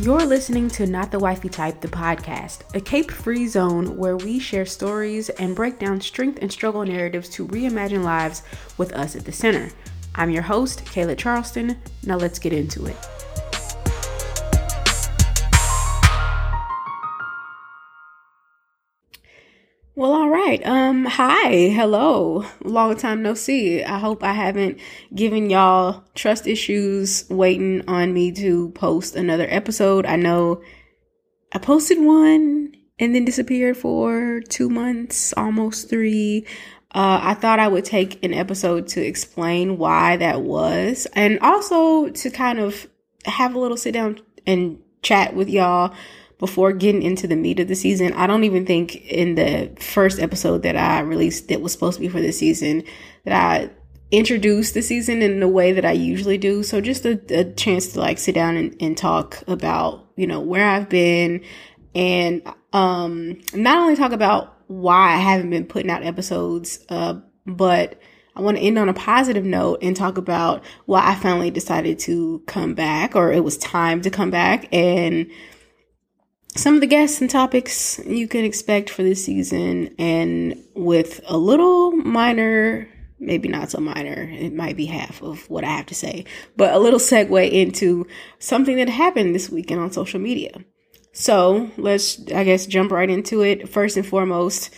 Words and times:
You're 0.00 0.24
listening 0.24 0.68
to 0.70 0.86
Not 0.86 1.10
the 1.10 1.18
Wifey 1.18 1.48
Type, 1.48 1.80
the 1.80 1.88
podcast, 1.88 2.60
a 2.72 2.80
cape 2.80 3.10
free 3.10 3.48
zone 3.48 3.96
where 3.96 4.16
we 4.16 4.38
share 4.38 4.64
stories 4.64 5.28
and 5.28 5.56
break 5.56 5.80
down 5.80 6.00
strength 6.00 6.38
and 6.40 6.52
struggle 6.52 6.84
narratives 6.84 7.28
to 7.30 7.48
reimagine 7.48 8.04
lives 8.04 8.44
with 8.76 8.92
us 8.92 9.16
at 9.16 9.24
the 9.24 9.32
center. 9.32 9.72
I'm 10.14 10.30
your 10.30 10.44
host, 10.44 10.84
Kayla 10.84 11.18
Charleston. 11.18 11.78
Now 12.06 12.16
let's 12.16 12.38
get 12.38 12.52
into 12.52 12.86
it. 12.86 12.96
Right. 20.48 20.66
Um, 20.66 21.04
hi, 21.04 21.68
hello. 21.68 22.42
Long 22.64 22.96
time 22.96 23.22
no 23.22 23.34
see. 23.34 23.84
I 23.84 23.98
hope 23.98 24.22
I 24.22 24.32
haven't 24.32 24.80
given 25.14 25.50
y'all 25.50 26.04
trust 26.14 26.46
issues 26.46 27.28
waiting 27.28 27.86
on 27.86 28.14
me 28.14 28.32
to 28.32 28.70
post 28.70 29.14
another 29.14 29.46
episode. 29.50 30.06
I 30.06 30.16
know 30.16 30.62
I 31.52 31.58
posted 31.58 31.98
one 32.00 32.72
and 32.98 33.14
then 33.14 33.26
disappeared 33.26 33.76
for 33.76 34.40
two 34.48 34.70
months, 34.70 35.34
almost 35.36 35.90
three. 35.90 36.46
Uh, 36.94 37.20
I 37.22 37.34
thought 37.34 37.58
I 37.58 37.68
would 37.68 37.84
take 37.84 38.24
an 38.24 38.32
episode 38.32 38.88
to 38.88 39.04
explain 39.04 39.76
why 39.76 40.16
that 40.16 40.40
was, 40.40 41.06
and 41.12 41.38
also 41.40 42.08
to 42.08 42.30
kind 42.30 42.58
of 42.58 42.88
have 43.26 43.54
a 43.54 43.58
little 43.58 43.76
sit 43.76 43.92
down 43.92 44.20
and 44.46 44.78
chat 45.02 45.34
with 45.34 45.50
y'all 45.50 45.94
before 46.38 46.72
getting 46.72 47.02
into 47.02 47.26
the 47.26 47.36
meat 47.36 47.60
of 47.60 47.68
the 47.68 47.74
season. 47.74 48.12
I 48.12 48.26
don't 48.26 48.44
even 48.44 48.64
think 48.64 48.96
in 49.06 49.34
the 49.34 49.72
first 49.80 50.20
episode 50.20 50.62
that 50.62 50.76
I 50.76 51.00
released 51.00 51.48
that 51.48 51.60
was 51.60 51.72
supposed 51.72 51.96
to 51.96 52.00
be 52.00 52.08
for 52.08 52.20
the 52.20 52.32
season 52.32 52.84
that 53.24 53.32
I 53.34 53.70
introduced 54.10 54.74
the 54.74 54.82
season 54.82 55.20
in 55.20 55.40
the 55.40 55.48
way 55.48 55.72
that 55.72 55.84
I 55.84 55.92
usually 55.92 56.38
do. 56.38 56.62
So 56.62 56.80
just 56.80 57.04
a, 57.04 57.20
a 57.30 57.44
chance 57.52 57.88
to 57.88 58.00
like 58.00 58.18
sit 58.18 58.34
down 58.34 58.56
and, 58.56 58.74
and 58.80 58.96
talk 58.96 59.42
about, 59.46 60.06
you 60.16 60.26
know, 60.26 60.40
where 60.40 60.66
I've 60.66 60.88
been 60.88 61.44
and 61.94 62.42
um 62.72 63.40
not 63.54 63.78
only 63.78 63.96
talk 63.96 64.12
about 64.12 64.54
why 64.68 65.14
I 65.14 65.16
haven't 65.16 65.50
been 65.50 65.66
putting 65.66 65.90
out 65.90 66.02
episodes, 66.02 66.84
uh, 66.88 67.20
but 67.46 68.00
I 68.36 68.40
want 68.40 68.56
to 68.56 68.62
end 68.62 68.78
on 68.78 68.88
a 68.88 68.94
positive 68.94 69.44
note 69.44 69.80
and 69.82 69.96
talk 69.96 70.16
about 70.16 70.62
why 70.86 71.04
I 71.04 71.14
finally 71.16 71.50
decided 71.50 71.98
to 72.00 72.42
come 72.46 72.74
back 72.74 73.16
or 73.16 73.32
it 73.32 73.42
was 73.42 73.58
time 73.58 74.00
to 74.02 74.10
come 74.10 74.30
back 74.30 74.68
and 74.72 75.28
some 76.56 76.74
of 76.74 76.80
the 76.80 76.86
guests 76.86 77.20
and 77.20 77.30
topics 77.30 78.00
you 78.06 78.26
can 78.26 78.44
expect 78.44 78.90
for 78.90 79.02
this 79.02 79.24
season, 79.24 79.94
and 79.98 80.62
with 80.74 81.20
a 81.26 81.36
little 81.36 81.92
minor, 81.92 82.88
maybe 83.20 83.48
not 83.48 83.70
so 83.70 83.80
minor, 83.80 84.28
it 84.32 84.52
might 84.52 84.76
be 84.76 84.86
half 84.86 85.22
of 85.22 85.48
what 85.50 85.64
I 85.64 85.70
have 85.70 85.86
to 85.86 85.94
say, 85.94 86.24
but 86.56 86.72
a 86.72 86.78
little 86.78 86.98
segue 86.98 87.50
into 87.50 88.06
something 88.38 88.76
that 88.76 88.88
happened 88.88 89.34
this 89.34 89.50
weekend 89.50 89.80
on 89.80 89.92
social 89.92 90.20
media. 90.20 90.52
So 91.12 91.70
let's, 91.76 92.20
I 92.32 92.44
guess, 92.44 92.66
jump 92.66 92.92
right 92.92 93.10
into 93.10 93.42
it. 93.42 93.68
First 93.68 93.96
and 93.96 94.06
foremost, 94.06 94.72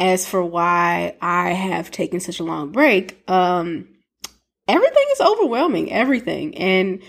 as 0.00 0.28
for 0.28 0.44
why 0.44 1.16
I 1.20 1.50
have 1.50 1.90
taken 1.90 2.20
such 2.20 2.40
a 2.40 2.44
long 2.44 2.72
break, 2.72 3.22
um, 3.28 3.88
everything 4.66 5.06
is 5.12 5.20
overwhelming, 5.20 5.92
everything. 5.92 6.56
And 6.56 7.02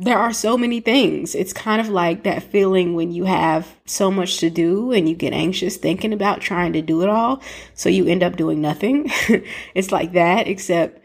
there 0.00 0.18
are 0.18 0.32
so 0.32 0.56
many 0.56 0.78
things. 0.78 1.34
It's 1.34 1.52
kind 1.52 1.80
of 1.80 1.88
like 1.88 2.22
that 2.22 2.44
feeling 2.44 2.94
when 2.94 3.10
you 3.10 3.24
have 3.24 3.76
so 3.84 4.12
much 4.12 4.38
to 4.38 4.48
do 4.48 4.92
and 4.92 5.08
you 5.08 5.16
get 5.16 5.32
anxious 5.32 5.76
thinking 5.76 6.12
about 6.12 6.40
trying 6.40 6.72
to 6.74 6.82
do 6.82 7.02
it 7.02 7.08
all. 7.08 7.42
So 7.74 7.88
you 7.88 8.06
end 8.06 8.22
up 8.22 8.36
doing 8.36 8.60
nothing. 8.60 9.10
it's 9.74 9.90
like 9.90 10.12
that, 10.12 10.46
except 10.46 11.04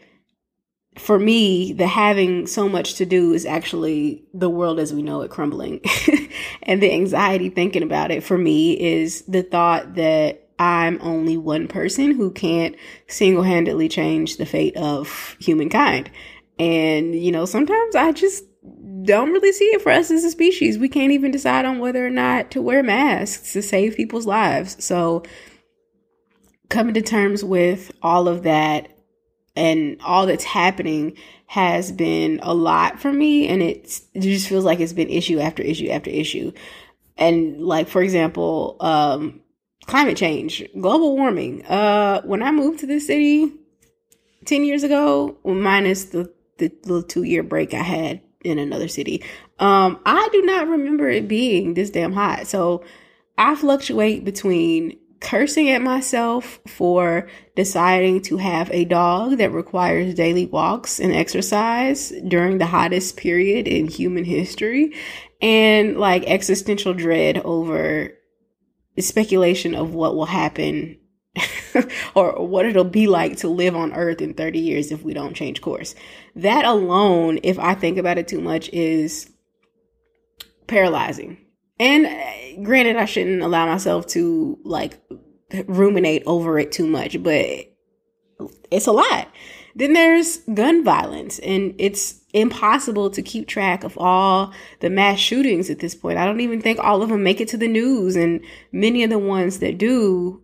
for 0.96 1.18
me, 1.18 1.72
the 1.72 1.88
having 1.88 2.46
so 2.46 2.68
much 2.68 2.94
to 2.94 3.04
do 3.04 3.32
is 3.32 3.44
actually 3.44 4.22
the 4.32 4.48
world 4.48 4.78
as 4.78 4.94
we 4.94 5.02
know 5.02 5.22
it 5.22 5.30
crumbling. 5.30 5.80
and 6.62 6.80
the 6.80 6.92
anxiety 6.92 7.50
thinking 7.50 7.82
about 7.82 8.12
it 8.12 8.22
for 8.22 8.38
me 8.38 8.80
is 8.80 9.22
the 9.22 9.42
thought 9.42 9.96
that 9.96 10.50
I'm 10.60 11.00
only 11.02 11.36
one 11.36 11.66
person 11.66 12.12
who 12.12 12.30
can't 12.30 12.76
single 13.08 13.42
handedly 13.42 13.88
change 13.88 14.36
the 14.36 14.46
fate 14.46 14.76
of 14.76 15.36
humankind. 15.40 16.12
And, 16.60 17.12
you 17.20 17.32
know, 17.32 17.44
sometimes 17.44 17.96
I 17.96 18.12
just 18.12 18.44
don't 19.04 19.32
really 19.32 19.52
see 19.52 19.66
it 19.66 19.82
for 19.82 19.90
us 19.90 20.10
as 20.10 20.24
a 20.24 20.30
species. 20.30 20.78
We 20.78 20.88
can't 20.88 21.12
even 21.12 21.30
decide 21.30 21.64
on 21.64 21.78
whether 21.78 22.06
or 22.06 22.10
not 22.10 22.50
to 22.52 22.62
wear 22.62 22.82
masks 22.82 23.52
to 23.52 23.62
save 23.62 23.96
people's 23.96 24.26
lives. 24.26 24.82
So, 24.84 25.22
coming 26.70 26.94
to 26.94 27.02
terms 27.02 27.44
with 27.44 27.92
all 28.02 28.26
of 28.26 28.44
that 28.44 28.88
and 29.54 30.00
all 30.02 30.26
that's 30.26 30.44
happening 30.44 31.16
has 31.46 31.92
been 31.92 32.40
a 32.42 32.54
lot 32.54 32.98
for 32.98 33.12
me. 33.12 33.46
And 33.46 33.62
it 33.62 34.00
just 34.18 34.48
feels 34.48 34.64
like 34.64 34.80
it's 34.80 34.92
been 34.92 35.10
issue 35.10 35.38
after 35.38 35.62
issue 35.62 35.88
after 35.88 36.10
issue. 36.10 36.52
And, 37.16 37.60
like, 37.60 37.88
for 37.88 38.02
example, 38.02 38.76
um, 38.80 39.40
climate 39.86 40.16
change, 40.16 40.64
global 40.80 41.16
warming. 41.16 41.64
Uh, 41.66 42.22
when 42.22 42.42
I 42.42 42.50
moved 42.50 42.80
to 42.80 42.86
this 42.86 43.06
city 43.06 43.52
10 44.46 44.64
years 44.64 44.82
ago, 44.82 45.38
minus 45.44 46.06
the, 46.06 46.32
the 46.58 46.72
little 46.84 47.02
two 47.02 47.22
year 47.22 47.42
break 47.42 47.74
I 47.74 47.82
had 47.82 48.23
in 48.44 48.58
another 48.58 48.88
city. 48.88 49.24
Um, 49.58 49.98
I 50.06 50.28
do 50.32 50.42
not 50.42 50.68
remember 50.68 51.08
it 51.08 51.26
being 51.26 51.74
this 51.74 51.90
damn 51.90 52.12
hot. 52.12 52.46
So 52.46 52.84
I 53.36 53.56
fluctuate 53.56 54.24
between 54.24 54.98
cursing 55.20 55.70
at 55.70 55.80
myself 55.80 56.60
for 56.66 57.26
deciding 57.56 58.20
to 58.20 58.36
have 58.36 58.70
a 58.70 58.84
dog 58.84 59.38
that 59.38 59.52
requires 59.52 60.14
daily 60.14 60.46
walks 60.46 61.00
and 61.00 61.12
exercise 61.12 62.12
during 62.28 62.58
the 62.58 62.66
hottest 62.66 63.16
period 63.16 63.66
in 63.66 63.88
human 63.88 64.24
history 64.24 64.92
and 65.40 65.96
like 65.96 66.24
existential 66.26 66.92
dread 66.92 67.38
over 67.38 68.10
speculation 68.98 69.74
of 69.74 69.94
what 69.94 70.14
will 70.14 70.26
happen 70.26 70.98
or 72.14 72.46
what 72.46 72.66
it'll 72.66 72.84
be 72.84 73.06
like 73.06 73.36
to 73.38 73.48
live 73.48 73.76
on 73.76 73.92
earth 73.92 74.20
in 74.20 74.34
30 74.34 74.58
years 74.58 74.90
if 74.90 75.02
we 75.02 75.14
don't 75.14 75.34
change 75.34 75.60
course. 75.60 75.94
That 76.36 76.64
alone, 76.64 77.40
if 77.42 77.58
I 77.58 77.74
think 77.74 77.98
about 77.98 78.18
it 78.18 78.28
too 78.28 78.40
much, 78.40 78.68
is 78.70 79.30
paralyzing. 80.66 81.38
And 81.78 82.06
uh, 82.06 82.62
granted, 82.62 82.96
I 82.96 83.04
shouldn't 83.04 83.42
allow 83.42 83.66
myself 83.66 84.06
to 84.08 84.58
like 84.64 85.00
ruminate 85.66 86.22
over 86.26 86.58
it 86.58 86.72
too 86.72 86.86
much, 86.86 87.22
but 87.22 87.46
it's 88.70 88.86
a 88.86 88.92
lot. 88.92 89.28
Then 89.76 89.92
there's 89.92 90.38
gun 90.54 90.84
violence, 90.84 91.40
and 91.40 91.74
it's 91.78 92.20
impossible 92.32 93.10
to 93.10 93.22
keep 93.22 93.48
track 93.48 93.82
of 93.82 93.98
all 93.98 94.52
the 94.80 94.90
mass 94.90 95.18
shootings 95.18 95.68
at 95.68 95.80
this 95.80 95.96
point. 95.96 96.16
I 96.16 96.24
don't 96.26 96.40
even 96.40 96.60
think 96.60 96.78
all 96.78 97.02
of 97.02 97.08
them 97.08 97.24
make 97.24 97.40
it 97.40 97.48
to 97.48 97.56
the 97.56 97.66
news, 97.66 98.14
and 98.14 98.40
many 98.70 99.02
of 99.02 99.10
the 99.10 99.18
ones 99.18 99.58
that 99.58 99.78
do 99.78 100.43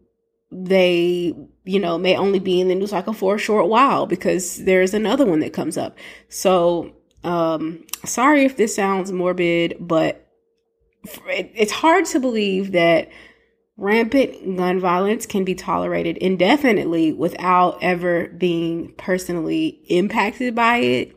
they 0.53 1.35
you 1.65 1.79
know 1.79 1.97
may 1.97 2.17
only 2.17 2.39
be 2.39 2.61
in 2.61 2.69
the 2.69 2.75
news 2.75 2.91
cycle 2.91 3.13
for 3.13 3.37
a 3.37 3.39
short 3.39 3.69
while 3.69 4.07
because 4.07 4.65
there's 4.65 4.95
another 4.95 5.25
one 5.25 5.41
that 5.41 5.53
comes 5.53 5.79
up. 5.79 5.97
So 6.29 6.95
um 7.23 7.85
sorry 8.05 8.45
if 8.45 8.57
this 8.57 8.75
sounds 8.75 9.13
morbid 9.13 9.77
but 9.79 10.27
it's 11.29 11.73
hard 11.73 12.05
to 12.07 12.21
believe 12.21 12.73
that 12.73 13.11
rampant 13.77 14.57
gun 14.57 14.79
violence 14.79 15.25
can 15.25 15.45
be 15.45 15.55
tolerated 15.55 16.17
indefinitely 16.19 17.13
without 17.13 17.79
ever 17.83 18.29
being 18.29 18.93
personally 18.99 19.81
impacted 19.89 20.55
by 20.55 20.79
it. 20.79 21.17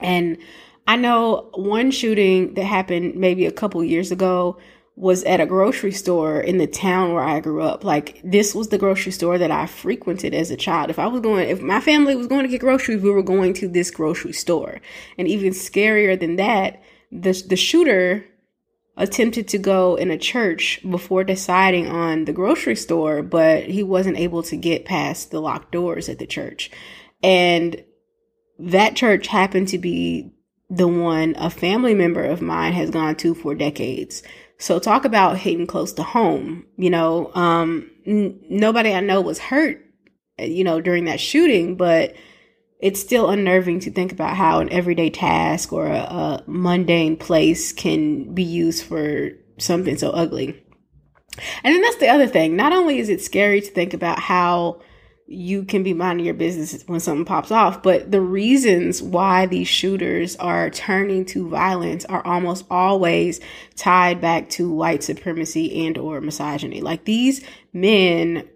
And 0.00 0.38
i 0.86 0.94
know 0.94 1.50
one 1.54 1.90
shooting 1.90 2.54
that 2.54 2.64
happened 2.64 3.16
maybe 3.16 3.44
a 3.44 3.50
couple 3.50 3.82
years 3.82 4.12
ago 4.12 4.56
was 4.96 5.22
at 5.24 5.42
a 5.42 5.46
grocery 5.46 5.92
store 5.92 6.40
in 6.40 6.56
the 6.56 6.66
town 6.66 7.12
where 7.12 7.22
I 7.22 7.40
grew 7.40 7.60
up. 7.62 7.84
Like 7.84 8.20
this 8.24 8.54
was 8.54 8.68
the 8.68 8.78
grocery 8.78 9.12
store 9.12 9.36
that 9.36 9.50
I 9.50 9.66
frequented 9.66 10.32
as 10.34 10.50
a 10.50 10.56
child. 10.56 10.88
If 10.88 10.98
I 10.98 11.06
was 11.06 11.20
going, 11.20 11.48
if 11.48 11.60
my 11.60 11.80
family 11.80 12.16
was 12.16 12.26
going 12.26 12.42
to 12.42 12.48
get 12.48 12.62
groceries, 12.62 13.02
we 13.02 13.10
were 13.10 13.22
going 13.22 13.52
to 13.54 13.68
this 13.68 13.90
grocery 13.90 14.32
store. 14.32 14.80
And 15.18 15.28
even 15.28 15.52
scarier 15.52 16.18
than 16.18 16.36
that, 16.36 16.82
the 17.12 17.32
the 17.46 17.56
shooter 17.56 18.24
attempted 18.96 19.48
to 19.48 19.58
go 19.58 19.96
in 19.96 20.10
a 20.10 20.16
church 20.16 20.80
before 20.88 21.22
deciding 21.22 21.86
on 21.86 22.24
the 22.24 22.32
grocery 22.32 22.76
store, 22.76 23.22
but 23.22 23.64
he 23.64 23.82
wasn't 23.82 24.16
able 24.16 24.42
to 24.42 24.56
get 24.56 24.86
past 24.86 25.30
the 25.30 25.40
locked 25.40 25.70
doors 25.70 26.08
at 26.08 26.18
the 26.18 26.26
church. 26.26 26.70
And 27.22 27.84
that 28.58 28.96
church 28.96 29.26
happened 29.26 29.68
to 29.68 29.78
be 29.78 30.32
the 30.70 30.88
one 30.88 31.34
a 31.36 31.50
family 31.50 31.94
member 31.94 32.24
of 32.24 32.40
mine 32.40 32.72
has 32.72 32.90
gone 32.90 33.16
to 33.16 33.34
for 33.34 33.54
decades. 33.54 34.22
So 34.58 34.78
talk 34.78 35.04
about 35.04 35.38
hitting 35.38 35.66
close 35.66 35.92
to 35.94 36.02
home. 36.02 36.66
You 36.76 36.90
know, 36.90 37.30
um, 37.34 37.90
n- 38.06 38.38
nobody 38.48 38.92
I 38.92 39.00
know 39.00 39.20
was 39.20 39.38
hurt, 39.38 39.84
you 40.38 40.64
know, 40.64 40.80
during 40.80 41.04
that 41.06 41.20
shooting, 41.20 41.76
but 41.76 42.14
it's 42.80 43.00
still 43.00 43.30
unnerving 43.30 43.80
to 43.80 43.90
think 43.90 44.12
about 44.12 44.36
how 44.36 44.60
an 44.60 44.70
everyday 44.70 45.10
task 45.10 45.72
or 45.72 45.86
a, 45.86 45.98
a 45.98 46.44
mundane 46.46 47.16
place 47.16 47.72
can 47.72 48.34
be 48.34 48.42
used 48.42 48.84
for 48.84 49.30
something 49.58 49.96
so 49.96 50.10
ugly. 50.10 50.62
And 51.62 51.74
then 51.74 51.82
that's 51.82 51.96
the 51.96 52.08
other 52.08 52.26
thing. 52.26 52.56
Not 52.56 52.72
only 52.72 52.98
is 52.98 53.08
it 53.08 53.20
scary 53.20 53.60
to 53.60 53.70
think 53.70 53.92
about 53.94 54.18
how 54.18 54.80
you 55.28 55.64
can 55.64 55.82
be 55.82 55.92
minding 55.92 56.24
your 56.24 56.34
business 56.34 56.84
when 56.86 57.00
something 57.00 57.24
pops 57.24 57.50
off. 57.50 57.82
But 57.82 58.12
the 58.12 58.20
reasons 58.20 59.02
why 59.02 59.46
these 59.46 59.66
shooters 59.66 60.36
are 60.36 60.70
turning 60.70 61.24
to 61.26 61.48
violence 61.48 62.04
are 62.04 62.24
almost 62.24 62.64
always 62.70 63.40
tied 63.74 64.20
back 64.20 64.48
to 64.50 64.70
white 64.72 65.02
supremacy 65.02 65.86
and 65.86 65.98
or 65.98 66.20
misogyny. 66.20 66.80
Like 66.80 67.04
these 67.04 67.44
men 67.72 68.48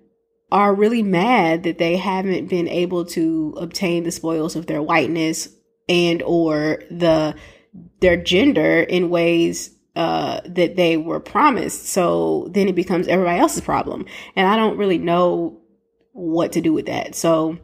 are 0.52 0.74
really 0.74 1.02
mad 1.02 1.64
that 1.64 1.78
they 1.78 1.96
haven't 1.96 2.48
been 2.48 2.68
able 2.68 3.04
to 3.04 3.54
obtain 3.58 4.04
the 4.04 4.10
spoils 4.12 4.56
of 4.56 4.66
their 4.66 4.82
whiteness 4.82 5.48
and 5.88 6.22
or 6.22 6.82
the 6.90 7.34
their 8.00 8.16
gender 8.16 8.80
in 8.80 9.10
ways 9.10 9.70
uh, 9.96 10.40
that 10.44 10.76
they 10.76 10.96
were 10.96 11.20
promised. 11.20 11.86
So 11.86 12.48
then 12.50 12.68
it 12.68 12.74
becomes 12.74 13.06
everybody 13.06 13.38
else's 13.38 13.60
problem. 13.60 14.06
And 14.34 14.48
I 14.48 14.56
don't 14.56 14.76
really 14.76 14.98
know 14.98 15.59
what 16.12 16.52
to 16.52 16.60
do 16.60 16.72
with 16.72 16.86
that. 16.86 17.14
So 17.14 17.58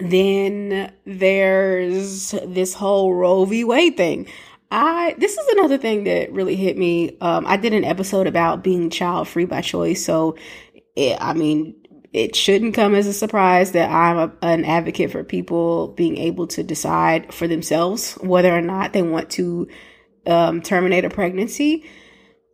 then 0.00 0.92
there's 1.04 2.30
this 2.46 2.74
whole 2.74 3.14
Roe 3.14 3.44
v. 3.44 3.64
Wade 3.64 3.96
thing. 3.96 4.26
I 4.70 5.14
this 5.18 5.36
is 5.36 5.48
another 5.48 5.78
thing 5.78 6.04
that 6.04 6.32
really 6.32 6.56
hit 6.56 6.78
me. 6.78 7.16
Um, 7.20 7.44
I 7.46 7.56
did 7.56 7.74
an 7.74 7.84
episode 7.84 8.26
about 8.26 8.62
being 8.62 8.88
child 8.88 9.28
free 9.28 9.44
by 9.44 9.60
choice. 9.60 10.04
So, 10.04 10.36
it, 10.96 11.18
I 11.20 11.34
mean, 11.34 11.74
it 12.12 12.36
shouldn't 12.36 12.74
come 12.74 12.94
as 12.94 13.06
a 13.06 13.12
surprise 13.12 13.72
that 13.72 13.90
I'm 13.90 14.16
a, 14.16 14.32
an 14.42 14.64
advocate 14.64 15.10
for 15.10 15.24
people 15.24 15.88
being 15.88 16.16
able 16.18 16.46
to 16.48 16.62
decide 16.62 17.34
for 17.34 17.48
themselves 17.48 18.14
whether 18.20 18.56
or 18.56 18.60
not 18.60 18.92
they 18.92 19.02
want 19.02 19.30
to 19.30 19.68
um, 20.26 20.62
terminate 20.62 21.04
a 21.04 21.10
pregnancy. 21.10 21.88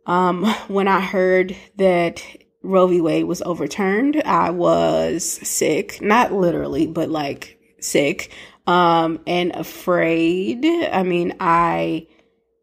Um, 0.05 0.45
when 0.67 0.87
I 0.87 1.01
heard 1.01 1.55
that 1.77 2.23
Roe 2.67 2.87
v. 2.87 2.99
Wade 3.01 3.25
was 3.25 3.41
overturned, 3.43 4.21
I 4.25 4.49
was 4.49 5.23
sick, 5.23 6.01
not 6.01 6.33
literally, 6.33 6.85
but 6.85 7.09
like 7.09 7.57
sick, 7.79 8.31
um, 8.67 9.21
and 9.25 9.55
afraid. 9.55 10.65
I 10.65 11.03
mean, 11.03 11.35
I, 11.39 12.07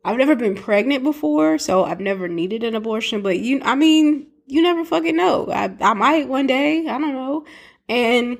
I've 0.05 0.19
never 0.19 0.37
been 0.37 0.55
pregnant 0.55 1.05
before, 1.05 1.57
so 1.57 1.85
I've 1.85 2.01
never 2.01 2.29
needed 2.29 2.65
an 2.65 2.75
abortion, 2.75 3.23
but 3.23 3.39
you, 3.39 3.63
I 3.65 3.75
mean, 3.75 4.27
you 4.47 4.61
never 4.61 4.85
fucking 4.85 5.17
know. 5.17 5.49
I, 5.51 5.75
I 5.81 5.95
might 5.95 6.29
one 6.29 6.47
day, 6.47 6.87
I 6.87 6.99
don't 6.99 7.15
know. 7.15 7.47
And 7.89 8.39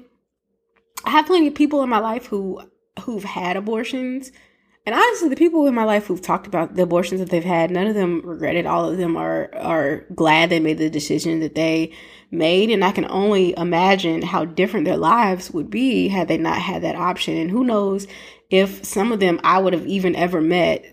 I 1.05 1.11
have 1.11 1.27
plenty 1.27 1.49
of 1.49 1.55
people 1.55 1.83
in 1.83 1.89
my 1.89 1.99
life 1.99 2.27
who, 2.27 2.61
who've 3.01 3.25
had 3.25 3.57
abortions 3.57 4.33
and 4.87 4.95
honestly, 4.95 5.31
the 5.31 5.37
people 5.37 5.67
in 5.67 5.75
my 5.75 5.85
life 5.85 6.07
who've 6.07 6.21
talked 6.21 6.47
about 6.47 6.75
the 6.75 6.83
abortions 6.83 7.21
that 7.21 7.31
they've 7.31 7.43
had, 7.43 7.71
none 7.71 7.87
of 7.87 7.95
them 7.95 8.21
regret 8.23 8.55
it. 8.55 8.67
All 8.67 8.89
of 8.89 8.99
them 8.99 9.17
are 9.17 9.49
are 9.55 10.05
glad 10.15 10.51
they 10.51 10.61
made 10.61 10.77
the 10.77 10.91
decision 10.91 11.41
that 11.41 11.55
they 11.55 11.93
made. 12.31 12.71
And 12.71 12.85
I 12.85 12.93
can 12.93 13.07
only 13.07 13.55
imagine 13.57 14.21
how 14.21 14.45
different 14.45 14.85
their 14.85 14.99
lives 14.99 15.51
would 15.53 15.71
be 15.71 16.09
had 16.09 16.29
they 16.29 16.37
not 16.37 16.59
had 16.59 16.83
that 16.83 16.97
option. 16.97 17.35
And 17.37 17.51
who 17.51 17.65
knows 17.65 18.07
if 18.51 18.85
some 18.85 19.11
of 19.11 19.21
them 19.21 19.41
I 19.43 19.59
would 19.59 19.73
have 19.73 19.87
even 19.87 20.15
ever 20.17 20.43
met, 20.43 20.85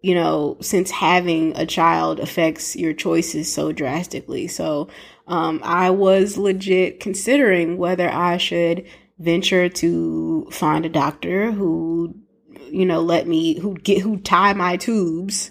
you 0.00 0.14
know, 0.14 0.56
since 0.62 0.90
having 0.90 1.54
a 1.56 1.66
child 1.66 2.20
affects 2.20 2.74
your 2.74 2.94
choices 2.94 3.52
so 3.52 3.70
drastically. 3.70 4.48
So 4.48 4.88
um, 5.26 5.60
I 5.62 5.90
was 5.90 6.38
legit 6.38 7.00
considering 7.00 7.76
whether 7.76 8.08
I 8.08 8.38
should 8.38 8.86
venture 9.18 9.68
to 9.68 10.48
find 10.50 10.86
a 10.86 10.88
doctor 10.88 11.52
who 11.52 12.23
you 12.70 12.86
know, 12.86 13.00
let 13.00 13.26
me 13.26 13.58
who 13.58 13.74
get 13.74 14.02
who 14.02 14.18
tie 14.18 14.52
my 14.54 14.76
tubes 14.76 15.50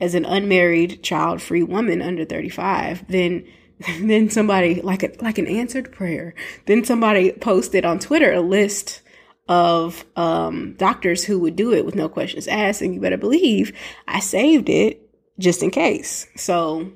as 0.00 0.14
an 0.14 0.24
unmarried 0.24 1.02
child 1.02 1.40
free 1.40 1.62
woman 1.62 2.02
under 2.02 2.24
35, 2.24 3.06
then 3.08 3.46
then 4.00 4.30
somebody 4.30 4.80
like 4.82 5.02
a 5.02 5.10
like 5.20 5.38
an 5.38 5.46
answered 5.46 5.92
prayer. 5.92 6.34
Then 6.66 6.84
somebody 6.84 7.32
posted 7.32 7.84
on 7.84 7.98
Twitter 7.98 8.32
a 8.32 8.40
list 8.40 9.02
of 9.48 10.04
um, 10.16 10.74
doctors 10.78 11.24
who 11.24 11.38
would 11.38 11.56
do 11.56 11.72
it 11.72 11.84
with 11.84 11.94
no 11.94 12.08
questions 12.08 12.48
asked, 12.48 12.82
and 12.82 12.94
you 12.94 13.00
better 13.00 13.16
believe 13.16 13.76
I 14.08 14.20
saved 14.20 14.68
it 14.68 15.00
just 15.38 15.62
in 15.62 15.70
case. 15.70 16.26
So, 16.36 16.80
and 16.80 16.92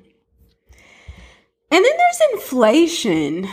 then 1.71 1.83
there's 1.83 2.21
inflation. 2.33 3.47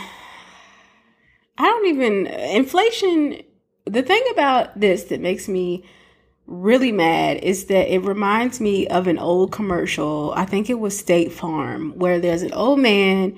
I 1.57 1.63
don't 1.63 1.87
even 1.87 2.27
inflation. 2.27 3.41
The 3.85 4.03
thing 4.03 4.23
about 4.31 4.79
this 4.79 5.05
that 5.05 5.21
makes 5.21 5.47
me 5.47 5.85
really 6.47 6.93
mad 6.93 7.37
is 7.43 7.65
that 7.65 7.93
it 7.93 7.99
reminds 7.99 8.59
me 8.59 8.87
of 8.87 9.07
an 9.07 9.19
old 9.19 9.51
commercial. 9.51 10.33
I 10.35 10.45
think 10.45 10.69
it 10.69 10.79
was 10.79 10.97
State 10.97 11.31
Farm, 11.31 11.91
where 11.97 12.19
there's 12.19 12.41
an 12.41 12.53
old 12.53 12.79
man. 12.79 13.37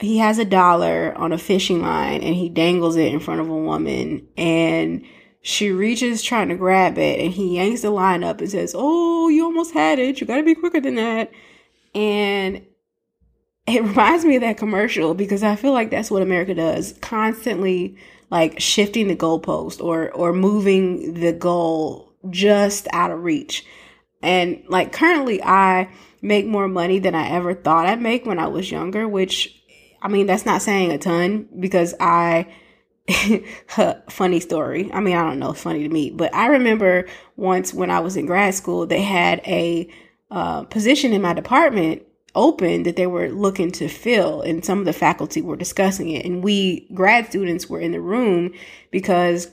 He 0.00 0.18
has 0.18 0.38
a 0.38 0.44
dollar 0.44 1.14
on 1.16 1.32
a 1.32 1.38
fishing 1.38 1.82
line 1.82 2.22
and 2.22 2.34
he 2.34 2.48
dangles 2.48 2.96
it 2.96 3.12
in 3.12 3.20
front 3.20 3.40
of 3.40 3.48
a 3.48 3.56
woman. 3.56 4.26
And 4.36 5.04
she 5.42 5.70
reaches 5.70 6.22
trying 6.22 6.48
to 6.48 6.56
grab 6.56 6.98
it 6.98 7.20
and 7.20 7.32
he 7.32 7.56
yanks 7.56 7.82
the 7.82 7.90
line 7.90 8.24
up 8.24 8.40
and 8.40 8.50
says, 8.50 8.74
Oh, 8.76 9.28
you 9.28 9.44
almost 9.44 9.74
had 9.74 9.98
it. 9.98 10.20
You 10.20 10.26
got 10.26 10.38
to 10.38 10.42
be 10.42 10.54
quicker 10.54 10.80
than 10.80 10.94
that. 10.94 11.30
And 11.94 12.64
it 13.66 13.82
reminds 13.84 14.24
me 14.24 14.36
of 14.36 14.42
that 14.42 14.56
commercial 14.56 15.14
because 15.14 15.42
I 15.42 15.56
feel 15.56 15.72
like 15.72 15.90
that's 15.90 16.10
what 16.10 16.22
America 16.22 16.54
does 16.54 16.94
constantly 17.02 17.98
like 18.30 18.60
shifting 18.60 19.08
the 19.08 19.16
goalpost 19.16 19.82
or 19.82 20.10
or 20.12 20.32
moving 20.32 21.14
the 21.14 21.32
goal 21.32 22.07
just 22.30 22.88
out 22.92 23.10
of 23.10 23.22
reach. 23.22 23.64
And 24.22 24.62
like 24.68 24.92
currently, 24.92 25.42
I 25.42 25.90
make 26.20 26.46
more 26.46 26.68
money 26.68 26.98
than 26.98 27.14
I 27.14 27.28
ever 27.30 27.54
thought 27.54 27.86
I'd 27.86 28.02
make 28.02 28.26
when 28.26 28.38
I 28.38 28.48
was 28.48 28.70
younger, 28.70 29.06
which 29.06 29.58
I 30.00 30.08
mean, 30.08 30.26
that's 30.26 30.46
not 30.46 30.62
saying 30.62 30.92
a 30.92 30.98
ton 30.98 31.48
because 31.58 31.94
I, 31.98 32.46
funny 34.08 34.40
story. 34.40 34.90
I 34.92 35.00
mean, 35.00 35.16
I 35.16 35.22
don't 35.22 35.38
know, 35.38 35.52
funny 35.52 35.82
to 35.82 35.88
me, 35.88 36.10
but 36.10 36.32
I 36.34 36.46
remember 36.46 37.06
once 37.36 37.74
when 37.74 37.90
I 37.90 38.00
was 38.00 38.16
in 38.16 38.26
grad 38.26 38.54
school, 38.54 38.86
they 38.86 39.02
had 39.02 39.40
a 39.46 39.88
uh, 40.30 40.64
position 40.64 41.12
in 41.12 41.22
my 41.22 41.32
department 41.32 42.02
open 42.34 42.84
that 42.84 42.96
they 42.96 43.06
were 43.06 43.28
looking 43.30 43.72
to 43.72 43.88
fill, 43.88 44.42
and 44.42 44.64
some 44.64 44.78
of 44.78 44.84
the 44.84 44.92
faculty 44.92 45.40
were 45.40 45.56
discussing 45.56 46.10
it. 46.10 46.24
And 46.24 46.44
we 46.44 46.88
grad 46.94 47.26
students 47.26 47.68
were 47.68 47.80
in 47.80 47.92
the 47.92 48.00
room 48.00 48.52
because 48.90 49.48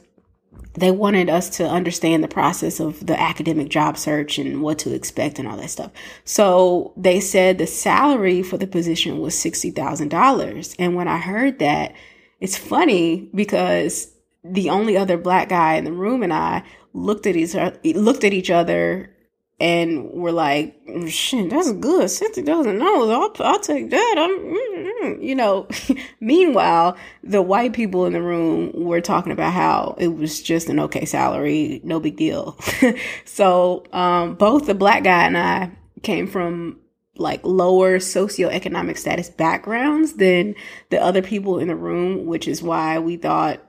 they 0.74 0.92
wanted 0.92 1.30
us 1.30 1.50
to 1.57 1.68
understand 1.68 2.24
the 2.24 2.28
process 2.28 2.80
of 2.80 3.06
the 3.06 3.19
academic 3.19 3.69
job 3.69 3.98
search 3.98 4.38
and 4.38 4.62
what 4.62 4.80
to 4.80 4.94
expect 4.94 5.40
and 5.40 5.48
all 5.48 5.57
that 5.57 5.69
stuff. 5.69 5.92
So 6.25 6.94
they 6.98 7.19
said 7.19 7.57
the 7.57 7.68
salary 7.68 8.44
for 8.44 8.57
the 8.57 8.68
position 8.68 9.19
was 9.19 9.36
$60,000. 9.36 10.75
And 10.78 10.96
when 10.96 11.07
I 11.07 11.18
heard 11.18 11.60
that, 11.60 11.94
it's 12.40 12.57
funny 12.57 13.30
because 13.34 14.12
the 14.44 14.69
only 14.69 14.98
other 14.98 15.18
black 15.18 15.50
guy 15.50 15.75
in 15.75 15.86
the 15.86 15.94
room 15.94 16.22
and 16.22 16.34
I 16.34 16.63
looked 16.94 17.25
at 17.25 17.36
each 17.36 17.56
other, 17.56 17.77
looked 17.84 18.24
at 18.24 18.34
each 18.34 18.51
other 18.51 19.14
and 19.60 20.12
were 20.12 20.34
like, 20.34 20.76
shit, 21.08 21.50
that's 21.50 21.72
good. 21.74 22.10
Sixty 22.10 22.42
doesn't 22.42 22.78
know. 22.78 23.10
I'll, 23.10 23.32
I'll 23.40 23.60
take 23.60 23.90
that. 23.90 24.16
I'm, 24.18 24.40
mm-hmm. 24.40 25.22
you 25.22 25.36
know. 25.36 25.68
meanwhile, 26.20 26.98
the 27.24 27.42
white 27.42 27.74
people 27.74 28.06
in 28.06 28.14
the 28.14 28.22
room 28.22 28.72
were 28.74 29.02
talking 29.02 29.32
about 29.32 29.54
how 29.54 29.96
it 29.98 30.10
was 30.10 30.42
just 30.42 30.70
an 30.70 30.80
okay 30.82 31.06
salary, 31.06 31.80
no 31.84 32.00
big 32.00 32.18
deal. 32.18 32.58
so, 33.26 33.86
um, 33.94 34.36
both 34.36 34.66
the 34.66 34.76
black 34.76 35.04
guy 35.04 35.26
and 35.26 35.38
I 35.38 35.72
came 36.04 36.28
from 36.28 36.80
like 37.18 37.40
lower 37.44 38.00
socioeconomic 38.00 38.98
status 38.98 39.30
backgrounds 39.30 40.14
than 40.14 40.54
the 40.90 41.02
other 41.02 41.22
people 41.22 41.60
in 41.60 41.70
the 41.70 41.76
room, 41.76 42.26
which 42.26 42.48
is 42.48 42.62
why 42.62 43.00
we 43.00 43.16
thought 43.16 43.62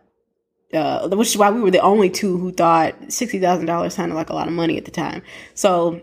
uh, 0.73 1.09
which 1.09 1.29
is 1.29 1.37
why 1.37 1.51
we 1.51 1.61
were 1.61 1.71
the 1.71 1.81
only 1.81 2.11
two 2.11 2.37
who 2.39 2.53
thought 2.53 2.95
sixty 3.13 3.39
thousand 3.39 3.67
dollars 3.67 3.95
sounded 3.95 4.15
like 4.15 4.31
a 4.31 4.35
lot 4.35 4.49
of 4.49 4.55
money 4.55 4.77
at 4.77 4.85
the 4.85 4.91
time. 4.91 5.23
So 5.55 6.01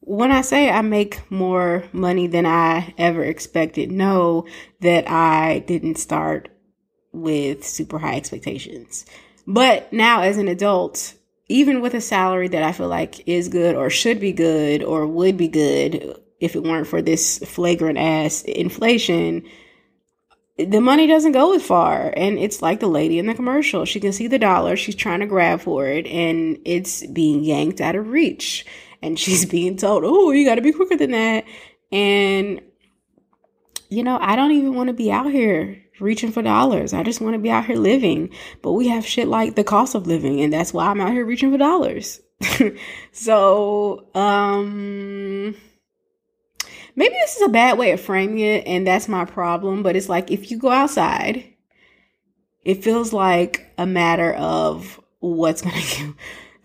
when 0.00 0.32
I 0.32 0.40
say 0.40 0.68
I 0.68 0.82
make 0.82 1.30
more 1.30 1.84
money 1.92 2.26
than 2.26 2.44
I 2.44 2.92
ever 2.98 3.22
expected, 3.22 3.92
know 3.92 4.46
that 4.80 5.08
I 5.08 5.60
didn't 5.60 5.96
start 5.96 6.48
with 7.12 7.64
super 7.64 7.98
high 7.98 8.16
expectations. 8.16 9.06
But 9.46 9.92
now 9.92 10.22
as 10.22 10.38
an 10.38 10.48
adult, 10.48 11.14
even 11.48 11.80
with 11.82 11.94
a 11.94 12.00
salary 12.00 12.48
that 12.48 12.62
I 12.62 12.72
feel 12.72 12.88
like 12.88 13.28
is 13.28 13.48
good 13.48 13.76
or 13.76 13.90
should 13.90 14.18
be 14.18 14.32
good 14.32 14.82
or 14.82 15.06
would 15.06 15.36
be 15.36 15.48
good 15.48 16.16
if 16.40 16.56
it 16.56 16.64
weren't 16.64 16.88
for 16.88 17.00
this 17.00 17.38
flagrant 17.38 17.98
ass 17.98 18.42
inflation, 18.42 19.44
the 20.58 20.80
money 20.80 21.06
doesn't 21.06 21.32
go 21.32 21.54
as 21.54 21.62
far. 21.62 22.12
And 22.16 22.38
it's 22.38 22.62
like 22.62 22.80
the 22.80 22.86
lady 22.86 23.18
in 23.18 23.26
the 23.26 23.34
commercial. 23.34 23.84
She 23.84 24.00
can 24.00 24.12
see 24.12 24.26
the 24.26 24.38
dollar, 24.38 24.76
she's 24.76 24.94
trying 24.94 25.20
to 25.20 25.26
grab 25.26 25.60
for 25.60 25.86
it, 25.86 26.06
and 26.06 26.58
it's 26.64 27.06
being 27.06 27.44
yanked 27.44 27.80
out 27.80 27.96
of 27.96 28.08
reach. 28.08 28.66
And 29.02 29.18
she's 29.18 29.44
being 29.56 29.76
told, 29.76 30.04
oh, 30.04 30.30
you 30.30 30.44
got 30.44 30.56
to 30.56 30.62
be 30.62 30.72
quicker 30.72 30.96
than 30.96 31.12
that. 31.12 31.44
And, 31.90 32.60
you 33.88 34.02
know, 34.02 34.18
I 34.20 34.36
don't 34.36 34.52
even 34.52 34.74
want 34.74 34.88
to 34.88 34.94
be 34.94 35.10
out 35.10 35.30
here 35.30 35.82
reaching 36.00 36.32
for 36.32 36.42
dollars. 36.42 36.92
I 36.92 37.02
just 37.02 37.20
want 37.20 37.34
to 37.34 37.38
be 37.38 37.50
out 37.50 37.66
here 37.66 37.76
living. 37.76 38.30
But 38.62 38.72
we 38.72 38.88
have 38.88 39.06
shit 39.06 39.28
like 39.28 39.54
the 39.54 39.64
cost 39.64 39.94
of 39.94 40.06
living, 40.06 40.40
and 40.40 40.52
that's 40.52 40.72
why 40.72 40.86
I'm 40.86 41.00
out 41.00 41.12
here 41.12 41.24
reaching 41.24 41.52
for 41.52 41.58
dollars. 41.58 42.20
so, 43.12 44.06
um, 44.14 45.54
maybe 46.96 47.14
this 47.14 47.36
is 47.36 47.42
a 47.42 47.48
bad 47.48 47.78
way 47.78 47.92
of 47.92 48.00
framing 48.00 48.38
it 48.38 48.66
and 48.66 48.86
that's 48.86 49.08
my 49.08 49.24
problem 49.24 49.82
but 49.82 49.96
it's 49.96 50.08
like 50.08 50.30
if 50.30 50.50
you 50.50 50.58
go 50.58 50.70
outside 50.70 51.44
it 52.64 52.82
feels 52.84 53.12
like 53.12 53.72
a 53.78 53.86
matter 53.86 54.32
of 54.34 55.00
what's 55.20 55.62
going 55.62 55.74
to 55.82 56.14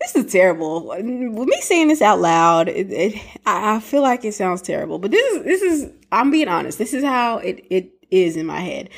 this 0.00 0.14
is 0.14 0.32
terrible. 0.32 0.86
With 0.88 1.48
me 1.48 1.60
saying 1.60 1.88
this 1.88 2.02
out 2.02 2.20
loud, 2.20 2.68
it, 2.68 2.90
it, 2.92 3.20
I 3.46 3.80
feel 3.80 4.02
like 4.02 4.24
it 4.24 4.34
sounds 4.34 4.62
terrible. 4.62 4.98
But 4.98 5.10
this 5.10 5.34
is 5.34 5.44
this 5.44 5.62
is 5.62 5.90
I'm 6.12 6.30
being 6.30 6.48
honest. 6.48 6.78
This 6.78 6.94
is 6.94 7.04
how 7.04 7.38
it 7.38 7.64
it 7.70 7.90
is 8.10 8.36
in 8.36 8.46
my 8.46 8.60
head. 8.60 8.90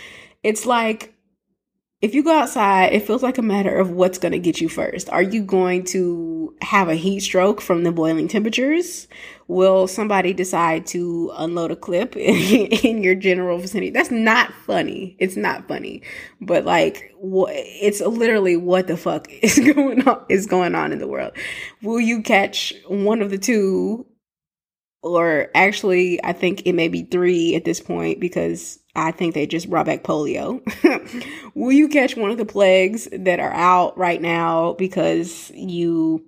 It's 0.42 0.66
like 0.66 1.14
if 2.02 2.14
you 2.14 2.22
go 2.22 2.38
outside, 2.38 2.94
it 2.94 3.06
feels 3.06 3.22
like 3.22 3.36
a 3.36 3.42
matter 3.42 3.76
of 3.76 3.90
what's 3.90 4.16
going 4.16 4.32
to 4.32 4.38
get 4.38 4.58
you 4.58 4.70
first. 4.70 5.10
Are 5.10 5.22
you 5.22 5.42
going 5.42 5.84
to 5.86 6.54
have 6.62 6.88
a 6.88 6.94
heat 6.94 7.20
stroke 7.20 7.60
from 7.60 7.84
the 7.84 7.92
boiling 7.92 8.26
temperatures? 8.26 9.06
Will 9.48 9.86
somebody 9.86 10.32
decide 10.32 10.86
to 10.88 11.30
unload 11.34 11.72
a 11.72 11.76
clip 11.76 12.16
in, 12.16 13.02
your 13.02 13.14
general 13.14 13.58
vicinity? 13.58 13.90
That's 13.90 14.10
not 14.10 14.50
funny. 14.66 15.14
It's 15.18 15.36
not 15.36 15.68
funny. 15.68 16.02
But 16.40 16.64
like, 16.64 17.12
what, 17.18 17.52
it's 17.54 18.00
literally 18.00 18.56
what 18.56 18.86
the 18.86 18.96
fuck 18.96 19.28
is 19.42 19.58
going 19.58 20.08
on, 20.08 20.24
is 20.30 20.46
going 20.46 20.74
on 20.74 20.92
in 20.92 21.00
the 21.00 21.08
world. 21.08 21.32
Will 21.82 22.00
you 22.00 22.22
catch 22.22 22.72
one 22.88 23.20
of 23.20 23.28
the 23.28 23.38
two 23.38 24.06
or 25.02 25.48
actually, 25.54 26.22
I 26.22 26.32
think 26.32 26.66
it 26.66 26.74
may 26.74 26.88
be 26.88 27.02
three 27.02 27.54
at 27.54 27.64
this 27.64 27.80
point 27.80 28.20
because 28.20 28.78
I 28.94 29.12
think 29.12 29.34
they 29.34 29.46
just 29.46 29.70
brought 29.70 29.86
back 29.86 30.02
polio. 30.02 30.60
Will 31.54 31.72
you 31.72 31.88
catch 31.88 32.16
one 32.16 32.30
of 32.30 32.38
the 32.38 32.44
plagues 32.44 33.08
that 33.12 33.40
are 33.40 33.52
out 33.52 33.96
right 33.96 34.20
now 34.20 34.74
because 34.74 35.50
you 35.54 36.26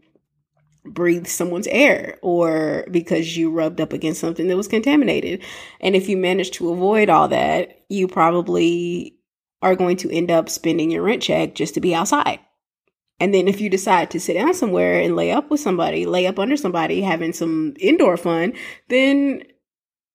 breathed 0.84 1.28
someone's 1.28 1.66
air 1.68 2.18
or 2.22 2.86
because 2.90 3.36
you 3.36 3.50
rubbed 3.50 3.80
up 3.80 3.92
against 3.92 4.20
something 4.20 4.48
that 4.48 4.56
was 4.56 4.68
contaminated? 4.68 5.42
And 5.80 5.94
if 5.94 6.08
you 6.08 6.16
manage 6.16 6.52
to 6.52 6.72
avoid 6.72 7.10
all 7.10 7.28
that, 7.28 7.82
you 7.88 8.08
probably 8.08 9.18
are 9.60 9.76
going 9.76 9.98
to 9.98 10.10
end 10.10 10.30
up 10.30 10.48
spending 10.48 10.90
your 10.90 11.02
rent 11.02 11.22
check 11.22 11.54
just 11.54 11.74
to 11.74 11.80
be 11.80 11.94
outside. 11.94 12.40
And 13.22 13.32
then 13.32 13.46
if 13.46 13.60
you 13.60 13.70
decide 13.70 14.10
to 14.10 14.18
sit 14.18 14.34
down 14.34 14.52
somewhere 14.52 14.98
and 14.98 15.14
lay 15.14 15.30
up 15.30 15.48
with 15.48 15.60
somebody, 15.60 16.06
lay 16.06 16.26
up 16.26 16.40
under 16.40 16.56
somebody, 16.56 17.02
having 17.02 17.32
some 17.32 17.74
indoor 17.78 18.16
fun, 18.16 18.52
then 18.88 19.44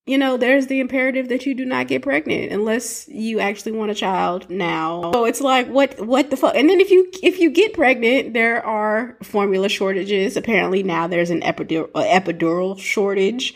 you 0.05 0.17
know, 0.17 0.35
there's 0.35 0.67
the 0.67 0.81
imperative 0.81 1.29
that 1.29 1.45
you 1.45 1.53
do 1.53 1.63
not 1.63 1.87
get 1.87 2.01
pregnant 2.01 2.51
unless 2.51 3.07
you 3.07 3.39
actually 3.39 3.71
want 3.71 3.91
a 3.91 3.95
child 3.95 4.49
now. 4.49 5.13
So 5.13 5.23
it's 5.23 5.39
like 5.39 5.67
what 5.67 6.05
what 6.05 6.31
the 6.31 6.35
fuck? 6.35 6.53
And 6.55 6.69
then 6.69 6.81
if 6.81 6.91
you 6.91 7.09
if 7.23 7.39
you 7.39 7.49
get 7.49 7.73
pregnant, 7.73 8.33
there 8.33 8.65
are 8.65 9.17
formula 9.23 9.69
shortages. 9.69 10.35
Apparently 10.35 10.83
now 10.83 11.07
there's 11.07 11.29
an 11.29 11.39
epidural 11.41 11.89
epidural 11.93 12.77
shortage. 12.77 13.53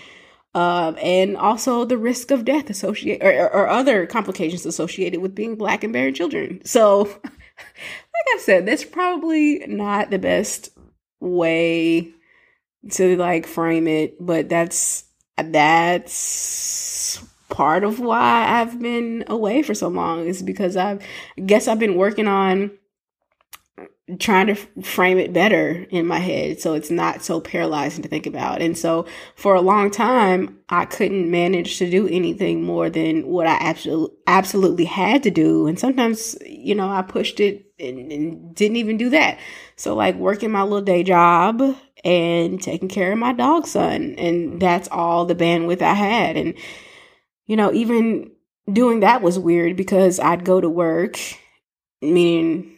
Um, 0.53 0.97
and 1.01 1.35
also 1.35 1.83
the 1.83 1.97
risk 1.97 2.31
of 2.31 2.45
death 2.45 2.69
associated 2.69 3.25
or, 3.25 3.33
or, 3.33 3.53
or 3.53 3.67
other 3.67 4.05
complications 4.05 4.65
associated 4.65 5.21
with 5.21 5.35
being 5.35 5.55
black 5.55 5.83
and 5.83 5.91
bearing 5.91 6.13
children. 6.13 6.61
So 6.63 7.09
like 8.25 8.35
I 8.35 8.41
said, 8.41 8.65
that's 8.65 8.85
probably 8.85 9.65
not 9.67 10.09
the 10.09 10.19
best 10.19 10.69
way 11.19 12.11
to 12.91 13.17
like 13.17 13.47
frame 13.47 13.87
it, 13.87 14.15
but 14.19 14.49
that's 14.49 15.05
that's 15.37 17.23
part 17.49 17.83
of 17.83 17.99
why 17.99 18.45
I've 18.47 18.79
been 18.79 19.25
away 19.27 19.61
for 19.63 19.73
so 19.73 19.87
long 19.87 20.25
is 20.25 20.41
because 20.41 20.77
I've 20.77 21.03
I 21.37 21.41
guess 21.41 21.67
I've 21.67 21.79
been 21.79 21.95
working 21.95 22.27
on 22.27 22.71
trying 24.19 24.47
to 24.47 24.55
frame 24.81 25.17
it 25.17 25.31
better 25.31 25.85
in 25.89 26.05
my 26.05 26.19
head 26.19 26.59
so 26.59 26.73
it's 26.73 26.91
not 26.91 27.23
so 27.23 27.39
paralyzing 27.39 28.03
to 28.03 28.09
think 28.09 28.25
about. 28.25 28.61
And 28.61 28.77
so 28.77 29.05
for 29.35 29.55
a 29.55 29.61
long 29.61 29.89
time, 29.89 30.59
I 30.69 30.85
couldn't 30.85 31.31
manage 31.31 31.77
to 31.77 31.89
do 31.89 32.07
anything 32.07 32.63
more 32.63 32.89
than 32.89 33.27
what 33.27 33.47
I 33.47 33.57
absolutely 33.59 34.15
absolutely 34.27 34.85
had 34.85 35.23
to 35.23 35.31
do. 35.31 35.67
And 35.67 35.79
sometimes, 35.79 36.37
you 36.45 36.75
know, 36.75 36.89
I 36.89 37.01
pushed 37.01 37.39
it 37.39 37.70
and, 37.81 38.11
and 38.11 38.55
didn't 38.55 38.77
even 38.77 38.97
do 38.97 39.09
that. 39.09 39.39
So 39.75 39.95
like 39.95 40.15
working 40.15 40.51
my 40.51 40.63
little 40.63 40.81
day 40.81 41.03
job 41.03 41.61
and 42.03 42.61
taking 42.61 42.89
care 42.89 43.11
of 43.11 43.17
my 43.17 43.33
dog 43.33 43.67
son 43.67 44.15
and 44.17 44.61
that's 44.61 44.87
all 44.91 45.25
the 45.25 45.35
bandwidth 45.35 45.81
I 45.81 45.93
had. 45.93 46.37
And 46.37 46.53
you 47.47 47.55
know, 47.55 47.73
even 47.73 48.31
doing 48.71 49.01
that 49.01 49.21
was 49.21 49.37
weird 49.39 49.75
because 49.75 50.19
I'd 50.19 50.45
go 50.45 50.61
to 50.61 50.69
work 50.69 51.17
meaning 52.01 52.77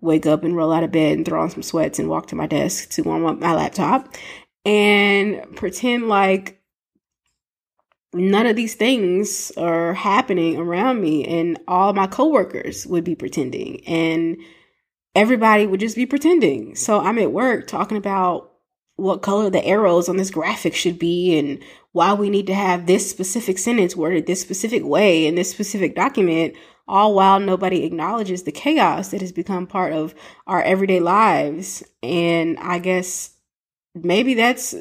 wake 0.00 0.26
up 0.26 0.44
and 0.44 0.56
roll 0.56 0.72
out 0.72 0.82
of 0.84 0.92
bed 0.92 1.16
and 1.16 1.24
throw 1.24 1.40
on 1.40 1.50
some 1.50 1.62
sweats 1.62 1.98
and 1.98 2.08
walk 2.08 2.26
to 2.26 2.36
my 2.36 2.46
desk 2.46 2.90
to 2.90 3.02
warm 3.02 3.24
up 3.24 3.38
my 3.38 3.54
laptop 3.54 4.14
and 4.64 5.56
pretend 5.56 6.08
like 6.08 6.60
none 8.14 8.46
of 8.46 8.56
these 8.56 8.74
things 8.74 9.52
are 9.56 9.94
happening 9.94 10.56
around 10.56 11.00
me 11.00 11.24
and 11.24 11.58
all 11.68 11.92
my 11.92 12.06
coworkers 12.06 12.86
would 12.86 13.04
be 13.04 13.14
pretending 13.14 13.84
and 13.86 14.36
everybody 15.14 15.66
would 15.66 15.80
just 15.80 15.96
be 15.96 16.06
pretending. 16.06 16.74
So 16.74 17.00
I'm 17.00 17.18
at 17.18 17.32
work 17.32 17.66
talking 17.66 17.96
about 17.96 18.50
what 18.96 19.22
color 19.22 19.50
the 19.50 19.64
arrows 19.64 20.08
on 20.08 20.16
this 20.16 20.30
graphic 20.30 20.74
should 20.74 20.98
be 20.98 21.36
and 21.38 21.62
why 21.92 22.14
we 22.14 22.30
need 22.30 22.46
to 22.46 22.54
have 22.54 22.86
this 22.86 23.08
specific 23.08 23.58
sentence 23.58 23.96
worded 23.96 24.26
this 24.26 24.40
specific 24.40 24.84
way 24.84 25.26
in 25.26 25.34
this 25.34 25.50
specific 25.50 25.94
document 25.94 26.54
all 26.86 27.14
while 27.14 27.40
nobody 27.40 27.84
acknowledges 27.84 28.42
the 28.42 28.52
chaos 28.52 29.08
that 29.08 29.20
has 29.20 29.32
become 29.32 29.66
part 29.66 29.92
of 29.92 30.14
our 30.46 30.62
everyday 30.62 31.00
lives. 31.00 31.82
And 32.02 32.58
I 32.58 32.78
guess 32.78 33.30
maybe 33.94 34.34
that's 34.34 34.74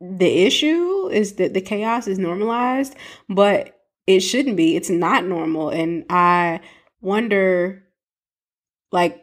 the 0.00 0.44
issue 0.44 1.08
is 1.08 1.34
that 1.34 1.54
the 1.54 1.60
chaos 1.60 2.06
is 2.06 2.18
normalized, 2.18 2.94
but 3.28 3.80
it 4.06 4.20
shouldn't 4.20 4.56
be. 4.56 4.76
It's 4.76 4.90
not 4.90 5.24
normal. 5.24 5.70
And 5.70 6.04
I 6.10 6.60
wonder, 7.00 7.84
like, 8.92 9.22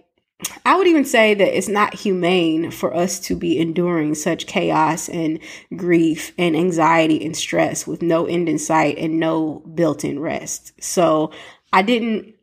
I 0.65 0.75
would 0.75 0.87
even 0.87 1.05
say 1.05 1.33
that 1.33 1.57
it's 1.57 1.69
not 1.69 1.93
humane 1.93 2.71
for 2.71 2.93
us 2.93 3.19
to 3.21 3.35
be 3.35 3.59
enduring 3.59 4.15
such 4.15 4.47
chaos 4.47 5.07
and 5.07 5.39
grief 5.75 6.33
and 6.37 6.55
anxiety 6.55 7.23
and 7.23 7.35
stress 7.35 7.87
with 7.87 8.01
no 8.01 8.25
end 8.25 8.49
in 8.49 8.59
sight 8.59 8.97
and 8.97 9.19
no 9.19 9.63
built 9.73 10.03
in 10.03 10.19
rest. 10.19 10.73
So 10.81 11.31
I 11.71 11.81
didn't 11.81 12.35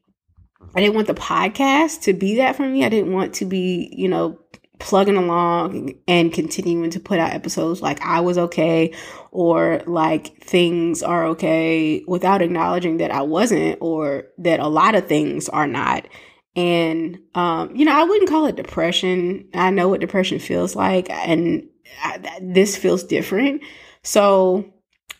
I 0.74 0.80
didn't 0.80 0.94
want 0.94 1.08
the 1.08 1.14
podcast 1.14 2.02
to 2.02 2.12
be 2.12 2.36
that 2.36 2.56
for 2.56 2.68
me. 2.68 2.84
I 2.84 2.88
didn't 2.88 3.12
want 3.12 3.34
to 3.34 3.44
be, 3.44 3.92
you 3.96 4.08
know, 4.08 4.38
plugging 4.80 5.16
along 5.16 5.94
and 6.08 6.32
continuing 6.32 6.90
to 6.90 6.98
put 6.98 7.18
out 7.18 7.32
episodes 7.32 7.82
like 7.82 8.00
I 8.00 8.20
was 8.20 8.38
okay 8.38 8.92
or 9.30 9.82
like 9.86 10.42
things 10.42 11.02
are 11.02 11.26
okay 11.26 12.02
without 12.08 12.42
acknowledging 12.42 12.96
that 12.96 13.10
I 13.10 13.22
wasn't 13.22 13.78
or 13.80 14.24
that 14.38 14.58
a 14.58 14.68
lot 14.68 14.94
of 14.94 15.06
things 15.06 15.48
are 15.48 15.66
not. 15.66 16.06
And 16.56 17.20
um, 17.34 17.76
you 17.76 17.84
know, 17.84 17.96
I 17.96 18.04
wouldn't 18.04 18.30
call 18.30 18.46
it 18.46 18.56
depression. 18.56 19.48
I 19.54 19.70
know 19.70 19.88
what 19.88 20.00
depression 20.00 20.38
feels 20.38 20.74
like 20.74 21.08
and 21.10 21.68
I, 22.02 22.38
this 22.42 22.76
feels 22.76 23.04
different. 23.04 23.62
So 24.02 24.72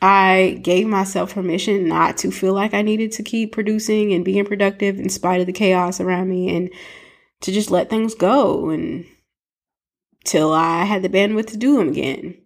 I 0.03 0.59
gave 0.63 0.87
myself 0.87 1.35
permission 1.35 1.87
not 1.87 2.17
to 2.19 2.31
feel 2.31 2.55
like 2.55 2.73
I 2.73 2.83
needed 2.83 3.13
to 3.13 3.23
keep 3.23 3.53
producing 3.53 4.13
and 4.13 4.25
being 4.25 4.47
productive 4.47 4.99
in 4.99 5.11
spite 5.11 5.41
of 5.41 5.47
the 5.47 5.53
chaos 5.53 6.01
around 6.01 6.29
me 6.29 6.57
and 6.57 6.71
to 7.43 7.53
just 7.53 7.71
let 7.71 7.91
things 7.91 8.15
go 8.15 8.71
and 8.71 9.05
till 10.25 10.53
I 10.53 10.85
had 10.85 11.03
the 11.03 11.09
bandwidth 11.09 11.49
to 11.49 11.57
do 11.57 11.79
them 11.79 11.89
again. 11.89 12.37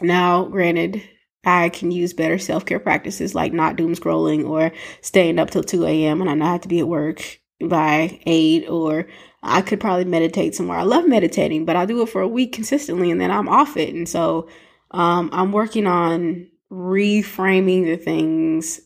Now, 0.00 0.44
granted, 0.44 1.02
I 1.44 1.68
can 1.70 1.90
use 1.90 2.12
better 2.12 2.38
self 2.38 2.64
care 2.66 2.78
practices 2.78 3.34
like 3.34 3.52
not 3.52 3.76
doom 3.76 3.94
scrolling 3.94 4.48
or 4.48 4.72
staying 5.00 5.38
up 5.38 5.50
till 5.50 5.62
2 5.62 5.86
a.m. 5.86 6.20
and 6.20 6.30
I 6.30 6.34
know 6.34 6.46
I 6.46 6.52
have 6.52 6.60
to 6.62 6.68
be 6.68 6.80
at 6.80 6.88
work 6.88 7.40
by 7.60 8.20
8 8.26 8.68
or 8.68 9.06
I 9.42 9.62
could 9.62 9.80
probably 9.80 10.04
meditate 10.04 10.54
somewhere. 10.54 10.78
I 10.78 10.84
love 10.84 11.08
meditating, 11.08 11.64
but 11.64 11.76
I 11.76 11.84
do 11.84 12.02
it 12.02 12.08
for 12.08 12.20
a 12.20 12.28
week 12.28 12.52
consistently 12.52 13.10
and 13.10 13.20
then 13.20 13.30
I'm 13.30 13.48
off 13.48 13.76
it. 13.76 13.94
And 13.94 14.08
so 14.08 14.48
um, 14.92 15.30
I'm 15.32 15.52
working 15.52 15.86
on 15.86 16.48
reframing 16.70 17.84
the 17.84 17.96
things 17.96 18.80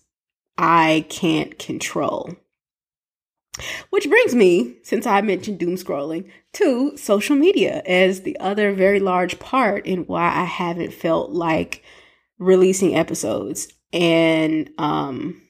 I 0.57 1.05
can't 1.11 1.59
control. 1.59 2.35
Which 3.91 4.09
brings 4.09 4.35
me, 4.35 4.77
since 4.83 5.07
I 5.07 5.21
mentioned 5.23 5.59
doom 5.59 5.77
scrolling, 5.77 6.31
to 6.55 6.97
social 6.97 7.37
media 7.37 7.83
as 7.87 8.23
the 8.23 8.39
other 8.39 8.73
very 8.73 9.01
large 9.01 9.39
part 9.39 9.87
in 9.87 10.07
why 10.07 10.27
I 10.27 10.45
haven't 10.45 10.93
felt 10.93 11.31
like 11.31 11.83
releasing 12.39 12.95
episodes. 12.95 13.69
And 13.93 14.71
um 14.79 15.43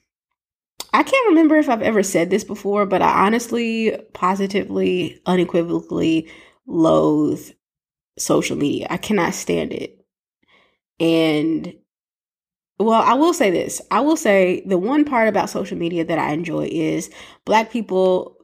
I 0.93 1.03
can't 1.03 1.27
remember 1.27 1.57
if 1.57 1.69
I've 1.69 1.81
ever 1.81 2.01
said 2.01 2.29
this 2.29 2.43
before, 2.43 2.85
but 2.85 3.01
I 3.01 3.25
honestly, 3.25 3.95
positively, 4.13 5.21
unequivocally 5.25 6.29
loathe 6.65 7.51
social 8.17 8.57
media. 8.57 8.87
I 8.89 8.97
cannot 8.97 9.33
stand 9.33 9.73
it. 9.73 10.05
And 10.99 11.75
well, 12.79 13.01
I 13.01 13.13
will 13.15 13.33
say 13.33 13.49
this. 13.49 13.81
I 13.89 14.01
will 14.01 14.17
say 14.17 14.63
the 14.65 14.77
one 14.77 15.03
part 15.03 15.27
about 15.27 15.49
social 15.49 15.77
media 15.77 16.05
that 16.05 16.19
I 16.19 16.31
enjoy 16.31 16.69
is 16.71 17.09
black 17.45 17.71
people 17.71 18.37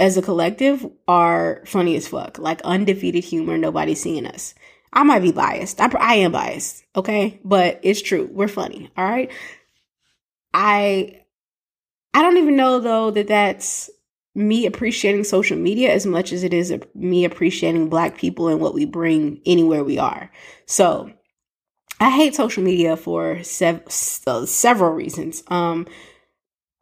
as 0.00 0.16
a 0.16 0.22
collective 0.22 0.86
are 1.06 1.62
funny 1.66 1.96
as 1.96 2.08
fuck. 2.08 2.38
Like 2.38 2.60
undefeated 2.62 3.24
humor, 3.24 3.58
nobody's 3.58 4.00
seeing 4.00 4.26
us. 4.26 4.54
I 4.92 5.02
might 5.02 5.20
be 5.22 5.32
biased. 5.32 5.80
I, 5.80 5.90
I 5.98 6.14
am 6.16 6.32
biased, 6.32 6.84
okay? 6.96 7.40
But 7.44 7.80
it's 7.82 8.02
true. 8.02 8.28
We're 8.32 8.48
funny, 8.48 8.90
all 8.96 9.04
right? 9.04 9.30
I 10.54 11.22
I 12.14 12.22
don't 12.22 12.38
even 12.38 12.56
know 12.56 12.80
though 12.80 13.10
that 13.10 13.28
that's 13.28 13.90
me 14.34 14.66
appreciating 14.66 15.24
social 15.24 15.58
media 15.58 15.92
as 15.92 16.06
much 16.06 16.32
as 16.32 16.42
it 16.42 16.54
is 16.54 16.72
me 16.94 17.24
appreciating 17.24 17.88
black 17.88 18.16
people 18.16 18.48
and 18.48 18.60
what 18.60 18.74
we 18.74 18.84
bring 18.84 19.40
anywhere 19.44 19.84
we 19.84 19.98
are. 19.98 20.30
So 20.66 21.12
I 22.00 22.10
hate 22.10 22.34
social 22.34 22.62
media 22.62 22.96
for 22.96 23.42
sev- 23.42 23.82
uh, 24.26 24.46
several 24.46 24.92
reasons. 24.92 25.42
Um, 25.48 25.86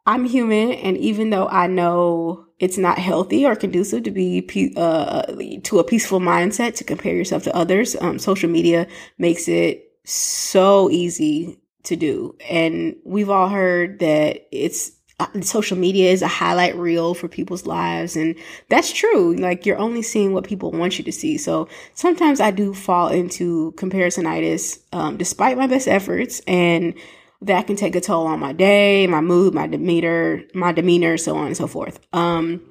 I'm 0.05 0.25
human, 0.25 0.71
and 0.71 0.97
even 0.97 1.31
though 1.31 1.47
I 1.47 1.67
know 1.67 2.45
it's 2.59 2.77
not 2.77 2.97
healthy 2.97 3.45
or 3.45 3.55
conducive 3.55 4.03
to 4.03 4.11
be 4.11 4.73
uh, 4.77 5.23
to 5.63 5.79
a 5.79 5.83
peaceful 5.83 6.19
mindset 6.19 6.75
to 6.75 6.83
compare 6.83 7.15
yourself 7.15 7.43
to 7.43 7.55
others, 7.55 7.95
um, 7.99 8.17
social 8.19 8.49
media 8.49 8.87
makes 9.17 9.47
it 9.47 9.91
so 10.05 10.89
easy 10.89 11.59
to 11.83 11.95
do. 11.95 12.35
And 12.49 12.95
we've 13.03 13.29
all 13.29 13.49
heard 13.49 13.99
that 13.99 14.47
it's 14.51 14.89
uh, 14.89 14.96
social 15.41 15.77
media 15.77 16.11
is 16.11 16.21
a 16.21 16.27
highlight 16.27 16.75
reel 16.75 17.15
for 17.15 17.27
people's 17.27 17.65
lives 17.65 18.15
and 18.15 18.35
that's 18.69 18.91
true. 18.91 19.35
Like 19.35 19.65
you're 19.65 19.77
only 19.77 20.03
seeing 20.03 20.33
what 20.33 20.43
people 20.43 20.71
want 20.71 20.99
you 20.99 21.03
to 21.05 21.11
see. 21.11 21.37
So 21.37 21.67
sometimes 21.95 22.39
i 22.39 22.51
do 22.51 22.73
fall 22.73 23.09
into 23.09 23.73
comparisonitis 23.77 24.79
um, 24.93 25.17
despite 25.17 25.57
my 25.57 25.67
best 25.67 25.87
efforts 25.87 26.41
and 26.47 26.93
that 27.41 27.67
can 27.67 27.75
take 27.75 27.95
a 27.95 28.01
toll 28.01 28.27
on 28.27 28.39
my 28.39 28.51
day 28.51 29.05
my 29.07 29.21
mood 29.21 29.53
my 29.53 29.67
demeanor 29.67 30.41
my 30.53 30.71
demeanor 30.71 31.17
so 31.17 31.35
on 31.35 31.47
and 31.47 31.57
so 31.57 31.67
forth. 31.67 31.99
Um, 32.13 32.61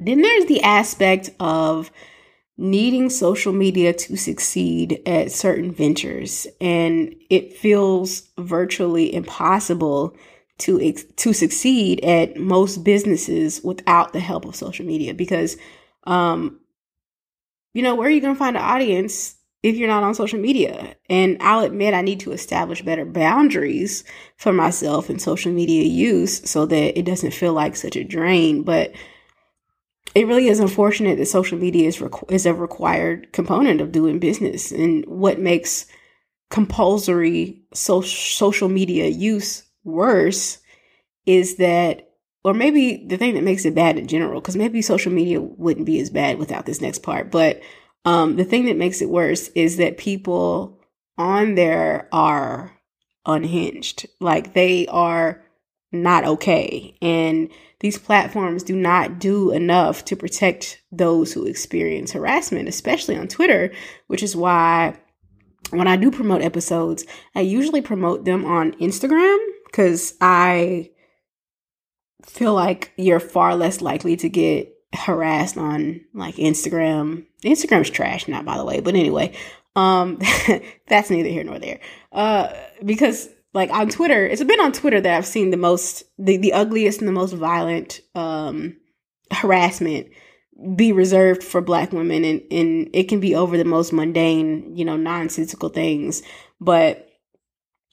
then 0.00 0.20
there's 0.20 0.46
the 0.46 0.62
aspect 0.62 1.30
of 1.40 1.90
needing 2.58 3.08
social 3.08 3.52
media 3.52 3.92
to 3.94 4.16
succeed 4.16 5.00
at 5.06 5.32
certain 5.32 5.72
ventures 5.72 6.46
and 6.60 7.14
it 7.30 7.56
feels 7.56 8.28
virtually 8.36 9.14
impossible 9.14 10.14
to 10.58 10.92
to 10.92 11.32
succeed 11.32 12.04
at 12.04 12.36
most 12.36 12.84
businesses 12.84 13.62
without 13.62 14.12
the 14.12 14.20
help 14.20 14.44
of 14.44 14.56
social 14.56 14.84
media 14.84 15.14
because 15.14 15.56
um 16.04 16.60
you 17.74 17.82
know 17.82 17.94
where 17.94 18.08
are 18.08 18.10
you 18.10 18.20
going 18.20 18.34
to 18.34 18.38
find 18.38 18.56
an 18.56 18.62
audience 18.62 19.36
if 19.62 19.76
you're 19.76 19.88
not 19.88 20.04
on 20.04 20.14
social 20.14 20.38
media? 20.38 20.94
And 21.10 21.36
I'll 21.40 21.64
admit 21.64 21.94
I 21.94 22.02
need 22.02 22.20
to 22.20 22.32
establish 22.32 22.82
better 22.82 23.04
boundaries 23.04 24.04
for 24.36 24.52
myself 24.52 25.10
in 25.10 25.18
social 25.18 25.52
media 25.52 25.82
use 25.82 26.48
so 26.48 26.64
that 26.66 26.98
it 26.98 27.04
doesn't 27.04 27.34
feel 27.34 27.52
like 27.52 27.76
such 27.76 27.96
a 27.96 28.04
drain 28.04 28.62
but 28.62 28.92
it 30.14 30.26
really 30.26 30.48
is 30.48 30.58
unfortunate 30.58 31.18
that 31.18 31.26
social 31.26 31.58
media 31.58 31.86
is 31.86 31.98
requ- 31.98 32.30
is 32.30 32.46
a 32.46 32.54
required 32.54 33.32
component 33.32 33.80
of 33.80 33.92
doing 33.92 34.18
business 34.18 34.72
and 34.72 35.04
what 35.06 35.38
makes 35.38 35.86
compulsory 36.50 37.60
so- 37.74 38.00
social 38.00 38.68
media 38.68 39.06
use 39.06 39.67
worse 39.88 40.58
is 41.26 41.56
that, 41.56 42.10
or 42.44 42.54
maybe 42.54 43.04
the 43.06 43.16
thing 43.16 43.34
that 43.34 43.44
makes 43.44 43.64
it 43.64 43.74
bad 43.74 43.98
in 43.98 44.06
general, 44.06 44.40
because 44.40 44.56
maybe 44.56 44.82
social 44.82 45.12
media 45.12 45.40
wouldn't 45.40 45.86
be 45.86 46.00
as 46.00 46.10
bad 46.10 46.38
without 46.38 46.66
this 46.66 46.80
next 46.80 47.02
part, 47.02 47.30
but 47.30 47.60
um, 48.04 48.36
the 48.36 48.44
thing 48.44 48.66
that 48.66 48.76
makes 48.76 49.02
it 49.02 49.10
worse 49.10 49.48
is 49.48 49.76
that 49.76 49.98
people 49.98 50.80
on 51.18 51.56
there 51.56 52.08
are 52.12 52.78
unhinged. 53.26 54.06
Like 54.20 54.54
they 54.54 54.86
are 54.86 55.44
not 55.92 56.24
okay. 56.24 56.96
And 57.02 57.50
these 57.80 57.98
platforms 57.98 58.62
do 58.62 58.74
not 58.74 59.18
do 59.18 59.50
enough 59.50 60.04
to 60.06 60.16
protect 60.16 60.82
those 60.90 61.32
who 61.32 61.46
experience 61.46 62.12
harassment, 62.12 62.68
especially 62.68 63.16
on 63.16 63.28
Twitter, 63.28 63.72
which 64.06 64.22
is 64.22 64.34
why 64.34 64.96
when 65.70 65.86
I 65.86 65.96
do 65.96 66.10
promote 66.10 66.42
episodes, 66.42 67.04
I 67.34 67.40
usually 67.40 67.82
promote 67.82 68.24
them 68.24 68.44
on 68.44 68.72
Instagram 68.72 69.38
because 69.68 70.14
I 70.20 70.90
feel 72.26 72.54
like 72.54 72.92
you're 72.96 73.20
far 73.20 73.54
less 73.54 73.80
likely 73.80 74.16
to 74.16 74.28
get 74.28 74.74
harassed 74.94 75.56
on 75.56 76.00
like 76.14 76.36
Instagram. 76.36 77.26
Instagram's 77.44 77.90
trash 77.90 78.26
now, 78.28 78.42
by 78.42 78.56
the 78.56 78.64
way, 78.64 78.80
but 78.80 78.94
anyway, 78.94 79.34
um, 79.76 80.18
that's 80.88 81.10
neither 81.10 81.28
here 81.28 81.44
nor 81.44 81.58
there. 81.58 81.80
Uh, 82.12 82.52
because 82.84 83.28
like 83.54 83.70
on 83.70 83.88
Twitter, 83.88 84.26
it's 84.26 84.42
been 84.42 84.60
on 84.60 84.72
Twitter 84.72 85.00
that 85.00 85.16
I've 85.16 85.26
seen 85.26 85.50
the 85.50 85.56
most, 85.56 86.04
the, 86.18 86.36
the 86.36 86.52
ugliest 86.52 87.00
and 87.00 87.08
the 87.08 87.12
most 87.12 87.32
violent, 87.32 88.00
um, 88.14 88.76
harassment 89.32 90.08
be 90.74 90.92
reserved 90.92 91.44
for 91.44 91.60
black 91.60 91.92
women 91.92 92.24
and, 92.24 92.42
and 92.50 92.90
it 92.92 93.04
can 93.04 93.20
be 93.20 93.34
over 93.34 93.56
the 93.56 93.64
most 93.64 93.92
mundane, 93.92 94.76
you 94.76 94.84
know, 94.84 94.96
nonsensical 94.96 95.68
things. 95.68 96.22
But 96.60 97.07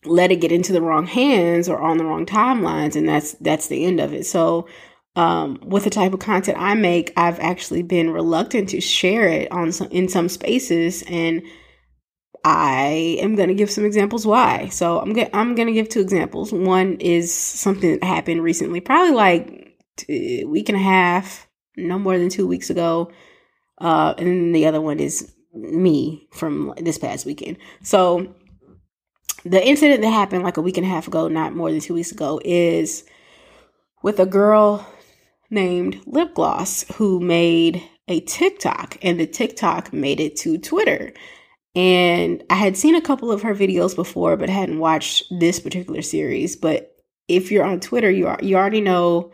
let 0.06 0.32
it 0.32 0.38
get 0.38 0.52
into 0.52 0.74
the 0.74 0.82
wrong 0.82 1.08
hands 1.08 1.70
or 1.70 1.82
on 1.82 1.98
the 1.98 2.06
wrong 2.06 2.26
timelines 2.26 2.96
and 2.96 3.08
that's 3.08 3.34
that's 3.34 3.68
the 3.68 3.86
end 3.86 4.00
of 4.00 4.14
it. 4.14 4.26
So 4.26 4.68
um, 5.16 5.60
with 5.64 5.86
the 5.86 5.90
type 5.90 6.14
of 6.14 6.20
content 6.20 6.58
i 6.60 6.74
make 6.74 7.14
i've 7.16 7.40
actually 7.40 7.82
been 7.82 8.10
reluctant 8.10 8.70
to 8.70 8.82
share 8.82 9.28
it 9.28 9.50
on 9.52 9.72
some 9.72 9.88
in 9.88 10.10
some 10.10 10.28
spaces 10.28 11.04
and 11.08 11.42
i 12.44 13.18
am 13.22 13.36
going 13.36 13.48
to 13.48 13.56
give 13.56 13.72
some 13.72 13.86
examples 13.86 14.26
why. 14.26 14.68
So 14.70 15.00
i'm 15.00 15.14
going 15.14 15.30
i'm 15.34 15.56
going 15.56 15.68
to 15.68 15.74
give 15.74 15.90
two 15.90 16.02
examples. 16.02 16.52
One 16.52 16.98
is 17.00 17.34
something 17.34 17.94
that 17.94 18.04
happened 18.04 18.44
recently 18.44 18.82
probably 18.82 19.16
like 19.16 19.78
a 20.10 20.44
week 20.46 20.70
and 20.70 20.78
a 20.78 20.82
half 20.82 21.48
no 21.78 21.98
more 21.98 22.18
than 22.18 22.30
two 22.30 22.46
weeks 22.46 22.70
ago 22.70 23.12
uh, 23.80 24.14
and 24.18 24.54
the 24.54 24.66
other 24.66 24.82
one 24.82 25.00
is 25.00 25.34
me 25.54 26.28
from 26.32 26.74
this 26.78 26.98
past 26.98 27.26
weekend. 27.26 27.58
So 27.82 28.36
the 29.46 29.66
incident 29.66 30.02
that 30.02 30.10
happened 30.10 30.44
like 30.44 30.58
a 30.58 30.62
week 30.62 30.78
and 30.78 30.86
a 30.86 30.90
half 30.90 31.08
ago, 31.08 31.28
not 31.28 31.56
more 31.56 31.72
than 31.72 31.80
two 31.80 31.94
weeks 31.94 32.12
ago, 32.12 32.42
is 32.44 33.06
with 34.02 34.20
a 34.20 34.26
girl 34.26 34.86
named 35.52 36.02
Lip 36.08 36.34
Gloss 36.34 36.84
who 36.96 37.20
made 37.20 37.84
a 38.08 38.20
TikTok, 38.22 38.98
and 39.04 39.20
the 39.20 39.28
TikTok 39.28 39.94
made 39.94 40.20
it 40.20 40.36
to 40.38 40.58
Twitter. 40.58 41.14
And 41.76 42.44
I 42.50 42.56
had 42.56 42.76
seen 42.76 42.96
a 42.96 43.02
couple 43.02 43.32
of 43.32 43.44
her 43.44 43.54
videos 43.54 43.96
before, 43.96 44.36
but 44.36 44.50
hadn't 44.50 44.80
watched 44.80 45.26
this 45.40 45.60
particular 45.60 46.02
series. 46.02 46.56
But 46.56 46.96
if 47.28 47.52
you're 47.52 47.66
on 47.66 47.80
Twitter, 47.80 48.10
you 48.10 48.28
are, 48.28 48.40
you 48.42 48.56
already 48.56 48.82
know 48.82 49.32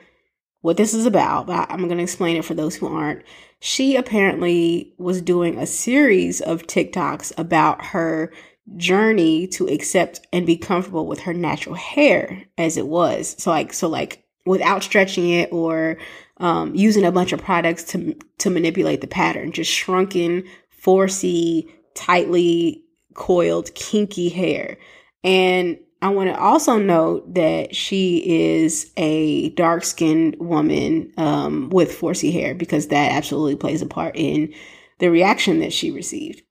what 0.61 0.77
this 0.77 0.93
is 0.93 1.05
about. 1.05 1.47
But 1.47 1.71
I'm 1.71 1.85
going 1.85 1.97
to 1.97 2.03
explain 2.03 2.37
it 2.37 2.45
for 2.45 2.53
those 2.53 2.75
who 2.75 2.87
aren't. 2.87 3.23
She 3.59 3.95
apparently 3.95 4.93
was 4.97 5.21
doing 5.21 5.57
a 5.57 5.67
series 5.67 6.41
of 6.41 6.63
TikToks 6.63 7.31
about 7.37 7.85
her 7.85 8.33
journey 8.77 9.47
to 9.47 9.67
accept 9.67 10.25
and 10.31 10.45
be 10.45 10.57
comfortable 10.57 11.05
with 11.05 11.21
her 11.21 11.33
natural 11.33 11.75
hair 11.75 12.43
as 12.57 12.77
it 12.77 12.87
was. 12.87 13.35
So 13.37 13.51
like 13.51 13.73
so 13.73 13.87
like 13.87 14.23
without 14.45 14.83
stretching 14.83 15.29
it 15.29 15.51
or 15.51 15.97
um, 16.37 16.73
using 16.75 17.05
a 17.05 17.11
bunch 17.11 17.33
of 17.33 17.41
products 17.41 17.83
to 17.85 18.15
to 18.39 18.49
manipulate 18.49 19.01
the 19.01 19.07
pattern, 19.07 19.51
just 19.51 19.71
shrunken, 19.71 20.43
4C, 20.83 21.69
tightly 21.93 22.83
coiled, 23.13 23.73
kinky 23.75 24.29
hair. 24.29 24.77
And 25.23 25.77
I 26.01 26.09
want 26.09 26.29
to 26.29 26.39
also 26.39 26.79
note 26.79 27.35
that 27.35 27.75
she 27.75 28.23
is 28.61 28.91
a 28.97 29.49
dark 29.49 29.83
skinned 29.83 30.37
woman 30.39 31.13
um, 31.17 31.69
with 31.69 31.91
4C 31.91 32.33
hair 32.33 32.55
because 32.55 32.87
that 32.87 33.11
absolutely 33.11 33.55
plays 33.55 33.83
a 33.83 33.85
part 33.85 34.15
in 34.15 34.51
the 34.97 35.11
reaction 35.11 35.59
that 35.59 35.73
she 35.73 35.91
received. 35.91 36.41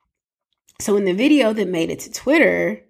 So 0.80 0.96
in 0.96 1.04
the 1.04 1.12
video 1.12 1.52
that 1.52 1.68
made 1.68 1.90
it 1.90 2.00
to 2.00 2.12
Twitter, 2.12 2.82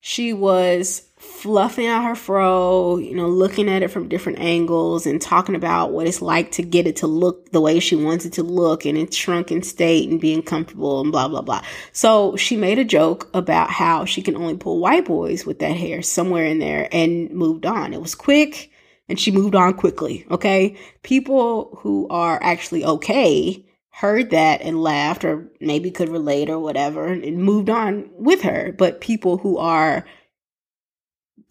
she 0.00 0.34
was 0.34 1.08
fluffing 1.16 1.86
out 1.86 2.04
her 2.04 2.14
fro, 2.14 2.98
you 2.98 3.14
know, 3.14 3.26
looking 3.26 3.70
at 3.70 3.82
it 3.82 3.88
from 3.88 4.08
different 4.08 4.38
angles 4.38 5.06
and 5.06 5.20
talking 5.20 5.54
about 5.54 5.92
what 5.92 6.06
it's 6.06 6.20
like 6.20 6.52
to 6.52 6.62
get 6.62 6.86
it 6.86 6.96
to 6.96 7.06
look 7.06 7.50
the 7.52 7.60
way 7.60 7.80
she 7.80 7.96
wants 7.96 8.26
it 8.26 8.34
to 8.34 8.42
look 8.42 8.84
and 8.84 8.98
in 8.98 9.10
shrunken 9.10 9.62
state 9.62 10.10
and 10.10 10.20
being 10.20 10.42
comfortable 10.42 11.00
and 11.00 11.10
blah, 11.10 11.26
blah, 11.26 11.40
blah. 11.40 11.62
So 11.92 12.36
she 12.36 12.56
made 12.56 12.78
a 12.78 12.84
joke 12.84 13.30
about 13.32 13.70
how 13.70 14.04
she 14.04 14.20
can 14.20 14.36
only 14.36 14.58
pull 14.58 14.78
white 14.78 15.06
boys 15.06 15.46
with 15.46 15.60
that 15.60 15.76
hair 15.76 16.02
somewhere 16.02 16.44
in 16.44 16.58
there 16.58 16.86
and 16.92 17.30
moved 17.30 17.64
on. 17.64 17.94
It 17.94 18.02
was 18.02 18.14
quick 18.14 18.70
and 19.08 19.18
she 19.18 19.30
moved 19.30 19.54
on 19.54 19.72
quickly. 19.72 20.26
Okay. 20.30 20.76
People 21.02 21.78
who 21.80 22.06
are 22.08 22.38
actually 22.42 22.84
okay 22.84 23.63
heard 23.94 24.30
that 24.30 24.60
and 24.60 24.82
laughed 24.82 25.24
or 25.24 25.48
maybe 25.60 25.88
could 25.88 26.08
relate 26.08 26.50
or 26.50 26.58
whatever 26.58 27.06
and 27.06 27.38
moved 27.38 27.70
on 27.70 28.10
with 28.12 28.42
her. 28.42 28.74
But 28.76 29.00
people 29.00 29.38
who 29.38 29.56
are, 29.58 30.04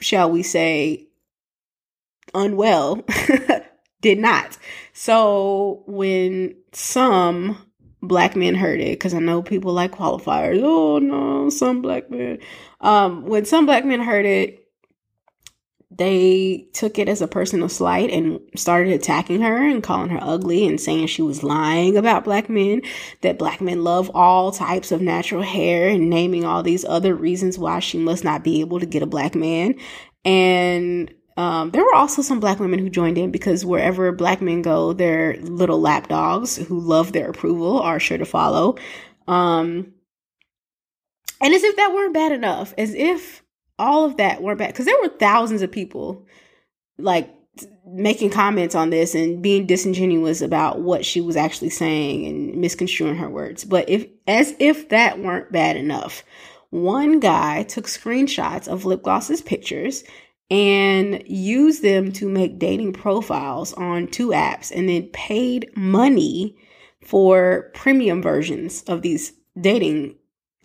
shall 0.02 0.30
we 0.30 0.44
say, 0.44 1.08
unwell 2.34 3.02
did 4.02 4.20
not. 4.20 4.58
So 4.92 5.84
when 5.88 6.56
some 6.74 7.58
black 8.02 8.36
men 8.36 8.56
heard 8.56 8.82
it, 8.82 9.00
because 9.00 9.14
I 9.14 9.20
know 9.20 9.42
people 9.42 9.72
like 9.72 9.94
qualifiers, 9.94 10.60
oh 10.62 11.00
no, 11.00 11.50
some 11.50 11.82
black 11.82 12.12
men. 12.12 12.40
Um, 12.82 13.26
when 13.26 13.46
some 13.46 13.66
black 13.66 13.86
men 13.86 14.02
heard 14.02 14.26
it, 14.26 14.63
they 15.98 16.68
took 16.74 16.98
it 16.98 17.08
as 17.08 17.22
a 17.22 17.28
personal 17.28 17.70
slight 17.70 18.10
and 18.10 18.40
started 18.56 18.94
attacking 18.94 19.42
her 19.42 19.58
and 19.58 19.84
calling 19.84 20.10
her 20.10 20.20
ugly 20.22 20.66
and 20.68 20.80
saying 20.80 21.08
she 21.08 21.22
was 21.22 21.44
lying 21.44 21.98
about 21.98 22.24
black 22.24 22.50
men, 22.50 22.82
that 23.22 23.38
black 23.38 23.62
men 23.62 23.84
love 23.84 24.10
all 24.14 24.52
types 24.52 24.92
of 24.92 25.02
natural 25.02 25.44
hair 25.44 25.90
and 25.90 26.10
naming 26.10 26.46
all 26.46 26.64
these 26.64 26.86
other 26.86 27.14
reasons 27.14 27.60
why 27.60 27.80
she 27.80 27.98
must 27.98 28.24
not 28.24 28.44
be 28.44 28.62
able 28.62 28.80
to 28.80 28.86
get 28.86 29.04
a 29.04 29.08
black 29.08 29.36
man. 29.36 29.76
And 30.26 31.14
um, 31.38 31.72
there 31.72 31.84
were 31.84 31.96
also 31.96 32.22
some 32.22 32.40
black 32.40 32.60
women 32.60 32.80
who 32.80 32.90
joined 32.90 33.18
in 33.18 33.32
because 33.32 33.66
wherever 33.66 34.12
black 34.12 34.42
men 34.42 34.62
go, 34.62 34.94
their 34.94 35.38
little 35.38 35.80
lap 35.80 36.08
dogs 36.08 36.58
who 36.58 36.80
love 36.80 37.12
their 37.12 37.30
approval 37.30 37.80
are 37.80 38.00
sure 38.00 38.18
to 38.18 38.26
follow. 38.26 38.78
Um, 39.28 39.94
and 41.42 41.54
as 41.54 41.64
if 41.64 41.76
that 41.76 41.92
weren't 41.94 42.14
bad 42.14 42.32
enough, 42.32 42.74
as 42.78 42.94
if 42.94 43.43
all 43.80 44.06
of 44.06 44.18
that 44.18 44.42
weren't 44.42 44.60
bad, 44.60 44.68
because 44.68 44.86
there 44.86 45.02
were 45.02 45.10
thousands 45.10 45.62
of 45.62 45.72
people 45.72 46.26
like 46.98 47.34
making 47.86 48.30
comments 48.30 48.74
on 48.74 48.90
this 48.90 49.14
and 49.14 49.42
being 49.42 49.68
disingenuous 49.68 50.42
about 50.42 50.82
what 50.82 51.06
she 51.06 51.22
was 51.22 51.36
actually 51.36 51.70
saying 51.70 52.26
and 52.26 52.56
misconstruing 52.56 53.16
her 53.16 53.30
words. 53.30 53.64
But 53.64 53.88
if, 53.90 54.08
as 54.28 54.56
if 54.60 54.90
that 54.90 55.20
weren't 55.20 55.52
bad 55.52 55.76
enough, 55.76 56.24
one 56.72 57.20
guy 57.20 57.64
took 57.64 57.86
screenshots 57.86 58.68
of 58.68 58.86
lip 58.86 59.04
gloss's 59.04 59.42
pictures 59.42 60.04
and 60.50 61.24
used 61.28 61.84
them 61.84 62.12
to 62.14 62.28
make 62.28 62.58
dating 62.58 62.94
profiles 62.94 63.74
on 63.74 64.08
two 64.08 64.30
apps 64.30 64.72
and 64.76 64.90
then 64.90 65.04
paid 65.14 65.70
money 65.76 66.58
for 67.06 67.72
premium 67.76 68.22
versions 68.22 68.82
of 68.84 69.02
these 69.04 69.34
dating 69.60 70.16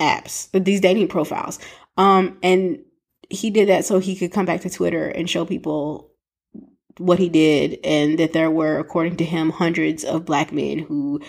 apps, 0.01 0.49
these 0.65 0.81
dating 0.81 1.09
profiles. 1.09 1.59
Um, 1.99 2.39
and 2.43 2.79
he 3.29 3.51
did 3.51 3.69
that 3.69 3.85
so 3.85 3.99
he 3.99 4.17
could 4.17 4.33
come 4.33 4.47
back 4.47 4.63
to 4.63 4.71
Twitter 4.71 5.09
and 5.09 5.29
show 5.29 5.45
people 5.45 6.13
what 6.99 7.19
he 7.19 7.29
did 7.29 7.79
and 7.85 8.19
that 8.19 8.33
there 8.33 8.51
were, 8.51 8.79
according 8.79 9.17
to 9.17 9.25
him, 9.25 9.51
hundreds 9.51 10.05
of 10.05 10.25
black 10.25 10.53
men 10.53 10.79
who 10.79 11.21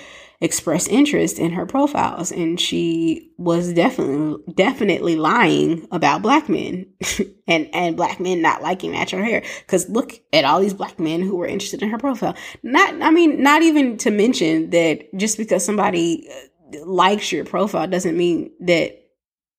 expressed 0.42 0.88
interest 0.88 1.38
in 1.38 1.52
her 1.52 1.66
profiles. 1.66 2.32
And 2.32 2.60
she 2.60 3.32
was 3.38 3.74
definitely 3.74 4.42
definitely 4.54 5.16
lying 5.16 5.88
about 5.92 6.22
black 6.22 6.48
men 6.48 6.88
and 7.48 7.70
and 7.74 7.98
black 7.98 8.20
men 8.20 8.42
not 8.42 8.62
liking 8.62 8.92
natural 8.92 9.24
hair. 9.24 9.44
Cuz 9.68 9.90
look 9.90 10.20
at 10.32 10.46
all 10.46 10.62
these 10.62 10.74
black 10.74 11.00
men 11.00 11.22
who 11.22 11.36
were 11.36 11.48
interested 11.48 11.84
in 11.84 11.90
her 11.90 11.98
profile. 11.98 12.36
Not 12.64 13.02
i 13.02 13.12
mean 13.12 13.44
not 13.44 13.62
even 13.64 13.98
to 13.98 14.12
mention 14.12 14.70
that 14.70 15.14
just 15.18 15.38
because 15.38 15.66
somebody 15.66 16.28
uh, 16.32 16.86
likes 16.86 17.32
your 17.32 17.44
profile 17.44 17.88
doesn't 17.88 18.18
mean 18.18 18.52
that 18.62 18.96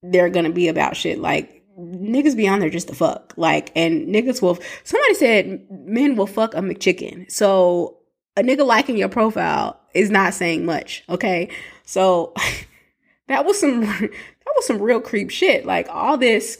they're 0.02 0.30
to 0.30 0.50
be 0.50 0.68
about 0.68 0.96
shit 0.96 1.18
like 1.18 1.59
niggas 1.78 2.36
be 2.36 2.48
on 2.48 2.60
there 2.60 2.70
just 2.70 2.88
to 2.88 2.94
fuck 2.94 3.32
like 3.36 3.70
and 3.74 4.08
niggas 4.08 4.42
will 4.42 4.58
somebody 4.84 5.14
said 5.14 5.66
men 5.70 6.16
will 6.16 6.26
fuck 6.26 6.54
a 6.54 6.58
mcchicken 6.58 7.30
so 7.30 8.00
a 8.36 8.42
nigga 8.42 8.66
liking 8.66 8.96
your 8.96 9.08
profile 9.08 9.80
is 9.94 10.10
not 10.10 10.34
saying 10.34 10.64
much. 10.64 11.04
Okay. 11.08 11.48
So 11.84 12.34
that 13.28 13.44
was 13.44 13.58
some, 13.58 13.80
that 13.80 14.54
was 14.56 14.66
some 14.66 14.80
real 14.80 15.00
creep 15.00 15.30
shit. 15.30 15.64
Like 15.66 15.88
all 15.88 16.16
this. 16.16 16.58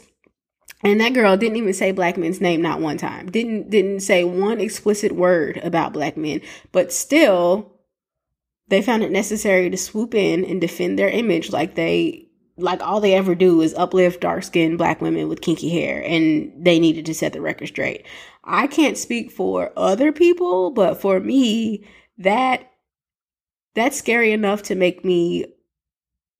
And 0.83 1.01
that 1.01 1.13
girl 1.13 1.37
didn't 1.37 1.59
even 1.59 1.75
say 1.75 1.93
black 1.93 2.17
men's 2.17 2.41
name 2.41 2.63
not 2.63 2.81
one 2.81 2.97
time. 2.97 3.31
Didn't 3.31 3.69
didn't 3.69 4.01
say 4.01 4.25
one 4.25 4.61
explicit 4.61 5.13
word 5.13 5.59
about 5.59 5.93
black 5.93 6.17
men, 6.17 6.41
but 6.73 6.91
still 6.91 7.75
they 8.69 8.81
found 8.81 9.03
it 9.03 9.11
necessary 9.11 9.69
to 9.69 9.77
swoop 9.77 10.15
in 10.15 10.43
and 10.43 10.59
defend 10.59 10.99
their 10.99 11.11
image 11.11 11.53
like 11.53 11.75
they 11.75 12.30
like 12.61 12.81
all 12.83 13.01
they 13.01 13.15
ever 13.15 13.35
do 13.35 13.61
is 13.61 13.75
uplift 13.75 14.21
dark 14.21 14.43
skinned 14.43 14.79
black 14.79 15.01
women 15.01 15.29
with 15.29 15.41
kinky 15.41 15.69
hair 15.69 16.03
and 16.05 16.53
they 16.57 16.79
needed 16.79 17.07
to 17.07 17.15
set 17.15 17.33
the 17.33 17.41
record 17.41 17.69
straight. 17.69 18.07
I 18.45 18.67
can't 18.67 18.99
speak 18.99 19.31
for 19.31 19.73
other 19.77 20.13
people, 20.13 20.71
but 20.71 21.01
for 21.01 21.21
me, 21.21 21.87
that 22.19 22.71
that's 23.75 23.97
scary 23.99 24.33
enough 24.33 24.63
to 24.65 24.75
make 24.75 25.05
me 25.05 25.47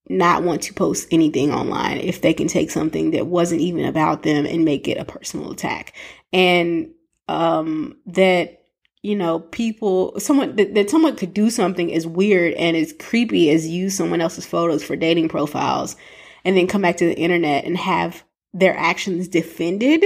not 0.09 0.43
want 0.43 0.63
to 0.63 0.75
post 0.75 1.07
anything 1.13 1.53
online 1.53 1.99
if 1.99 2.21
they 2.21 2.35
can 2.35 2.49
take 2.49 2.71
something 2.71 3.13
that 3.13 3.27
wasn't 3.27 3.61
even 3.61 3.85
about 3.85 4.23
them 4.23 4.45
and 4.45 4.65
make 4.65 4.89
it 4.89 4.99
a 4.99 5.05
personal 5.05 5.53
attack. 5.53 5.95
And 6.33 6.93
um 7.29 7.97
that 8.07 8.60
you 9.03 9.17
know, 9.17 9.41
people, 9.41 10.19
someone 10.21 10.57
that, 10.57 10.75
that 10.75 10.91
someone 10.91 11.17
could 11.17 11.33
do 11.33 11.51
something 11.51 11.93
as 11.95 12.07
weird 12.07 12.55
and 12.55 12.77
as 12.77 12.95
creepy 12.99 13.51
as 13.51 13.67
use 13.67 13.97
someone 13.97 14.21
else's 14.21 14.47
photos 14.47 14.85
for 14.85 14.97
dating 14.97 15.29
profiles 15.29 15.97
and 16.45 16.57
then 16.57 16.67
come 16.67 16.83
back 16.83 16.97
to 16.99 17.07
the 17.07 17.17
internet 17.17 17.65
and 17.65 17.77
have 17.77 18.23
their 18.53 18.77
actions 18.77 19.29
defended 19.29 20.05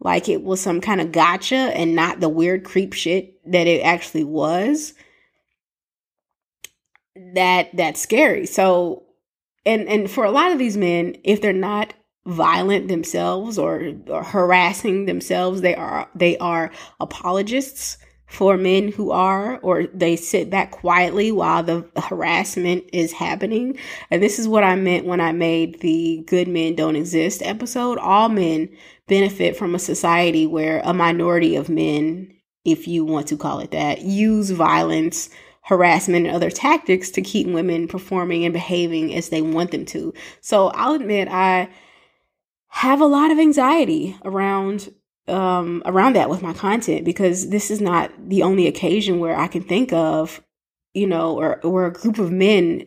like 0.00 0.28
it 0.28 0.42
was 0.42 0.60
some 0.60 0.80
kind 0.80 1.00
of 1.00 1.12
gotcha 1.12 1.54
and 1.54 1.94
not 1.94 2.20
the 2.20 2.28
weird 2.28 2.64
creep 2.64 2.94
shit 2.94 3.38
that 3.50 3.66
it 3.66 3.82
actually 3.82 4.24
was 4.24 4.94
that 7.34 7.68
that's 7.74 8.00
scary. 8.00 8.46
So 8.46 9.04
and 9.66 9.88
and 9.88 10.10
for 10.10 10.24
a 10.24 10.30
lot 10.30 10.52
of 10.52 10.58
these 10.58 10.76
men, 10.76 11.16
if 11.24 11.42
they're 11.42 11.52
not 11.52 11.92
violent 12.26 12.88
themselves 12.88 13.58
or, 13.58 13.92
or 14.08 14.22
harassing 14.22 15.04
themselves, 15.04 15.60
they 15.60 15.74
are 15.74 16.08
they 16.14 16.38
are 16.38 16.70
apologists 16.98 17.98
for 18.30 18.56
men 18.56 18.92
who 18.92 19.10
are 19.10 19.58
or 19.58 19.88
they 19.88 20.14
sit 20.14 20.48
back 20.48 20.70
quietly 20.70 21.32
while 21.32 21.64
the 21.64 21.84
harassment 21.96 22.84
is 22.92 23.10
happening. 23.10 23.76
And 24.08 24.22
this 24.22 24.38
is 24.38 24.46
what 24.46 24.62
I 24.62 24.76
meant 24.76 25.04
when 25.04 25.20
I 25.20 25.32
made 25.32 25.80
the 25.80 26.22
good 26.28 26.46
men 26.46 26.76
don't 26.76 26.94
exist 26.94 27.42
episode. 27.42 27.98
All 27.98 28.28
men 28.28 28.68
benefit 29.08 29.56
from 29.56 29.74
a 29.74 29.80
society 29.80 30.46
where 30.46 30.80
a 30.84 30.94
minority 30.94 31.56
of 31.56 31.68
men, 31.68 32.32
if 32.64 32.86
you 32.86 33.04
want 33.04 33.26
to 33.28 33.36
call 33.36 33.58
it 33.58 33.72
that, 33.72 34.02
use 34.02 34.50
violence 34.50 35.28
harassment 35.62 36.26
and 36.26 36.34
other 36.34 36.50
tactics 36.50 37.10
to 37.10 37.22
keep 37.22 37.48
women 37.48 37.88
performing 37.88 38.44
and 38.44 38.52
behaving 38.52 39.12
as 39.14 39.28
they 39.28 39.42
want 39.42 39.72
them 39.72 39.84
to. 39.86 40.14
So 40.40 40.68
I'll 40.68 40.94
admit 40.94 41.26
I 41.28 41.68
have 42.68 43.00
a 43.00 43.06
lot 43.06 43.32
of 43.32 43.40
anxiety 43.40 44.16
around 44.24 44.88
um 45.30 45.82
around 45.86 46.16
that 46.16 46.30
with 46.30 46.42
my 46.42 46.52
content 46.52 47.04
because 47.04 47.50
this 47.50 47.70
is 47.70 47.80
not 47.80 48.10
the 48.28 48.42
only 48.42 48.66
occasion 48.66 49.18
where 49.18 49.36
I 49.36 49.46
can 49.46 49.62
think 49.62 49.92
of, 49.92 50.42
you 50.94 51.06
know, 51.06 51.38
or 51.38 51.60
where 51.62 51.86
a 51.86 51.92
group 51.92 52.18
of 52.18 52.30
men 52.30 52.84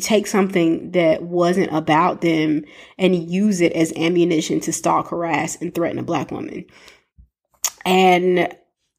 take 0.00 0.26
something 0.26 0.90
that 0.92 1.22
wasn't 1.22 1.72
about 1.72 2.20
them 2.20 2.64
and 2.98 3.30
use 3.30 3.60
it 3.60 3.72
as 3.72 3.92
ammunition 3.96 4.60
to 4.60 4.72
stalk, 4.72 5.08
harass, 5.08 5.56
and 5.60 5.74
threaten 5.74 5.98
a 5.98 6.02
black 6.02 6.30
woman. 6.30 6.64
And 7.84 8.52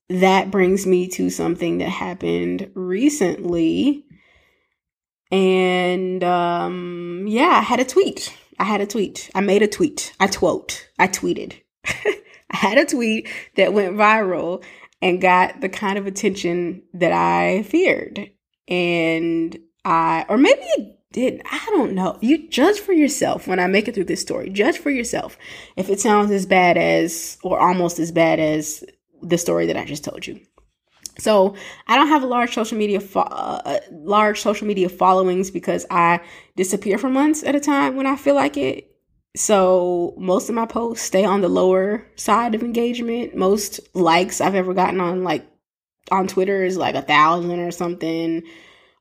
that 0.10 0.50
brings 0.50 0.88
me 0.88 1.08
to 1.10 1.30
something 1.30 1.80
that 1.80 1.90
happened 1.90 2.72
recently. 2.76 4.06
And 5.32 6.24
um, 6.24 7.26
yeah, 7.28 7.58
I 7.58 7.62
had 7.62 7.80
a 7.80 7.86
tweet. 7.86 8.36
I 8.58 8.64
had 8.64 8.82
a 8.82 8.88
tweet. 8.88 9.30
I 9.36 9.42
made 9.42 9.62
a 9.62 9.68
tweet. 9.68 10.14
I 10.20 10.28
tweet. 10.28 10.90
I 10.98 11.08
tweeted. 11.08 11.62
I 12.50 12.58
had 12.58 12.78
a 12.78 12.86
tweet 12.86 13.28
that 13.56 13.74
went 13.74 13.96
viral 13.96 14.64
and 15.02 15.22
got 15.22 15.62
the 15.62 15.70
kind 15.70 15.98
of 15.98 16.08
attention 16.08 16.84
that 16.94 17.12
I 17.12 17.64
feared. 17.64 18.32
And 18.68 19.58
I, 19.86 20.26
or 20.30 20.38
maybe 20.38 20.62
it 20.62 21.00
didn't. 21.12 21.42
I 21.46 21.66
don't 21.72 21.94
know. 21.94 22.18
You 22.22 22.50
judge 22.50 22.80
for 22.80 22.94
yourself 22.94 23.48
when 23.48 23.60
I 23.60 23.68
make 23.68 23.88
it 23.88 23.96
through 23.96 24.06
this 24.06 24.22
story. 24.22 24.50
Judge 24.50 24.78
for 24.78 24.90
yourself 24.90 25.38
if 25.76 25.90
it 25.90 26.00
sounds 26.00 26.32
as 26.32 26.46
bad 26.46 26.78
as, 26.78 27.38
or 27.44 27.60
almost 27.60 28.00
as 28.00 28.12
bad 28.12 28.40
as 28.40 28.84
the 29.22 29.38
story 29.38 29.66
that 29.68 29.78
I 29.78 29.86
just 29.86 30.04
told 30.04 30.28
you. 30.28 30.40
So 31.18 31.56
I 31.88 31.98
don't 31.98 32.08
have 32.08 32.24
a 32.24 32.28
large 32.28 32.54
social 32.54 32.78
media 32.78 33.00
fo- 33.00 33.22
uh, 33.22 33.62
uh, 33.66 33.80
large 33.92 34.42
social 34.42 34.68
media 34.68 34.90
followings 34.90 35.52
because 35.52 35.86
I 35.90 36.22
disappear 36.56 36.98
for 36.98 37.10
months 37.10 37.44
at 37.44 37.56
a 37.56 37.60
time 37.60 37.96
when 37.96 38.08
I 38.08 38.16
feel 38.16 38.36
like 38.36 38.58
it. 38.58 38.89
So 39.36 40.16
most 40.18 40.50
of 40.50 40.56
my 40.56 40.66
posts 40.66 41.06
stay 41.06 41.24
on 41.24 41.42
the 41.42 41.50
lower 41.50 42.06
side 42.16 42.56
of 42.56 42.64
engagement. 42.64 43.36
Most 43.36 43.80
likes 43.94 44.42
I've 44.42 44.56
ever 44.56 44.74
gotten 44.74 45.00
on 45.00 45.24
like 45.24 45.46
on 46.12 46.28
Twitter 46.28 46.64
is 46.64 46.78
like 46.78 46.96
a 46.96 47.02
thousand 47.02 47.60
or 47.60 47.72
something, 47.72 48.42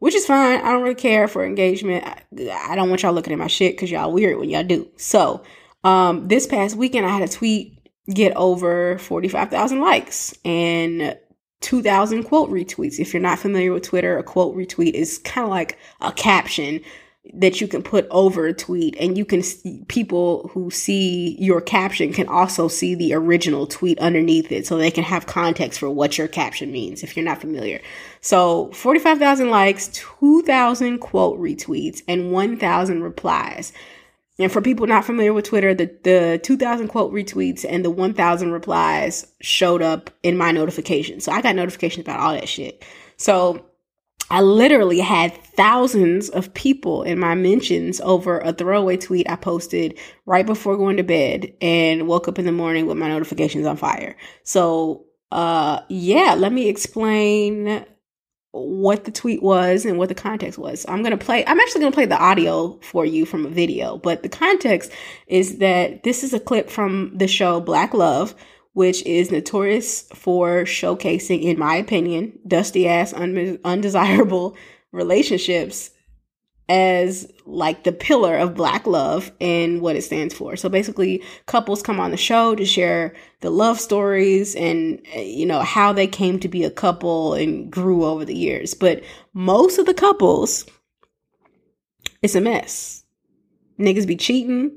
which 0.00 0.14
is 0.14 0.26
fine. 0.26 0.60
I 0.60 0.70
don't 0.70 0.82
really 0.82 0.94
care 0.94 1.28
for 1.28 1.44
engagement. 1.44 2.04
I, 2.06 2.76
don't 2.76 2.90
want 2.90 3.02
y'all 3.02 3.12
looking 3.12 3.32
at 3.32 3.38
my 3.38 3.46
shit 3.46 3.74
because 3.74 3.90
y'all 3.90 4.12
weird 4.12 4.38
when 4.38 4.50
y'all 4.50 4.62
do. 4.62 4.88
So 4.96 5.42
um, 5.84 6.28
this 6.28 6.46
past 6.46 6.76
weekend 6.76 7.06
I 7.06 7.10
had 7.10 7.28
a 7.28 7.32
tweet 7.32 7.78
get 8.12 8.36
over 8.36 8.98
45,000 8.98 9.80
likes 9.80 10.34
and 10.44 11.16
2,000 11.60 12.24
quote 12.24 12.50
retweets. 12.50 12.98
If 12.98 13.12
you're 13.12 13.22
not 13.22 13.38
familiar 13.38 13.72
with 13.72 13.84
Twitter, 13.84 14.18
a 14.18 14.22
quote 14.22 14.56
retweet 14.56 14.92
is 14.92 15.18
kind 15.18 15.44
of 15.44 15.50
like 15.50 15.78
a 16.00 16.12
caption 16.12 16.80
that 17.34 17.60
you 17.60 17.68
can 17.68 17.82
put 17.82 18.06
over 18.10 18.46
a 18.46 18.52
tweet 18.52 18.96
and 18.98 19.16
you 19.16 19.24
can 19.24 19.42
see 19.42 19.84
people 19.88 20.48
who 20.52 20.70
see 20.70 21.36
your 21.38 21.60
caption 21.60 22.12
can 22.12 22.28
also 22.28 22.68
see 22.68 22.94
the 22.94 23.14
original 23.14 23.66
tweet 23.66 23.98
underneath 23.98 24.50
it 24.50 24.66
so 24.66 24.76
they 24.76 24.90
can 24.90 25.04
have 25.04 25.26
context 25.26 25.78
for 25.78 25.90
what 25.90 26.18
your 26.18 26.28
caption 26.28 26.72
means 26.72 27.02
if 27.02 27.16
you're 27.16 27.24
not 27.24 27.40
familiar. 27.40 27.80
So 28.20 28.70
45,000 28.72 29.50
likes, 29.50 29.88
2,000 29.88 30.98
quote 30.98 31.38
retweets 31.38 32.02
and 32.08 32.32
1,000 32.32 33.02
replies. 33.02 33.72
And 34.40 34.52
for 34.52 34.62
people 34.62 34.86
not 34.86 35.04
familiar 35.04 35.32
with 35.32 35.46
Twitter, 35.46 35.74
the, 35.74 35.90
the 36.04 36.40
2000 36.42 36.88
quote 36.88 37.12
retweets 37.12 37.64
and 37.68 37.84
the 37.84 37.90
1000 37.90 38.52
replies 38.52 39.26
showed 39.40 39.82
up 39.82 40.10
in 40.22 40.36
my 40.36 40.52
notifications. 40.52 41.24
So 41.24 41.32
I 41.32 41.40
got 41.40 41.56
notifications 41.56 42.04
about 42.04 42.20
all 42.20 42.32
that 42.32 42.48
shit. 42.48 42.84
So 43.16 43.67
I 44.30 44.42
literally 44.42 45.00
had 45.00 45.34
thousands 45.42 46.28
of 46.28 46.52
people 46.52 47.02
in 47.02 47.18
my 47.18 47.34
mentions 47.34 48.00
over 48.02 48.40
a 48.40 48.52
throwaway 48.52 48.96
tweet 48.96 49.28
I 49.28 49.36
posted 49.36 49.98
right 50.26 50.44
before 50.44 50.76
going 50.76 50.98
to 50.98 51.02
bed 51.02 51.52
and 51.60 52.06
woke 52.06 52.28
up 52.28 52.38
in 52.38 52.44
the 52.44 52.52
morning 52.52 52.86
with 52.86 52.98
my 52.98 53.08
notifications 53.08 53.66
on 53.66 53.76
fire. 53.76 54.16
So, 54.42 55.06
uh, 55.32 55.80
yeah, 55.88 56.34
let 56.36 56.52
me 56.52 56.68
explain 56.68 57.86
what 58.52 59.04
the 59.04 59.10
tweet 59.10 59.42
was 59.42 59.84
and 59.84 59.98
what 59.98 60.08
the 60.08 60.14
context 60.14 60.58
was. 60.58 60.84
I'm 60.88 61.02
going 61.02 61.16
to 61.16 61.24
play, 61.24 61.44
I'm 61.46 61.60
actually 61.60 61.80
going 61.80 61.92
to 61.92 61.96
play 61.96 62.06
the 62.06 62.18
audio 62.18 62.78
for 62.82 63.04
you 63.06 63.24
from 63.24 63.46
a 63.46 63.50
video, 63.50 63.98
but 63.98 64.22
the 64.22 64.28
context 64.28 64.90
is 65.26 65.58
that 65.58 66.02
this 66.02 66.22
is 66.22 66.32
a 66.32 66.40
clip 66.40 66.70
from 66.70 67.12
the 67.14 67.28
show 67.28 67.60
Black 67.60 67.94
Love 67.94 68.34
which 68.78 69.02
is 69.02 69.32
notorious 69.32 70.02
for 70.14 70.62
showcasing, 70.62 71.42
in 71.42 71.58
my 71.58 71.74
opinion, 71.74 72.38
dusty 72.46 72.86
ass, 72.86 73.12
un- 73.12 73.58
undesirable 73.64 74.56
relationships 74.92 75.90
as 76.68 77.28
like 77.44 77.82
the 77.82 77.90
pillar 77.90 78.36
of 78.36 78.54
black 78.54 78.86
love 78.86 79.32
and 79.40 79.80
what 79.80 79.96
it 79.96 80.02
stands 80.02 80.32
for. 80.32 80.54
So 80.54 80.68
basically 80.68 81.24
couples 81.46 81.82
come 81.82 81.98
on 81.98 82.12
the 82.12 82.16
show 82.16 82.54
to 82.54 82.64
share 82.64 83.16
the 83.40 83.50
love 83.50 83.80
stories 83.80 84.54
and 84.54 85.04
you 85.16 85.44
know 85.44 85.62
how 85.62 85.92
they 85.92 86.06
came 86.06 86.38
to 86.38 86.48
be 86.48 86.62
a 86.62 86.70
couple 86.70 87.34
and 87.34 87.68
grew 87.72 88.04
over 88.04 88.24
the 88.24 88.36
years. 88.36 88.74
But 88.74 89.02
most 89.34 89.78
of 89.78 89.86
the 89.86 89.94
couples 89.94 90.66
it's 92.22 92.36
a 92.36 92.40
mess. 92.40 93.02
Niggas 93.76 94.06
be 94.06 94.14
cheating, 94.14 94.70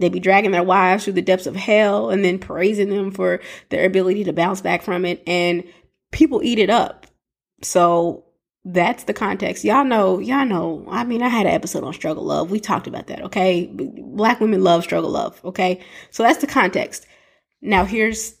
they 0.00 0.08
be 0.08 0.20
dragging 0.20 0.50
their 0.50 0.62
wives 0.62 1.04
through 1.04 1.12
the 1.14 1.22
depths 1.22 1.46
of 1.46 1.56
hell 1.56 2.10
and 2.10 2.24
then 2.24 2.38
praising 2.38 2.88
them 2.90 3.10
for 3.10 3.40
their 3.68 3.84
ability 3.84 4.24
to 4.24 4.32
bounce 4.32 4.60
back 4.60 4.82
from 4.82 5.04
it. 5.04 5.22
And 5.26 5.64
people 6.10 6.42
eat 6.42 6.58
it 6.58 6.70
up. 6.70 7.06
So 7.62 8.24
that's 8.64 9.04
the 9.04 9.14
context. 9.14 9.64
Y'all 9.64 9.84
know, 9.84 10.18
y'all 10.18 10.46
know. 10.46 10.86
I 10.88 11.04
mean, 11.04 11.22
I 11.22 11.28
had 11.28 11.46
an 11.46 11.52
episode 11.52 11.84
on 11.84 11.92
struggle 11.92 12.24
love. 12.24 12.50
We 12.50 12.60
talked 12.60 12.86
about 12.86 13.06
that, 13.08 13.22
okay? 13.22 13.70
Black 13.72 14.40
women 14.40 14.62
love 14.62 14.82
struggle 14.84 15.10
love, 15.10 15.40
okay? 15.44 15.80
So 16.10 16.22
that's 16.22 16.40
the 16.40 16.46
context. 16.46 17.06
Now 17.60 17.84
here's 17.84 18.34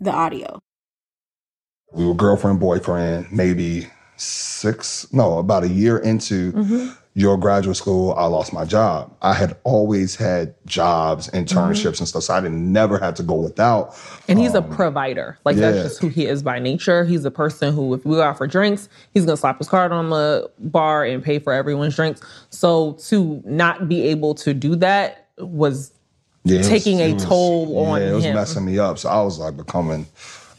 the 0.00 0.12
audio. 0.12 0.58
We 1.92 2.06
were 2.06 2.14
girlfriend, 2.14 2.60
boyfriend, 2.60 3.32
maybe 3.32 3.88
six, 4.16 5.10
no, 5.12 5.38
about 5.38 5.64
a 5.64 5.68
year 5.68 5.98
into 5.98 6.52
mm-hmm 6.52 6.90
your 7.18 7.36
graduate 7.36 7.76
school, 7.76 8.12
I 8.12 8.26
lost 8.26 8.52
my 8.52 8.64
job. 8.64 9.12
I 9.22 9.34
had 9.34 9.56
always 9.64 10.14
had 10.14 10.54
jobs, 10.66 11.28
internships 11.30 11.74
mm-hmm. 11.74 11.88
and 11.88 12.08
stuff. 12.08 12.22
So 12.22 12.34
I 12.34 12.40
didn't 12.40 12.72
never 12.72 12.96
had 12.96 13.16
to 13.16 13.24
go 13.24 13.34
without. 13.34 13.98
And 14.28 14.38
he's 14.38 14.54
um, 14.54 14.64
a 14.64 14.74
provider. 14.76 15.36
Like 15.44 15.56
yeah. 15.56 15.72
that's 15.72 15.88
just 15.88 16.00
who 16.00 16.06
he 16.10 16.26
is 16.26 16.44
by 16.44 16.60
nature. 16.60 17.04
He's 17.04 17.24
a 17.24 17.32
person 17.32 17.74
who, 17.74 17.92
if 17.92 18.04
we 18.04 18.14
go 18.14 18.22
out 18.22 18.38
for 18.38 18.46
drinks, 18.46 18.88
he's 19.14 19.24
gonna 19.24 19.36
slap 19.36 19.58
his 19.58 19.68
card 19.68 19.90
on 19.90 20.10
the 20.10 20.48
bar 20.60 21.04
and 21.04 21.20
pay 21.20 21.40
for 21.40 21.52
everyone's 21.52 21.96
drinks. 21.96 22.20
So 22.50 22.92
to 23.08 23.42
not 23.44 23.88
be 23.88 24.02
able 24.02 24.36
to 24.36 24.54
do 24.54 24.76
that 24.76 25.26
was 25.38 25.92
yeah, 26.44 26.62
taking 26.62 27.00
was, 27.00 27.20
a 27.20 27.26
toll 27.26 27.66
was, 27.66 27.88
on 27.88 28.00
yeah, 28.00 28.10
it 28.10 28.14
was 28.14 28.24
him. 28.26 28.36
messing 28.36 28.64
me 28.64 28.78
up. 28.78 28.96
So 28.96 29.08
I 29.08 29.20
was 29.22 29.40
like 29.40 29.56
becoming 29.56 30.06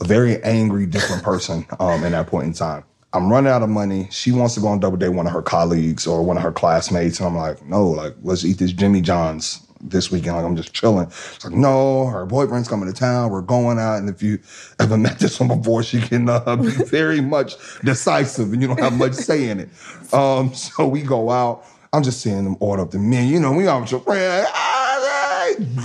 a 0.02 0.04
very 0.04 0.44
angry, 0.44 0.88
different 0.88 1.24
person 1.24 1.66
um, 1.80 2.04
in 2.04 2.12
that 2.12 2.28
point 2.28 2.48
in 2.48 2.54
time. 2.54 2.84
I'm 3.14 3.32
running 3.32 3.52
out 3.52 3.64
of 3.64 3.70
money. 3.70 4.08
She 4.12 4.32
wants 4.32 4.54
to 4.56 4.62
go 4.62 4.68
on 4.68 4.80
double 4.80 4.98
date 4.98 5.10
one 5.10 5.26
of 5.26 5.34
her 5.34 5.42
colleagues 5.42 6.06
or 6.06 6.24
one 6.24 6.38
of 6.38 6.44
her 6.44 6.52
classmates. 6.52 7.20
And 7.20 7.28
I'm 7.28 7.36
like, 7.36 7.66
no, 7.66 7.88
like, 7.88 8.14
let's 8.22 8.46
eat 8.46 8.60
this 8.60 8.72
Jimmy 8.72 9.02
John's 9.02 9.66
this 9.82 10.12
weekend. 10.12 10.36
Like, 10.36 10.46
I'm 10.46 10.56
just 10.56 10.74
chilling. 10.74 11.08
It's 11.08 11.44
like, 11.44 11.54
no, 11.54 12.06
her 12.08 12.26
boyfriend's 12.28 12.68
coming 12.68 12.92
to 12.92 12.98
town. 12.98 13.32
We're 13.32 13.42
going 13.42 13.80
out. 13.80 13.96
And 13.96 14.10
if 14.10 14.22
you 14.22 14.40
ever 14.80 14.96
met 14.98 15.18
this 15.18 15.40
one 15.40 15.48
before, 15.60 15.82
she 15.82 16.02
can 16.02 16.30
uh, 16.30 16.56
be 16.56 16.70
very 16.86 17.22
much 17.22 17.56
decisive 17.82 18.54
and 18.54 18.62
you 18.62 18.68
don't 18.68 18.80
have 18.80 18.98
much 18.98 19.14
say 19.14 19.50
in 19.50 19.62
it. 19.62 20.14
Um, 20.14 20.54
so 20.54 20.88
we 20.88 21.02
go 21.02 21.32
out. 21.32 21.66
I'm 21.92 22.04
just 22.04 22.22
seeing 22.22 22.44
them 22.44 22.58
order 22.60 22.84
up 22.84 22.92
the 22.92 23.00
men. 23.00 23.28
You 23.28 23.40
know, 23.40 23.52
we 23.52 23.66
all 23.66 23.82
with 23.82 23.92
your 23.92 24.02
friend. 24.02 24.48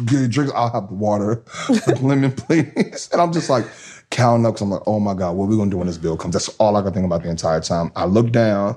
Get 0.06 0.30
drinks. 0.30 0.52
I'll 0.54 0.70
have 0.70 0.88
the 0.88 0.94
water, 0.94 1.42
lemon, 2.00 2.32
please. 2.32 3.08
And 3.12 3.20
I'm 3.20 3.32
just 3.32 3.50
like, 3.50 3.66
counting 4.14 4.46
up 4.46 4.54
because 4.54 4.62
I'm 4.62 4.70
like, 4.70 4.82
oh 4.87 5.00
my 5.00 5.14
God, 5.14 5.32
what 5.32 5.46
are 5.46 5.48
we 5.48 5.56
gonna 5.56 5.70
do 5.70 5.78
when 5.78 5.88
this 5.88 5.98
bill 5.98 6.16
comes? 6.16 6.34
That's 6.34 6.48
all 6.60 6.76
I 6.76 6.82
could 6.82 6.94
think 6.94 7.04
about 7.04 7.22
the 7.22 7.30
entire 7.30 7.60
time. 7.60 7.90
I 7.96 8.04
look 8.04 8.30
down 8.30 8.76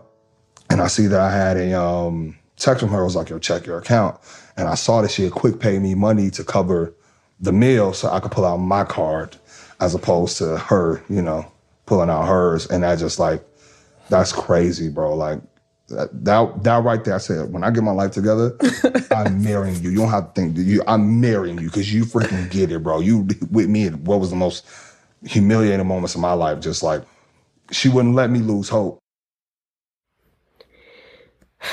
and 0.69 0.81
I 0.81 0.87
see 0.87 1.07
that 1.07 1.19
I 1.19 1.31
had 1.31 1.57
a 1.57 1.79
um, 1.79 2.35
text 2.57 2.81
from 2.81 2.89
her. 2.89 3.01
It 3.01 3.05
was 3.05 3.15
like, 3.15 3.29
yo, 3.29 3.39
check 3.39 3.65
your 3.65 3.77
account. 3.77 4.19
And 4.57 4.67
I 4.67 4.75
saw 4.75 5.01
that 5.01 5.11
she 5.11 5.23
had 5.23 5.31
quick 5.31 5.59
paid 5.59 5.81
me 5.81 5.93
money 5.93 6.31
to 6.31 6.43
cover 6.43 6.93
the 7.39 7.53
meal 7.53 7.93
so 7.93 8.09
I 8.09 8.19
could 8.19 8.31
pull 8.31 8.45
out 8.45 8.57
my 8.57 8.83
card 8.83 9.37
as 9.79 9.93
opposed 9.93 10.37
to 10.39 10.57
her, 10.57 11.03
you 11.07 11.21
know, 11.21 11.49
pulling 11.85 12.09
out 12.09 12.25
hers. 12.25 12.65
And 12.67 12.83
I 12.83 12.95
just 12.95 13.19
like, 13.19 13.43
that's 14.09 14.31
crazy, 14.31 14.89
bro. 14.89 15.15
Like 15.15 15.39
that, 15.89 16.09
that, 16.25 16.63
that 16.63 16.83
right 16.83 17.03
there, 17.03 17.15
I 17.15 17.19
said, 17.19 17.51
when 17.51 17.63
I 17.63 17.71
get 17.71 17.83
my 17.83 17.91
life 17.91 18.11
together, 18.11 18.57
I'm 19.11 19.43
marrying 19.43 19.81
you. 19.81 19.89
You 19.89 19.97
don't 19.99 20.09
have 20.09 20.33
to 20.33 20.41
think, 20.41 20.57
you, 20.57 20.83
I'm 20.87 21.21
marrying 21.21 21.57
you 21.59 21.67
because 21.67 21.93
you 21.93 22.03
freaking 22.03 22.49
get 22.49 22.71
it, 22.71 22.83
bro. 22.83 22.99
You 22.99 23.27
with 23.51 23.69
me, 23.69 23.89
what 23.89 24.19
was 24.19 24.29
the 24.29 24.35
most 24.35 24.65
humiliating 25.25 25.87
moments 25.87 26.15
in 26.15 26.21
my 26.21 26.33
life. 26.33 26.59
Just 26.59 26.83
like 26.83 27.03
she 27.71 27.89
wouldn't 27.89 28.15
let 28.15 28.29
me 28.29 28.39
lose 28.39 28.69
hope. 28.69 28.99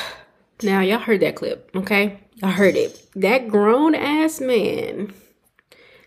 Now, 0.62 0.80
y'all 0.80 1.00
heard 1.00 1.20
that 1.20 1.34
clip, 1.34 1.68
okay? 1.74 2.20
Y'all 2.36 2.48
heard 2.52 2.76
it. 2.76 3.08
That 3.16 3.48
grown 3.48 3.94
ass 3.94 4.40
man 4.40 5.12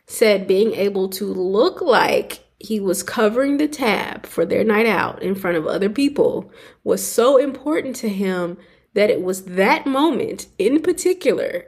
said 0.07 0.47
being 0.47 0.73
able 0.73 1.09
to 1.09 1.25
look 1.25 1.81
like 1.81 2.39
he 2.59 2.79
was 2.79 3.03
covering 3.03 3.57
the 3.57 3.67
tab 3.67 4.25
for 4.25 4.45
their 4.45 4.63
night 4.63 4.87
out 4.87 5.21
in 5.21 5.35
front 5.35 5.57
of 5.57 5.67
other 5.67 5.89
people 5.89 6.51
was 6.83 7.05
so 7.05 7.37
important 7.37 7.95
to 7.97 8.09
him 8.09 8.57
that 8.93 9.09
it 9.09 9.21
was 9.21 9.45
that 9.45 9.85
moment 9.85 10.47
in 10.57 10.81
particular 10.81 11.65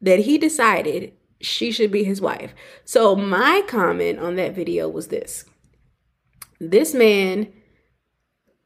that 0.00 0.20
he 0.20 0.38
decided 0.38 1.12
she 1.40 1.70
should 1.70 1.92
be 1.92 2.04
his 2.04 2.20
wife. 2.20 2.54
So 2.84 3.14
my 3.14 3.62
comment 3.68 4.18
on 4.18 4.36
that 4.36 4.54
video 4.54 4.88
was 4.88 5.08
this. 5.08 5.44
This 6.60 6.92
man 6.94 7.52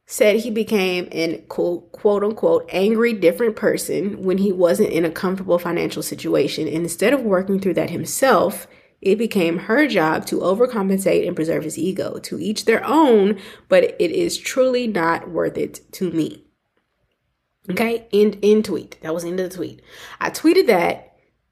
said 0.06 0.36
he 0.36 0.50
became 0.50 1.08
an 1.10 1.42
quote, 1.48 1.92
quote 1.92 2.22
unquote 2.22 2.68
angry 2.70 3.12
different 3.12 3.56
person 3.56 4.22
when 4.22 4.38
he 4.38 4.52
wasn't 4.52 4.90
in 4.90 5.04
a 5.04 5.10
comfortable 5.10 5.58
financial 5.58 6.02
situation. 6.02 6.66
And 6.68 6.76
instead 6.76 7.12
of 7.12 7.22
working 7.22 7.60
through 7.60 7.74
that 7.74 7.90
himself, 7.90 8.66
it 9.00 9.16
became 9.16 9.58
her 9.58 9.86
job 9.86 10.26
to 10.26 10.40
overcompensate 10.40 11.26
and 11.26 11.36
preserve 11.36 11.64
his 11.64 11.78
ego. 11.78 12.18
To 12.18 12.38
each 12.38 12.64
their 12.64 12.84
own, 12.84 13.38
but 13.68 13.84
it 13.98 14.10
is 14.10 14.38
truly 14.38 14.86
not 14.86 15.30
worth 15.30 15.56
it 15.56 15.80
to 15.92 16.10
me. 16.10 16.44
Okay, 17.70 18.06
end 18.12 18.38
in 18.42 18.62
tweet. 18.62 18.96
That 19.02 19.14
was 19.14 19.24
end 19.24 19.40
of 19.40 19.50
the 19.50 19.56
tweet. 19.56 19.82
I 20.20 20.30
tweeted 20.30 20.66
that 20.68 21.06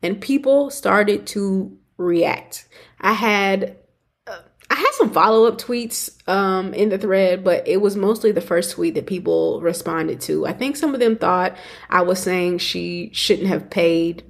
and 0.05 0.21
people 0.21 0.71
started 0.71 1.27
to 1.29 1.77
react. 1.97 2.69
I 3.01 3.15
had 3.15 3.79
uh, 4.27 4.39
I 4.71 4.75
had 4.75 4.93
some 4.93 5.11
follow 5.11 5.47
up 5.47 5.59
tweets 5.59 6.29
um, 6.29 6.75
in 6.75 6.91
the 6.91 6.99
thread, 6.99 7.43
but 7.43 7.67
it 7.67 7.81
was 7.81 7.97
mostly 7.97 8.31
the 8.31 8.43
first 8.43 8.73
tweet 8.73 8.95
that 8.95 9.07
people 9.07 9.63
responded 9.63 10.21
to. 10.23 10.47
I 10.47 10.53
think 10.53 10.77
some 10.77 10.93
of 10.93 11.01
them 11.01 11.17
thought 11.17 11.57
I 11.89 12.03
was 12.03 12.21
saying 12.21 12.59
she 12.59 13.11
shouldn't 13.15 13.49
have 13.49 13.71
paid 13.71 14.25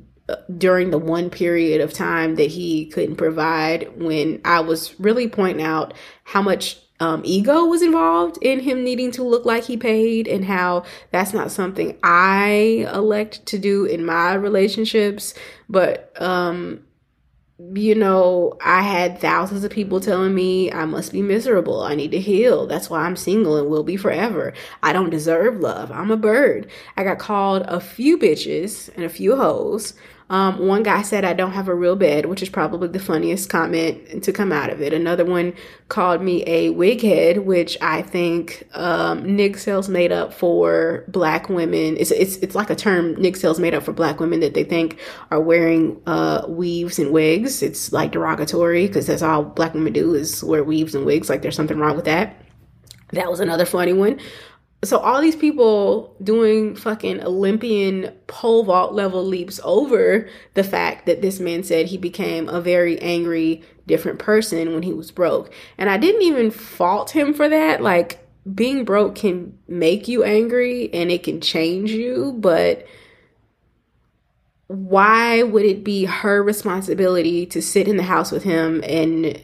during 0.57 0.91
the 0.91 0.99
one 0.99 1.29
period 1.31 1.81
of 1.81 1.93
time 1.93 2.37
that 2.37 2.51
he 2.51 2.87
couldn't 2.87 3.17
provide 3.17 4.01
when 4.01 4.41
I 4.45 4.61
was 4.61 4.99
really 4.99 5.29
pointing 5.29 5.65
out 5.65 5.93
how 6.25 6.41
much 6.41 6.79
um, 7.01 7.23
ego 7.25 7.65
was 7.67 7.83
involved 7.83 8.39
in 8.41 8.61
him 8.61 8.85
needing 8.85 9.11
to 9.13 9.23
look 9.23 9.45
like 9.45 9.65
he 9.65 9.77
paid 9.77 10.27
and 10.29 10.45
how 10.45 10.85
that's 11.11 11.35
not 11.35 11.51
something 11.51 11.99
I 12.03 12.89
elect 12.93 13.45
to 13.47 13.59
do 13.59 13.85
in 13.85 14.05
my 14.05 14.35
relationships. 14.35 15.35
But, 15.69 16.13
um, 16.21 16.85
you 17.59 17.95
know, 17.95 18.59
I 18.61 18.83
had 18.83 19.21
thousands 19.21 19.63
of 19.63 19.71
people 19.71 20.01
telling 20.01 20.35
me 20.35 20.73
I 20.73 20.87
must 20.87 21.13
be 21.13 21.23
miserable. 21.23 21.83
I 21.83 21.95
need 21.95 22.11
to 22.11 22.19
heal. 22.19 22.67
That's 22.67 22.91
why 22.91 23.03
I'm 23.03 23.15
single 23.15 23.57
and 23.57 23.69
will 23.69 23.85
be 23.85 23.97
forever. 23.97 24.53
I 24.83 24.93
don't 24.93 25.11
deserve 25.11 25.61
love. 25.61 25.93
I'm 25.93 26.11
a 26.11 26.17
bird. 26.17 26.69
I 26.97 27.05
got 27.05 27.21
called 27.21 27.63
a 27.67 27.79
few 27.81 28.19
bitches 28.19 28.91
and 28.97 29.05
a 29.05 29.09
few 29.09 29.37
hoes 29.37 29.95
um, 30.31 30.67
one 30.67 30.83
guy 30.83 31.03
said, 31.03 31.25
I 31.25 31.35
don't 31.35 31.53
have 31.53 31.69
a 31.69 31.75
real 31.75 31.97
bed, 31.97 32.27
which 32.27 32.43
is 32.43 32.49
probably 32.49 32.89
the 32.89 32.99
funniest 32.99 33.51
comment 33.51 34.23
to 34.25 34.33
come 34.33 34.53
out 34.53 34.71
of 34.71 34.81
it. 34.81 34.95
Another 34.95 35.25
one 35.25 35.53
called 35.89 36.23
me 36.23 36.43
a 36.47 36.71
wig 36.71 37.03
head, 37.03 37.39
which 37.39 37.77
I 37.83 38.01
think 38.01 38.67
um, 38.73 39.37
Nig 39.37 39.59
Sales 39.59 39.89
made 39.89 40.13
up 40.13 40.33
for 40.33 41.05
black 41.09 41.51
women. 41.51 41.99
It's, 41.99 42.11
it's, 42.11 42.37
it's 42.37 42.55
like 42.55 42.71
a 42.71 42.75
term 42.75 43.15
Nig 43.21 43.37
Sales 43.37 43.61
made 43.61 43.75
up 43.75 43.83
for 43.83 43.93
black 43.93 44.19
women 44.19 44.41
that 44.41 44.55
they 44.55 44.65
think 44.65 44.99
are 45.31 45.41
wearing 45.41 46.01
uh, 46.07 46.47
weaves 46.49 46.99
and 46.99 47.13
wigs. 47.13 47.63
It's 47.63 47.93
like 47.93 48.13
derogatory 48.13 48.87
because 48.87 49.07
that's 49.07 49.23
all 49.23 49.43
black 49.45 49.75
women 49.75 49.93
do 49.93 50.15
is 50.15 50.43
wear 50.43 50.65
weaves 50.65 50.95
and 50.95 51.05
wigs. 51.05 51.29
Like 51.29 51.43
there's 51.43 51.57
something 51.57 51.79
wrong 51.79 51.97
with 51.97 52.07
that. 52.07 52.41
That 53.13 53.31
was 53.31 53.41
another 53.41 53.67
funny 53.67 53.93
one 53.93 54.19
so 54.85 54.99
all 54.99 55.21
these 55.21 55.37
people 55.37 56.15
doing 56.23 56.75
fucking 56.77 57.23
Olympian 57.23 58.13
pole 58.27 58.65
vault 58.65 58.93
level 58.93 59.25
leaps 59.25 59.61
over 59.63 60.29
the 60.55 60.65
fact 60.65 61.07
that 61.07 61.23
this 61.23 61.41
man 61.41 61.63
said 61.63 61.87
he 61.87 61.97
became 61.97 62.49
a 62.49 62.61
very 62.61 63.01
angry, 63.01 63.63
different 63.87 64.19
person 64.19 64.73
when 64.73 64.83
he 64.83 64.93
was 64.93 65.11
broke. 65.11 65.53
And 65.79 65.89
I 65.89 65.97
didn't 65.97 66.23
even 66.23 66.51
fault 66.51 67.11
him 67.11 67.35
for 67.35 67.49
that. 67.49 67.83
Like, 67.83 68.21
being 68.53 68.85
broke 68.85 69.15
can 69.15 69.59
make 69.69 70.09
you 70.09 70.25
angry 70.25 70.93
and 70.93 71.11
it 71.11 71.23
can 71.23 71.41
change 71.41 71.91
you, 71.91 72.35
but 72.39 72.87
why 74.67 75.43
would 75.43 75.65
it 75.65 75.85
be 75.85 76.05
her 76.05 76.43
responsibility 76.43 77.47
to 77.47 77.63
sit 77.63 77.89
in 77.89 77.97
the 77.97 78.03
house 78.03 78.31
with 78.33 78.43
him 78.43 78.83
and 78.85 79.41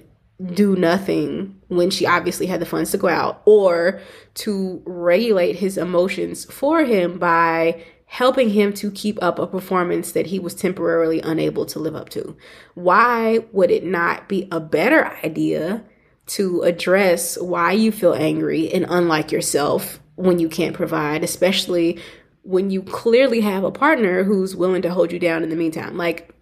do 0.54 0.76
nothing 0.76 1.59
when 1.70 1.88
she 1.88 2.04
obviously 2.04 2.46
had 2.46 2.60
the 2.60 2.66
funds 2.66 2.90
to 2.90 2.98
go 2.98 3.08
out 3.08 3.42
or 3.46 4.00
to 4.34 4.82
regulate 4.84 5.56
his 5.56 5.78
emotions 5.78 6.44
for 6.52 6.84
him 6.84 7.18
by 7.18 7.82
helping 8.06 8.50
him 8.50 8.72
to 8.72 8.90
keep 8.90 9.22
up 9.22 9.38
a 9.38 9.46
performance 9.46 10.12
that 10.12 10.26
he 10.26 10.40
was 10.40 10.52
temporarily 10.52 11.20
unable 11.20 11.64
to 11.64 11.78
live 11.78 11.94
up 11.94 12.08
to. 12.08 12.36
Why 12.74 13.38
would 13.52 13.70
it 13.70 13.84
not 13.84 14.28
be 14.28 14.48
a 14.50 14.58
better 14.58 15.06
idea 15.24 15.84
to 16.26 16.62
address 16.62 17.38
why 17.38 17.70
you 17.70 17.92
feel 17.92 18.14
angry 18.14 18.72
and 18.72 18.84
unlike 18.88 19.30
yourself 19.30 20.00
when 20.16 20.40
you 20.40 20.48
can't 20.48 20.74
provide, 20.74 21.22
especially 21.22 22.00
when 22.42 22.70
you 22.70 22.82
clearly 22.82 23.42
have 23.42 23.62
a 23.62 23.70
partner 23.70 24.24
who's 24.24 24.56
willing 24.56 24.82
to 24.82 24.92
hold 24.92 25.12
you 25.12 25.20
down 25.20 25.44
in 25.44 25.48
the 25.48 25.56
meantime? 25.56 25.96
Like, 25.96 26.34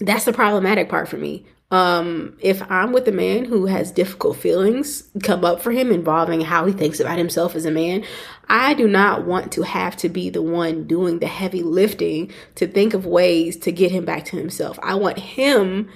that's 0.00 0.24
the 0.24 0.32
problematic 0.32 0.88
part 0.88 1.08
for 1.08 1.16
me. 1.16 1.46
Um, 1.70 2.36
if 2.40 2.62
I'm 2.70 2.92
with 2.92 3.08
a 3.08 3.12
man 3.12 3.44
who 3.44 3.66
has 3.66 3.90
difficult 3.90 4.36
feelings 4.36 5.08
come 5.24 5.44
up 5.44 5.60
for 5.60 5.72
him 5.72 5.90
involving 5.90 6.40
how 6.40 6.64
he 6.64 6.72
thinks 6.72 7.00
about 7.00 7.18
himself 7.18 7.56
as 7.56 7.64
a 7.64 7.72
man, 7.72 8.04
I 8.48 8.74
do 8.74 8.86
not 8.86 9.26
want 9.26 9.50
to 9.52 9.62
have 9.62 9.96
to 9.96 10.08
be 10.08 10.30
the 10.30 10.42
one 10.42 10.86
doing 10.86 11.18
the 11.18 11.26
heavy 11.26 11.64
lifting 11.64 12.32
to 12.54 12.68
think 12.68 12.94
of 12.94 13.04
ways 13.04 13.56
to 13.58 13.72
get 13.72 13.90
him 13.90 14.04
back 14.04 14.26
to 14.26 14.36
himself. 14.36 14.78
I 14.80 14.94
want 14.94 15.18
him 15.18 15.88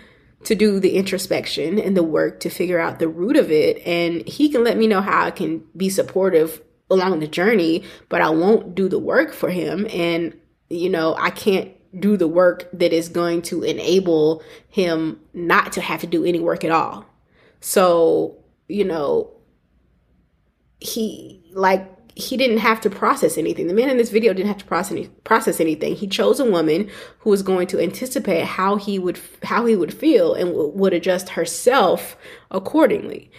to 0.44 0.54
do 0.54 0.80
the 0.80 0.96
introspection 0.96 1.78
and 1.78 1.96
the 1.96 2.02
work 2.02 2.40
to 2.40 2.50
figure 2.50 2.80
out 2.80 2.98
the 2.98 3.08
root 3.08 3.36
of 3.36 3.52
it. 3.52 3.86
And 3.86 4.26
he 4.26 4.48
can 4.48 4.64
let 4.64 4.76
me 4.76 4.86
know 4.86 5.00
how 5.00 5.24
I 5.24 5.30
can 5.30 5.64
be 5.76 5.88
supportive 5.88 6.62
along 6.88 7.20
the 7.20 7.28
journey, 7.28 7.84
but 8.08 8.20
I 8.20 8.30
won't 8.30 8.74
do 8.74 8.88
the 8.88 8.98
work 8.98 9.32
for 9.32 9.50
him. 9.50 9.86
And, 9.92 10.36
you 10.68 10.88
know, 10.88 11.14
I 11.14 11.30
can't 11.30 11.70
do 11.98 12.16
the 12.16 12.28
work 12.28 12.68
that 12.72 12.92
is 12.92 13.08
going 13.08 13.42
to 13.42 13.62
enable 13.62 14.42
him 14.68 15.20
not 15.34 15.72
to 15.72 15.80
have 15.80 16.00
to 16.00 16.06
do 16.06 16.24
any 16.24 16.38
work 16.38 16.64
at 16.64 16.70
all. 16.70 17.04
So, 17.60 18.36
you 18.68 18.84
know, 18.84 19.32
he 20.78 21.42
like 21.52 21.88
he 22.14 22.36
didn't 22.36 22.58
have 22.58 22.80
to 22.82 22.90
process 22.90 23.38
anything. 23.38 23.66
The 23.66 23.74
man 23.74 23.88
in 23.88 23.96
this 23.96 24.10
video 24.10 24.32
didn't 24.32 24.48
have 24.48 24.58
to 24.58 24.64
process 24.64 24.92
any, 24.92 25.08
process 25.24 25.60
anything. 25.60 25.94
He 25.94 26.06
chose 26.06 26.40
a 26.40 26.44
woman 26.44 26.90
who 27.20 27.30
was 27.30 27.42
going 27.42 27.66
to 27.68 27.80
anticipate 27.80 28.44
how 28.44 28.76
he 28.76 28.98
would 28.98 29.18
how 29.42 29.66
he 29.66 29.76
would 29.76 29.92
feel 29.92 30.34
and 30.34 30.50
w- 30.50 30.70
would 30.70 30.92
adjust 30.92 31.30
herself 31.30 32.16
accordingly. 32.50 33.30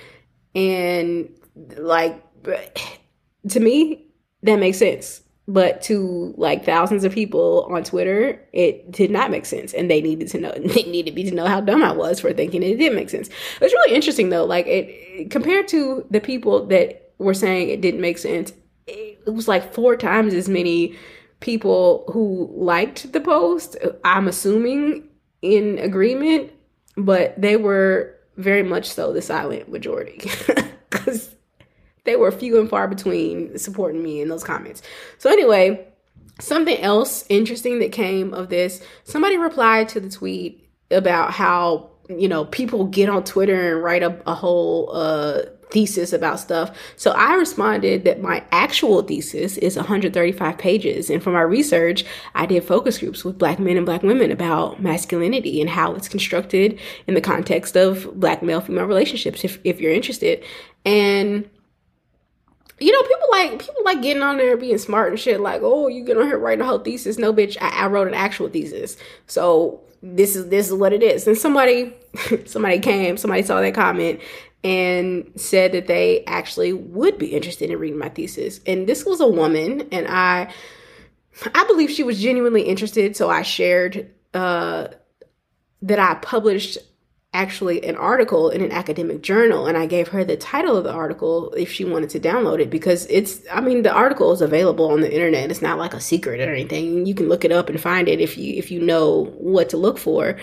And 0.56 1.30
like 1.78 2.24
to 3.50 3.60
me, 3.60 4.08
that 4.44 4.60
makes 4.60 4.78
sense. 4.78 5.21
But 5.48 5.82
to 5.84 6.34
like 6.38 6.64
thousands 6.64 7.04
of 7.04 7.12
people 7.12 7.68
on 7.70 7.84
Twitter, 7.84 8.40
it 8.54 8.92
did 8.92 9.12
not 9.12 9.32
make 9.32 9.46
sense, 9.46 9.74
and 9.74 9.90
they 9.90 10.02
needed 10.02 10.28
to 10.30 10.40
know. 10.40 10.52
They 10.60 10.84
needed 10.84 11.16
me 11.16 11.24
to 11.24 11.36
know 11.36 11.48
how 11.48 11.62
dumb 11.62 11.84
I 11.84 11.92
was 11.92 12.20
for 12.20 12.32
thinking 12.32 12.64
it 12.64 12.78
did 12.78 12.94
make 12.94 13.10
sense. 13.10 13.30
It's 13.60 13.74
really 13.74 13.96
interesting 13.96 14.30
though. 14.30 14.46
Like 14.46 14.68
it 14.68 15.32
compared 15.32 15.68
to 15.70 16.06
the 16.10 16.22
people 16.22 16.68
that 16.68 17.12
were 17.18 17.34
saying 17.34 17.70
it 17.70 17.82
didn't 17.82 18.02
make 18.02 18.18
sense, 18.18 18.54
it 18.88 19.34
was 19.34 19.48
like 19.48 19.74
four 19.74 19.96
times 19.96 20.34
as 20.34 20.48
many 20.48 20.96
people 21.40 22.06
who 22.14 22.50
liked 22.54 23.12
the 23.12 23.20
post. 23.20 23.78
I'm 24.04 24.28
assuming 24.28 25.08
in 25.42 25.80
agreement, 25.80 26.52
but 26.96 27.40
they 27.40 27.58
were 27.58 28.16
very 28.38 28.64
much 28.64 28.90
so 28.90 29.12
the 29.12 29.22
silent 29.22 29.70
majority 29.70 30.22
because 30.90 31.36
they 32.04 32.16
were 32.16 32.32
few 32.32 32.60
and 32.60 32.70
far 32.70 32.88
between 32.88 33.58
supporting 33.58 34.02
me 34.02 34.22
in 34.22 34.30
those 34.30 34.44
comments. 34.44 34.82
So 35.18 35.30
anyway, 35.30 35.88
something 36.40 36.80
else 36.80 37.26
interesting 37.30 37.80
that 37.80 37.92
came 37.92 38.34
of 38.34 38.50
this, 38.50 38.84
somebody 39.04 39.38
replied 39.38 39.90
to 39.90 40.00
the 40.00 40.10
tweet 40.10 40.68
about 40.90 41.32
how, 41.32 41.92
you 42.10 42.28
know, 42.28 42.46
people 42.46 42.86
get 42.86 43.10
on 43.10 43.24
Twitter 43.24 43.74
and 43.74 43.84
write 43.84 44.04
a, 44.04 44.22
a 44.26 44.34
whole 44.34 44.90
uh 44.94 45.42
thesis 45.72 46.14
about 46.14 46.40
stuff. 46.40 46.78
So 46.98 47.12
I 47.12 47.36
responded 47.36 48.04
that 48.04 48.22
my 48.22 48.44
actual 48.52 49.02
thesis 49.02 49.58
is 49.58 49.76
135 49.76 50.58
pages. 50.58 51.10
And 51.10 51.24
for 51.24 51.32
my 51.32 51.42
research, 51.42 52.04
I 52.36 52.46
did 52.46 52.64
focus 52.64 53.00
groups 53.00 53.24
with 53.24 53.38
black 53.38 53.58
men 53.58 53.78
and 53.78 53.86
black 53.86 54.04
women 54.04 54.32
about 54.32 54.82
masculinity 54.82 55.62
and 55.62 55.70
how 55.70 55.96
it's 55.96 56.10
constructed 56.10 56.80
in 57.08 57.14
the 57.14 57.22
context 57.22 57.78
of 57.78 58.20
black 58.20 58.44
male 58.44 58.62
female 58.62 58.86
relationships, 58.86 59.44
if, 59.44 59.60
if 59.64 59.80
you're 59.80 59.94
interested. 59.94 60.44
And 60.86 61.50
you 62.82 62.91
know, 62.91 63.02
people 63.04 63.28
like 63.32 63.60
people 63.60 63.84
like 63.86 64.02
getting 64.02 64.24
on 64.24 64.38
there 64.38 64.58
being 64.58 64.78
smart 64.78 65.10
and 65.10 65.20
shit. 65.20 65.39
Like, 65.39 65.62
oh, 65.63 65.88
you 65.88 66.04
get 66.04 66.17
on 66.17 66.26
here 66.26 66.39
writing 66.39 66.62
a 66.62 66.65
whole 66.65 66.80
thesis? 66.80 67.17
No, 67.17 67.32
bitch, 67.32 67.56
I, 67.62 67.84
I 67.84 67.88
wrote 67.88 68.08
an 68.08 68.15
actual 68.15 68.50
thesis. 68.50 68.98
So 69.28 69.82
this 70.02 70.36
is 70.36 70.50
this 70.50 70.67
is 70.67 70.74
what 70.74 70.91
it 70.91 71.04
is. 71.04 71.28
And 71.28 71.38
somebody 71.38 71.94
somebody 72.46 72.80
came, 72.80 73.17
somebody 73.17 73.44
saw 73.44 73.62
that 73.62 73.76
comment 73.76 74.20
and 74.63 75.32
said 75.36 75.72
that 75.72 75.88
they 75.88 76.24
actually 76.26 76.74
would 76.74 77.17
be 77.17 77.28
interested 77.28 77.70
in 77.70 77.80
reading 77.80 78.00
my 78.00 78.10
thesis. 78.10 78.60
And 78.65 78.88
this 78.88 79.06
was 79.06 79.20
a 79.20 79.28
woman, 79.28 79.88
and 79.91 80.08
I 80.08 80.52
I 81.54 81.63
believe 81.65 81.91
she 81.91 82.04
was 82.04 82.20
genuinely 82.20 82.63
interested. 82.63 83.15
So 83.15 83.30
I 83.30 83.44
shared 83.44 84.12
uh, 84.34 84.88
that 85.84 86.00
I 86.00 86.15
published 86.15 86.80
actually 87.34 87.84
an 87.86 87.96
article 87.96 88.50
in 88.50 88.62
an 88.62 88.72
academic 88.72 89.22
journal 89.22 89.65
and 89.65 89.78
I 89.78 89.86
gave 89.86 90.10
her 90.10 90.24
the 90.24 90.36
title 90.36 90.76
of 90.76 90.84
the 90.84 90.91
article 90.91 91.54
if 91.54 91.72
she 91.72 91.86
wanted 91.86 92.10
to 92.10 92.20
download 92.20 92.60
it 92.60 92.70
because 92.70 93.06
it's 93.10 93.39
I 93.50 93.62
mean 93.62 93.84
the 93.84 93.94
article 93.94 94.34
is 94.34 94.41
available 94.41 94.91
on 94.91 95.00
the 95.00 95.12
internet. 95.12 95.50
It's 95.50 95.62
not 95.62 95.78
like 95.78 95.94
a 95.94 96.02
secret 96.02 96.41
or 96.41 96.52
anything. 96.52 97.06
You 97.06 97.15
can 97.15 97.30
look 97.30 97.46
it 97.46 97.52
up 97.54 97.70
and 97.70 97.80
find 97.80 98.10
it 98.10 98.20
if 98.20 98.38
you 98.38 98.56
if 98.56 98.70
you 98.70 98.82
know 98.82 99.34
what 99.38 99.70
to 99.70 99.78
look 99.78 99.98
for. 99.98 100.38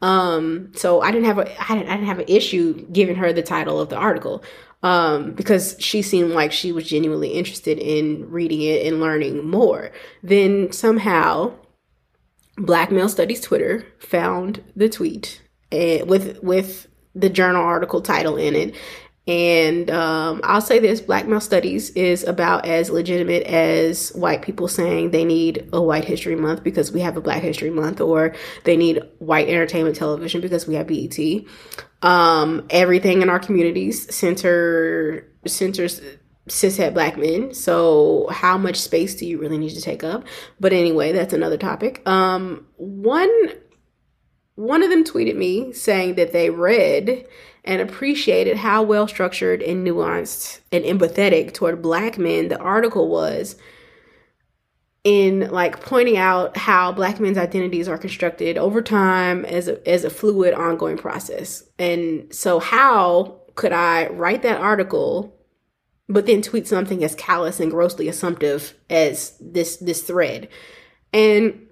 Um 0.00 0.70
so 0.76 1.00
I 1.00 1.10
didn't 1.10 1.26
have 1.26 1.38
a 1.38 1.70
I 1.70 1.74
didn't, 1.74 1.88
I 1.88 1.96
didn't 1.96 2.06
have 2.06 2.20
an 2.20 2.28
issue 2.28 2.86
giving 2.92 3.16
her 3.16 3.32
the 3.32 3.42
title 3.42 3.80
of 3.80 3.88
the 3.88 3.96
article 3.96 4.44
um 4.84 5.32
because 5.32 5.74
she 5.80 6.02
seemed 6.02 6.30
like 6.30 6.52
she 6.52 6.70
was 6.70 6.88
genuinely 6.88 7.30
interested 7.30 7.78
in 7.80 8.30
reading 8.30 8.62
it 8.62 8.86
and 8.86 9.00
learning 9.00 9.44
more. 9.44 9.90
Then 10.22 10.70
somehow 10.70 11.54
Black 12.56 12.92
Male 12.92 13.08
Studies 13.08 13.40
Twitter 13.40 13.86
found 13.98 14.62
the 14.76 14.88
tweet 14.88 15.42
and 15.70 16.08
with 16.08 16.42
with 16.42 16.86
the 17.14 17.28
journal 17.28 17.62
article 17.62 18.00
title 18.00 18.36
in 18.36 18.54
it. 18.54 18.74
And 19.26 19.90
um, 19.90 20.40
I'll 20.42 20.62
say 20.62 20.78
this 20.78 21.02
Black 21.02 21.26
Male 21.26 21.40
Studies 21.40 21.90
is 21.90 22.24
about 22.24 22.66
as 22.66 22.88
legitimate 22.88 23.42
as 23.42 24.08
white 24.14 24.40
people 24.40 24.68
saying 24.68 25.10
they 25.10 25.24
need 25.24 25.68
a 25.70 25.82
White 25.82 26.06
History 26.06 26.34
Month 26.34 26.64
because 26.64 26.90
we 26.92 27.00
have 27.00 27.18
a 27.18 27.20
Black 27.20 27.42
History 27.42 27.68
Month, 27.68 28.00
or 28.00 28.34
they 28.64 28.74
need 28.74 29.02
white 29.18 29.48
entertainment 29.48 29.96
television 29.96 30.40
because 30.40 30.66
we 30.66 30.76
have 30.76 30.86
BET. 30.86 31.18
Um, 32.00 32.66
everything 32.70 33.20
in 33.20 33.28
our 33.28 33.38
communities 33.38 34.14
center 34.14 35.30
centers 35.44 36.00
cishet 36.48 36.94
black 36.94 37.18
men. 37.18 37.52
So 37.52 38.28
how 38.30 38.56
much 38.56 38.76
space 38.76 39.14
do 39.14 39.26
you 39.26 39.38
really 39.38 39.58
need 39.58 39.74
to 39.74 39.80
take 39.82 40.02
up? 40.02 40.24
But 40.58 40.72
anyway, 40.72 41.12
that's 41.12 41.34
another 41.34 41.58
topic. 41.58 42.06
Um, 42.08 42.66
one 42.76 43.30
one 44.58 44.82
of 44.82 44.90
them 44.90 45.04
tweeted 45.04 45.36
me 45.36 45.72
saying 45.72 46.16
that 46.16 46.32
they 46.32 46.50
read 46.50 47.24
and 47.64 47.80
appreciated 47.80 48.56
how 48.56 48.82
well 48.82 49.06
structured 49.06 49.62
and 49.62 49.86
nuanced 49.86 50.58
and 50.72 50.84
empathetic 50.84 51.54
toward 51.54 51.80
black 51.80 52.18
men 52.18 52.48
the 52.48 52.58
article 52.58 53.08
was 53.08 53.54
in 55.04 55.48
like 55.52 55.80
pointing 55.80 56.16
out 56.16 56.56
how 56.56 56.90
black 56.90 57.20
men's 57.20 57.38
identities 57.38 57.86
are 57.86 57.96
constructed 57.96 58.58
over 58.58 58.82
time 58.82 59.44
as 59.44 59.68
a, 59.68 59.88
as 59.88 60.02
a 60.02 60.10
fluid 60.10 60.54
ongoing 60.54 60.96
process. 60.96 61.62
And 61.78 62.34
so 62.34 62.58
how 62.58 63.40
could 63.54 63.72
I 63.72 64.08
write 64.08 64.42
that 64.42 64.60
article 64.60 65.36
but 66.08 66.26
then 66.26 66.42
tweet 66.42 66.66
something 66.66 67.04
as 67.04 67.14
callous 67.14 67.60
and 67.60 67.70
grossly 67.70 68.08
assumptive 68.08 68.74
as 68.90 69.36
this 69.40 69.76
this 69.76 70.02
thread? 70.02 70.48
And 71.12 71.67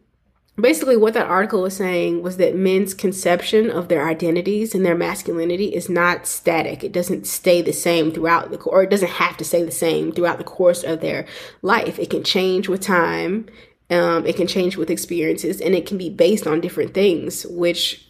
basically 0.58 0.96
what 0.96 1.14
that 1.14 1.26
article 1.26 1.62
was 1.62 1.76
saying 1.76 2.22
was 2.22 2.38
that 2.38 2.56
men's 2.56 2.94
conception 2.94 3.70
of 3.70 3.88
their 3.88 4.08
identities 4.08 4.74
and 4.74 4.84
their 4.84 4.94
masculinity 4.94 5.74
is 5.74 5.88
not 5.88 6.26
static. 6.26 6.82
It 6.82 6.92
doesn't 6.92 7.26
stay 7.26 7.62
the 7.62 7.72
same 7.72 8.10
throughout 8.10 8.50
the 8.50 8.58
or 8.58 8.82
it 8.82 8.90
doesn't 8.90 9.10
have 9.10 9.36
to 9.36 9.44
stay 9.44 9.62
the 9.62 9.70
same 9.70 10.12
throughout 10.12 10.38
the 10.38 10.44
course 10.44 10.82
of 10.82 11.00
their 11.00 11.26
life. 11.62 11.98
It 11.98 12.10
can 12.10 12.24
change 12.24 12.68
with 12.68 12.80
time 12.80 13.46
um, 13.90 14.26
it 14.26 14.36
can 14.36 14.46
change 14.46 14.76
with 14.76 14.90
experiences 14.90 15.60
and 15.60 15.74
it 15.74 15.86
can 15.86 15.96
be 15.96 16.10
based 16.10 16.46
on 16.46 16.60
different 16.60 16.92
things 16.92 17.46
which 17.46 18.04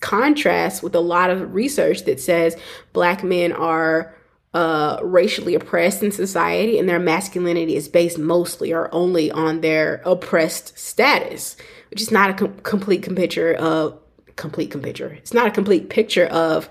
contrasts 0.00 0.82
with 0.82 0.94
a 0.94 1.00
lot 1.00 1.30
of 1.30 1.52
research 1.54 2.04
that 2.04 2.20
says 2.20 2.56
black 2.92 3.24
men 3.24 3.50
are 3.50 4.14
uh, 4.54 5.00
racially 5.02 5.54
oppressed 5.54 6.02
in 6.02 6.12
society 6.12 6.78
and 6.78 6.88
their 6.88 7.00
masculinity 7.00 7.76
is 7.76 7.88
based 7.88 8.18
mostly 8.18 8.72
or 8.72 8.88
only 8.94 9.30
on 9.30 9.60
their 9.60 10.00
oppressed 10.04 10.78
status 10.78 11.56
is 12.00 12.10
not 12.10 12.30
a 12.30 12.34
com- 12.34 12.58
complete 12.60 13.02
picture 13.14 13.54
of 13.54 13.98
complete 14.36 14.70
picture. 14.82 15.08
It's 15.08 15.34
not 15.34 15.46
a 15.46 15.50
complete 15.50 15.88
picture 15.88 16.26
of 16.26 16.68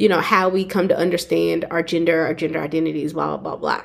you 0.00 0.08
know, 0.08 0.20
how 0.22 0.48
we 0.48 0.64
come 0.64 0.88
to 0.88 0.96
understand 0.96 1.66
our 1.70 1.82
gender, 1.82 2.24
our 2.24 2.32
gender 2.32 2.58
identities, 2.58 3.12
blah, 3.12 3.36
blah, 3.36 3.36
blah, 3.36 3.56
blah. 3.56 3.84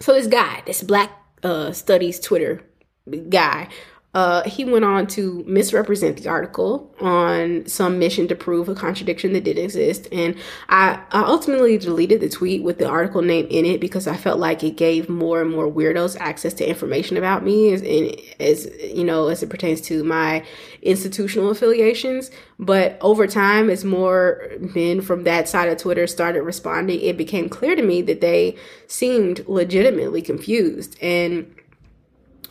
So 0.00 0.12
this 0.14 0.26
guy, 0.26 0.64
this 0.66 0.82
black 0.82 1.12
uh, 1.44 1.70
studies 1.70 2.18
Twitter 2.18 2.62
guy, 3.28 3.68
uh, 4.12 4.42
he 4.42 4.64
went 4.64 4.84
on 4.84 5.06
to 5.06 5.44
misrepresent 5.46 6.20
the 6.20 6.28
article 6.28 6.92
on 7.00 7.64
some 7.66 8.00
mission 8.00 8.26
to 8.26 8.34
prove 8.34 8.68
a 8.68 8.74
contradiction 8.74 9.32
that 9.34 9.44
didn't 9.44 9.62
exist. 9.62 10.08
And 10.10 10.34
I, 10.68 11.00
I 11.12 11.22
ultimately 11.22 11.78
deleted 11.78 12.20
the 12.20 12.28
tweet 12.28 12.64
with 12.64 12.78
the 12.78 12.88
article 12.88 13.22
name 13.22 13.46
in 13.48 13.64
it 13.64 13.80
because 13.80 14.08
I 14.08 14.16
felt 14.16 14.40
like 14.40 14.64
it 14.64 14.76
gave 14.76 15.08
more 15.08 15.40
and 15.40 15.50
more 15.50 15.70
weirdos 15.70 16.16
access 16.18 16.52
to 16.54 16.68
information 16.68 17.16
about 17.18 17.44
me 17.44 17.72
as, 17.72 17.82
as 18.40 18.68
you 18.82 19.04
know, 19.04 19.28
as 19.28 19.44
it 19.44 19.48
pertains 19.48 19.80
to 19.82 20.02
my 20.02 20.44
institutional 20.82 21.50
affiliations. 21.50 22.32
But 22.58 22.98
over 23.00 23.28
time, 23.28 23.70
as 23.70 23.84
more 23.84 24.42
men 24.74 25.02
from 25.02 25.22
that 25.22 25.48
side 25.48 25.68
of 25.68 25.78
Twitter 25.78 26.08
started 26.08 26.42
responding, 26.42 27.00
it 27.00 27.16
became 27.16 27.48
clear 27.48 27.76
to 27.76 27.82
me 27.82 28.02
that 28.02 28.20
they 28.20 28.56
seemed 28.88 29.46
legitimately 29.46 30.22
confused. 30.22 30.96
And 31.00 31.54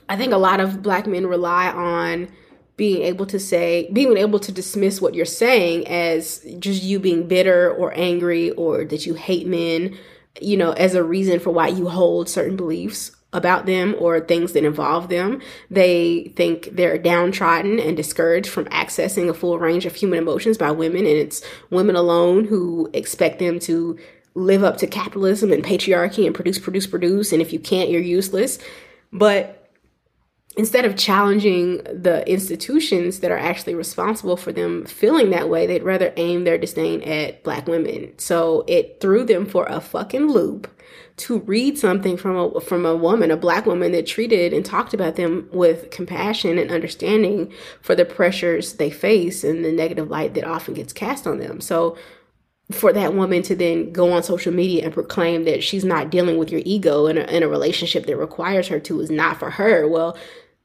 I 0.10 0.18
think 0.18 0.34
a 0.34 0.38
lot 0.38 0.60
of 0.60 0.82
black 0.82 1.08
men 1.08 1.28
rely 1.28 1.70
on 1.70 2.28
being 2.76 3.04
able 3.04 3.26
to 3.28 3.40
say, 3.40 3.90
being 3.94 4.18
able 4.18 4.40
to 4.40 4.52
dismiss 4.52 5.02
what 5.02 5.14
you're 5.14 5.26
saying 5.26 5.88
as 5.88 6.40
just 6.60 6.82
you 6.82 7.00
being 7.00 7.28
bitter 7.28 7.72
or 7.72 7.94
angry 7.96 8.52
or 8.52 8.86
that 8.86 9.06
you 9.06 9.14
hate 9.14 9.46
men, 9.46 9.98
you 10.42 10.58
know, 10.58 10.72
as 10.72 10.96
a 10.96 11.04
reason 11.04 11.40
for 11.40 11.52
why 11.52 11.68
you 11.68 11.90
hold 11.90 12.28
certain 12.28 12.56
beliefs 12.56 13.12
about 13.34 13.66
them 13.66 13.96
or 14.00 14.20
things 14.20 14.54
that 14.54 14.64
involve 14.64 15.10
them. 15.10 15.42
They 15.70 16.34
think 16.36 16.70
they're 16.72 16.98
downtrodden 16.98 17.80
and 17.80 17.96
discouraged 17.96 18.50
from 18.50 18.66
accessing 18.66 19.30
a 19.30 19.34
full 19.34 19.60
range 19.60 19.86
of 19.86 19.94
human 19.94 20.18
emotions 20.18 20.58
by 20.58 20.72
women, 20.72 21.06
and 21.06 21.18
it's 21.18 21.44
women 21.70 21.96
alone 21.96 22.46
who 22.46 22.90
expect 22.94 23.40
them 23.40 23.60
to 23.60 24.00
live 24.36 24.64
up 24.64 24.78
to 24.78 24.88
capitalism 24.88 25.52
and 25.52 25.64
patriarchy 25.64 26.26
and 26.26 26.34
produce, 26.34 26.58
produce, 26.58 26.88
produce. 26.88 27.34
And 27.34 27.42
if 27.42 27.52
you 27.52 27.60
can't, 27.60 27.90
you're 27.90 28.02
useless. 28.02 28.58
But 29.12 29.59
instead 30.60 30.84
of 30.84 30.98
challenging 30.98 31.78
the 31.86 32.22
institutions 32.30 33.22
that 33.22 33.32
are 33.32 33.38
actually 33.38 33.74
responsible 33.74 34.36
for 34.36 34.52
them 34.52 34.86
feeling 34.86 35.30
that 35.30 35.48
way, 35.48 35.66
they'd 35.66 35.84
rather 35.84 36.12
aim 36.18 36.44
their 36.44 36.58
disdain 36.58 37.02
at 37.04 37.42
black 37.46 37.66
women. 37.66 38.12
So 38.18 38.66
it 38.68 39.00
threw 39.00 39.24
them 39.24 39.46
for 39.46 39.66
a 39.68 39.80
fucking 39.80 40.28
loop 40.28 40.70
to 41.16 41.40
read 41.40 41.78
something 41.78 42.18
from 42.18 42.36
a 42.36 42.60
from 42.60 42.86
a 42.86 42.94
woman, 42.94 43.32
a 43.32 43.38
black 43.38 43.66
woman 43.66 43.94
that 43.94 44.06
treated 44.06 44.52
and 44.52 44.66
talked 44.66 44.94
about 44.94 45.16
them 45.16 45.48
with 45.54 45.92
compassion 45.92 46.58
and 46.58 46.72
understanding 46.72 47.54
for 47.82 47.96
the 47.96 48.04
pressures 48.04 48.74
they 48.74 48.90
face 48.90 49.46
and 49.46 49.64
the 49.64 49.72
negative 49.72 50.10
light 50.10 50.34
that 50.34 50.44
often 50.44 50.74
gets 50.74 50.92
cast 50.92 51.26
on 51.26 51.40
them. 51.40 51.62
So 51.62 51.98
for 52.70 52.92
that 52.92 53.14
woman 53.14 53.44
to 53.44 53.56
then 53.56 53.94
go 53.94 54.12
on 54.12 54.24
social 54.24 54.54
media 54.54 54.84
and 54.84 54.94
proclaim 54.94 55.46
that 55.46 55.64
she's 55.64 55.86
not 55.86 56.10
dealing 56.10 56.38
with 56.38 56.52
your 56.52 56.62
ego 56.66 57.08
in 57.08 57.18
a, 57.18 57.22
in 57.22 57.44
a 57.44 57.48
relationship 57.48 58.06
that 58.08 58.18
requires 58.18 58.68
her 58.68 58.80
to 58.82 59.00
is 59.00 59.10
not 59.10 59.40
for 59.40 59.52
her 59.52 59.88
well 59.88 60.18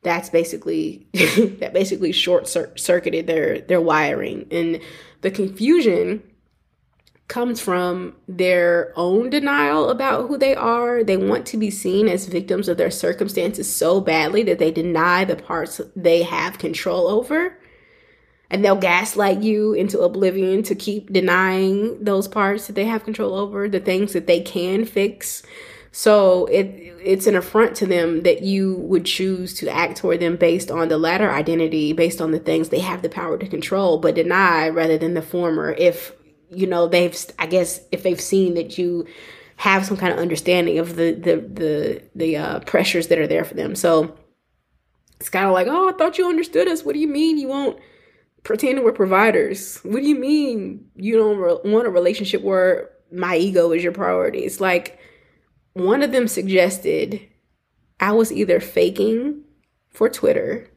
that's 0.05 0.29
basically 0.29 1.07
that 1.59 1.73
basically 1.73 2.13
short 2.13 2.47
circuited 2.47 3.27
their 3.27 3.61
their 3.61 3.81
wiring. 3.81 4.47
And 4.51 4.81
the 5.23 5.31
confusion 5.31 6.23
comes 7.27 7.59
from 7.59 8.15
their 8.29 8.93
own 8.97 9.31
denial 9.31 9.89
about 9.89 10.29
who 10.29 10.37
they 10.37 10.55
are. 10.55 11.03
They 11.03 11.17
want 11.17 11.47
to 11.47 11.57
be 11.57 11.71
seen 11.71 12.07
as 12.07 12.27
victims 12.27 12.69
of 12.69 12.77
their 12.77 12.91
circumstances 12.91 13.75
so 13.75 14.01
badly 14.01 14.43
that 14.45 14.59
they 14.59 14.71
deny 14.71 15.25
the 15.25 15.37
parts 15.37 15.81
they 15.97 16.23
have 16.23 16.59
control 16.59 17.09
over. 17.09 17.59
And 18.51 18.63
they'll 18.63 18.77
gaslight 18.77 19.43
you 19.43 19.73
into 19.73 20.01
oblivion 20.01 20.63
to 20.65 20.75
keep 20.75 21.13
denying 21.13 22.05
those 22.05 22.29
parts 22.29 22.67
that 22.67 22.75
they 22.75 22.85
have 22.85 23.03
control 23.03 23.35
over 23.35 23.69
the 23.69 23.81
things 23.81 24.13
that 24.13 24.27
they 24.27 24.41
can 24.43 24.85
fix 24.85 25.43
so 25.97 26.47
it 26.47 26.67
it's 27.05 27.29
an 27.29 27.37
affront 27.37 27.77
to 27.77 27.87
them 27.87 28.25
that 28.25 28.43
you 28.43 28.75
would 28.79 29.05
choose 29.05 29.55
to 29.55 29.69
act 29.69 29.97
toward 29.97 30.19
them 30.19 30.35
based 30.35 30.69
on 30.69 30.89
the 30.89 30.99
latter 30.99 31.31
identity, 31.31 31.93
based 31.93 32.21
on 32.21 32.33
the 32.33 32.41
things 32.41 32.69
they 32.69 32.81
have 32.81 33.03
the 33.03 33.09
power 33.09 33.39
to 33.39 33.47
control, 33.47 33.99
but 33.99 34.17
deny 34.17 34.69
rather 34.69 34.99
than 34.99 35.15
the 35.15 35.23
former. 35.23 35.71
If 35.71 36.13
you 36.51 36.67
know 36.67 36.89
they've, 36.89 37.17
I 37.39 37.47
guess, 37.47 37.81
if 37.93 38.03
they've 38.03 38.21
seen 38.21 38.55
that 38.55 38.77
you 38.77 39.07
have 39.55 39.87
some 39.87 39.97
kind 39.97 40.13
of 40.13 40.19
understanding 40.19 40.81
of 40.81 40.97
the 40.97 41.13
the 41.13 41.37
the 41.37 42.03
the 42.17 42.37
uh, 42.39 42.61
pressures 42.61 43.07
that 43.07 43.21
are 43.21 43.29
there 43.29 43.45
for 43.45 43.55
them. 43.55 43.77
So 43.77 44.17
it's 45.21 45.31
kind 45.31 45.47
of 45.47 45.53
like, 45.53 45.69
oh, 45.69 45.91
I 45.91 45.93
thought 45.93 46.19
you 46.19 46.29
understood 46.29 46.67
us. 46.67 46.85
What 46.85 46.95
do 46.95 46.99
you 46.99 47.07
mean 47.07 47.39
you 47.39 47.47
won't 47.47 47.79
pretend 48.43 48.83
we're 48.83 48.91
providers? 48.91 49.79
What 49.85 50.03
do 50.03 50.09
you 50.09 50.19
mean 50.19 50.87
you 50.97 51.17
don't 51.17 51.39
re- 51.39 51.71
want 51.73 51.87
a 51.87 51.91
relationship 51.91 52.43
where 52.43 52.91
my 53.13 53.37
ego 53.37 53.71
is 53.71 53.85
your 53.85 53.93
priority? 53.93 54.41
It's 54.41 54.61
like 54.61 54.99
one 55.75 56.03
of 56.03 56.12
them 56.12 56.27
suggested 56.29 57.20
I 58.01 58.12
was 58.12 58.33
either 58.33 58.61
faking 58.61 59.43
for 59.91 60.09
Twitter 60.09 60.70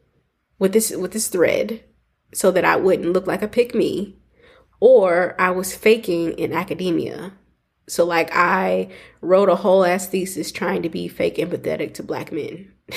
with 0.58 0.72
this 0.72 0.94
with 0.94 1.12
this 1.12 1.28
thread 1.28 1.82
so 2.34 2.50
that 2.50 2.64
I 2.64 2.76
wouldn't 2.76 3.12
look 3.12 3.26
like 3.26 3.42
a 3.42 3.48
pick 3.48 3.74
me, 3.74 4.18
or 4.80 5.34
I 5.40 5.50
was 5.50 5.74
faking 5.74 6.32
in 6.32 6.52
academia. 6.52 7.32
So 7.88 8.04
like 8.04 8.30
I 8.34 8.90
wrote 9.22 9.48
a 9.48 9.56
whole 9.56 9.84
ass 9.84 10.06
thesis 10.06 10.52
trying 10.52 10.82
to 10.82 10.90
be 10.90 11.08
fake 11.08 11.36
empathetic 11.36 11.94
to 11.94 12.02
black 12.02 12.32
men. 12.32 12.72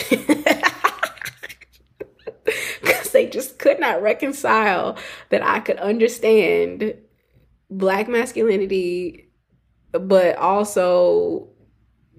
Cuz 2.83 3.11
they 3.11 3.27
just 3.27 3.57
could 3.59 3.79
not 3.79 4.01
reconcile 4.01 4.97
that 5.29 5.43
I 5.43 5.59
could 5.59 5.77
understand 5.77 6.95
black 7.69 8.09
masculinity 8.09 9.31
but 9.91 10.35
also 10.37 11.50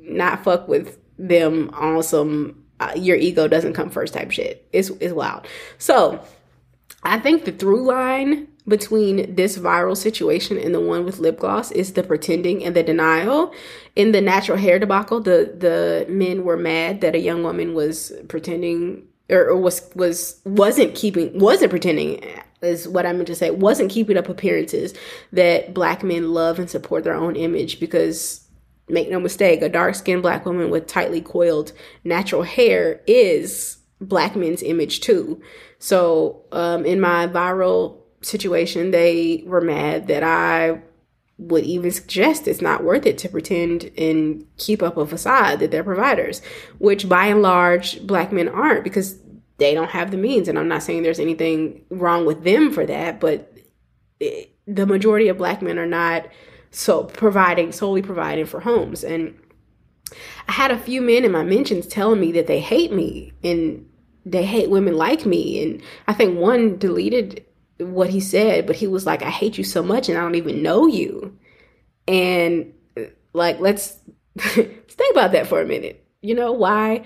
not 0.02 0.44
fuck 0.44 0.68
with 0.68 0.98
them 1.18 1.70
on 1.74 2.02
some 2.02 2.62
uh, 2.80 2.92
your 2.96 3.16
ego 3.16 3.46
doesn't 3.46 3.74
come 3.74 3.90
first 3.90 4.14
type 4.14 4.30
shit. 4.30 4.66
It's 4.72 4.90
it's 5.00 5.12
wild. 5.12 5.46
So 5.78 6.20
I 7.02 7.18
think 7.18 7.44
the 7.44 7.52
through 7.52 7.84
line 7.84 8.48
between 8.66 9.34
this 9.34 9.58
viral 9.58 9.96
situation 9.96 10.56
and 10.56 10.74
the 10.74 10.80
one 10.80 11.04
with 11.04 11.18
lip 11.18 11.38
gloss 11.38 11.72
is 11.72 11.92
the 11.92 12.02
pretending 12.02 12.64
and 12.64 12.76
the 12.76 12.82
denial. 12.82 13.52
In 13.96 14.12
the 14.12 14.20
natural 14.20 14.58
hair 14.58 14.78
debacle, 14.78 15.20
the 15.20 15.54
the 15.56 16.06
men 16.08 16.44
were 16.44 16.56
mad 16.56 17.00
that 17.00 17.14
a 17.14 17.18
young 17.18 17.42
woman 17.42 17.74
was 17.74 18.12
pretending 18.28 19.06
or, 19.30 19.48
or 19.48 19.56
was 19.56 19.90
was 19.94 20.40
wasn't 20.44 20.94
keeping 20.94 21.38
wasn't 21.38 21.70
pretending 21.70 22.24
is 22.62 22.86
what 22.86 23.06
I 23.06 23.12
meant 23.12 23.26
to 23.26 23.34
say 23.34 23.50
wasn't 23.50 23.90
keeping 23.90 24.16
up 24.16 24.28
appearances 24.28 24.94
that 25.32 25.74
black 25.74 26.02
men 26.02 26.32
love 26.32 26.58
and 26.58 26.70
support 26.70 27.04
their 27.04 27.14
own 27.14 27.34
image 27.34 27.80
because 27.80 28.41
make 28.92 29.10
no 29.10 29.18
mistake, 29.18 29.62
a 29.62 29.68
dark 29.68 29.94
skinned 29.94 30.22
black 30.22 30.46
woman 30.46 30.70
with 30.70 30.86
tightly 30.86 31.20
coiled 31.20 31.72
natural 32.04 32.42
hair 32.42 33.00
is 33.06 33.78
black 34.00 34.36
men's 34.36 34.62
image 34.62 35.00
too. 35.00 35.40
So, 35.78 36.44
um, 36.52 36.84
in 36.84 37.00
my 37.00 37.26
viral 37.26 37.98
situation, 38.20 38.90
they 38.90 39.42
were 39.46 39.60
mad 39.60 40.06
that 40.08 40.22
I 40.22 40.82
would 41.38 41.64
even 41.64 41.90
suggest 41.90 42.46
it's 42.46 42.60
not 42.60 42.84
worth 42.84 43.06
it 43.06 43.18
to 43.18 43.28
pretend 43.28 43.90
and 43.98 44.46
keep 44.58 44.82
up 44.82 44.96
a 44.96 45.06
facade 45.06 45.58
that 45.58 45.70
they're 45.70 45.82
providers, 45.82 46.40
which 46.78 47.08
by 47.08 47.26
and 47.26 47.42
large, 47.42 48.06
black 48.06 48.30
men 48.30 48.48
aren't 48.48 48.84
because 48.84 49.18
they 49.58 49.74
don't 49.74 49.90
have 49.90 50.10
the 50.10 50.16
means. 50.16 50.48
And 50.48 50.58
I'm 50.58 50.68
not 50.68 50.82
saying 50.82 51.02
there's 51.02 51.18
anything 51.18 51.84
wrong 51.90 52.26
with 52.26 52.44
them 52.44 52.70
for 52.70 52.86
that, 52.86 53.18
but 53.18 53.52
it, 54.20 54.54
the 54.66 54.86
majority 54.86 55.28
of 55.28 55.38
black 55.38 55.62
men 55.62 55.78
are 55.78 55.86
not 55.86 56.26
so 56.72 57.04
providing 57.04 57.70
solely 57.70 58.02
providing 58.02 58.46
for 58.46 58.60
homes. 58.60 59.04
And 59.04 59.38
i 60.48 60.52
had 60.52 60.70
a 60.70 60.78
few 60.78 61.00
men 61.00 61.24
in 61.24 61.32
my 61.32 61.44
mentions 61.44 61.86
telling 61.86 62.20
me 62.20 62.32
that 62.32 62.46
they 62.46 62.60
hate 62.60 62.92
me 62.92 63.32
and 63.42 63.88
they 64.26 64.44
hate 64.44 64.70
women 64.70 64.96
like 64.96 65.24
me. 65.24 65.62
And 65.62 65.82
i 66.08 66.12
think 66.12 66.38
one 66.38 66.78
deleted 66.78 67.44
what 67.78 68.10
he 68.10 68.20
said 68.20 68.66
but 68.66 68.76
he 68.76 68.86
was 68.86 69.06
like 69.06 69.22
i 69.22 69.30
hate 69.30 69.58
you 69.58 69.64
so 69.64 69.82
much 69.82 70.08
and 70.08 70.16
i 70.16 70.20
don't 70.22 70.34
even 70.34 70.62
know 70.62 70.86
you. 70.86 71.38
And 72.08 72.72
like 73.32 73.60
let's 73.60 73.98
let's 74.36 74.54
think 74.54 75.12
about 75.12 75.32
that 75.32 75.46
for 75.46 75.60
a 75.60 75.66
minute. 75.66 76.04
You 76.20 76.34
know 76.34 76.52
why 76.52 77.04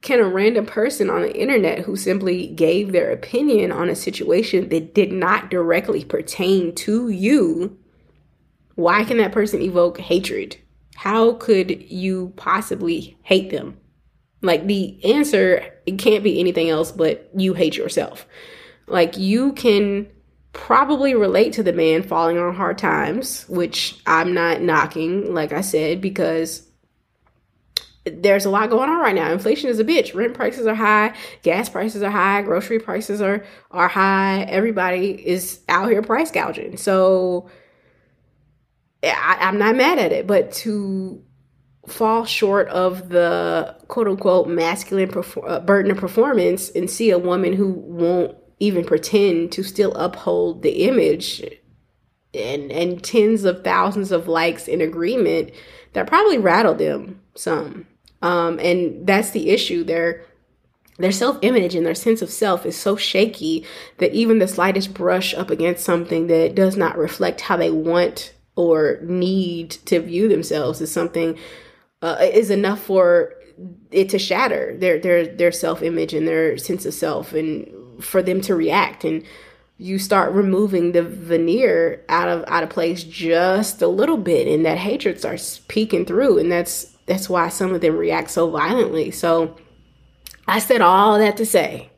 can 0.00 0.18
a 0.18 0.24
random 0.24 0.66
person 0.66 1.08
on 1.08 1.22
the 1.22 1.40
internet 1.40 1.78
who 1.78 1.94
simply 1.96 2.48
gave 2.48 2.90
their 2.90 3.12
opinion 3.12 3.70
on 3.70 3.88
a 3.88 3.94
situation 3.94 4.68
that 4.68 4.94
did 4.94 5.12
not 5.12 5.48
directly 5.48 6.04
pertain 6.04 6.74
to 6.74 7.08
you 7.08 7.78
why 8.82 9.04
can 9.04 9.18
that 9.18 9.32
person 9.32 9.62
evoke 9.62 9.98
hatred? 9.98 10.56
How 10.96 11.34
could 11.34 11.90
you 11.90 12.32
possibly 12.36 13.16
hate 13.22 13.50
them? 13.50 13.78
Like 14.42 14.66
the 14.66 15.02
answer, 15.04 15.72
it 15.86 15.98
can't 15.98 16.24
be 16.24 16.40
anything 16.40 16.68
else 16.68 16.90
but 16.90 17.30
you 17.36 17.54
hate 17.54 17.76
yourself. 17.76 18.26
Like 18.88 19.16
you 19.16 19.52
can 19.52 20.08
probably 20.52 21.14
relate 21.14 21.52
to 21.54 21.62
the 21.62 21.72
man 21.72 22.02
falling 22.02 22.38
on 22.38 22.54
hard 22.54 22.76
times, 22.76 23.48
which 23.48 24.00
I'm 24.04 24.34
not 24.34 24.60
knocking, 24.60 25.32
like 25.32 25.52
I 25.52 25.60
said, 25.60 26.00
because 26.00 26.68
there's 28.04 28.44
a 28.44 28.50
lot 28.50 28.68
going 28.68 28.90
on 28.90 28.98
right 28.98 29.14
now. 29.14 29.30
Inflation 29.30 29.70
is 29.70 29.78
a 29.78 29.84
bitch. 29.84 30.12
Rent 30.12 30.34
prices 30.34 30.66
are 30.66 30.74
high, 30.74 31.14
gas 31.42 31.68
prices 31.68 32.02
are 32.02 32.10
high, 32.10 32.42
grocery 32.42 32.80
prices 32.80 33.22
are 33.22 33.44
are 33.70 33.86
high. 33.86 34.42
Everybody 34.42 35.10
is 35.24 35.60
out 35.68 35.88
here 35.88 36.02
price 36.02 36.32
gouging. 36.32 36.76
So 36.76 37.48
I, 39.02 39.38
I'm 39.40 39.58
not 39.58 39.76
mad 39.76 39.98
at 39.98 40.12
it, 40.12 40.26
but 40.26 40.52
to 40.52 41.22
fall 41.86 42.24
short 42.24 42.68
of 42.68 43.08
the 43.08 43.76
quote 43.88 44.06
unquote 44.06 44.48
masculine 44.48 45.08
perfor- 45.08 45.50
uh, 45.50 45.60
burden 45.60 45.90
of 45.90 45.98
performance 45.98 46.70
and 46.70 46.88
see 46.88 47.10
a 47.10 47.18
woman 47.18 47.52
who 47.52 47.70
won't 47.72 48.36
even 48.60 48.84
pretend 48.84 49.50
to 49.50 49.64
still 49.64 49.92
uphold 49.94 50.62
the 50.62 50.84
image 50.84 51.42
and 52.32 52.70
and 52.70 53.02
tens 53.02 53.44
of 53.44 53.64
thousands 53.64 54.12
of 54.12 54.28
likes 54.28 54.68
in 54.68 54.80
agreement 54.80 55.50
that 55.92 56.06
probably 56.06 56.38
rattled 56.38 56.78
them 56.78 57.20
some. 57.34 57.86
Um, 58.22 58.60
and 58.60 59.06
that's 59.06 59.30
the 59.30 59.50
issue. 59.50 59.82
Their 59.84 60.24
their 60.98 61.12
self-image 61.12 61.74
and 61.74 61.84
their 61.84 61.94
sense 61.94 62.22
of 62.22 62.30
self 62.30 62.64
is 62.64 62.76
so 62.76 62.96
shaky 62.96 63.66
that 63.98 64.12
even 64.12 64.38
the 64.38 64.46
slightest 64.46 64.94
brush 64.94 65.34
up 65.34 65.50
against 65.50 65.84
something 65.84 66.28
that 66.28 66.54
does 66.54 66.76
not 66.76 66.96
reflect 66.96 67.40
how 67.40 67.56
they 67.56 67.70
want 67.70 68.32
or 68.56 68.98
need 69.02 69.70
to 69.70 70.00
view 70.00 70.28
themselves 70.28 70.80
is 70.80 70.92
something 70.92 71.38
uh, 72.02 72.18
is 72.20 72.50
enough 72.50 72.82
for 72.82 73.34
it 73.90 74.08
to 74.10 74.18
shatter 74.18 74.76
their 74.78 74.98
their 74.98 75.26
their 75.26 75.52
self 75.52 75.82
image 75.82 76.12
and 76.12 76.26
their 76.26 76.58
sense 76.58 76.84
of 76.84 76.94
self, 76.94 77.32
and 77.32 78.02
for 78.02 78.22
them 78.22 78.40
to 78.42 78.54
react. 78.54 79.04
And 79.04 79.24
you 79.78 79.98
start 79.98 80.32
removing 80.32 80.92
the 80.92 81.02
veneer 81.02 82.04
out 82.08 82.28
of 82.28 82.44
out 82.48 82.62
of 82.62 82.70
place 82.70 83.04
just 83.04 83.82
a 83.82 83.88
little 83.88 84.16
bit, 84.16 84.48
and 84.48 84.66
that 84.66 84.78
hatred 84.78 85.18
starts 85.18 85.60
peeking 85.68 86.04
through, 86.04 86.38
and 86.38 86.50
that's 86.50 86.84
that's 87.06 87.28
why 87.28 87.48
some 87.48 87.74
of 87.74 87.80
them 87.80 87.96
react 87.96 88.30
so 88.30 88.50
violently. 88.50 89.10
So 89.10 89.56
I 90.46 90.58
said 90.58 90.80
all 90.80 91.18
that 91.18 91.36
to 91.38 91.46
say 91.46 91.91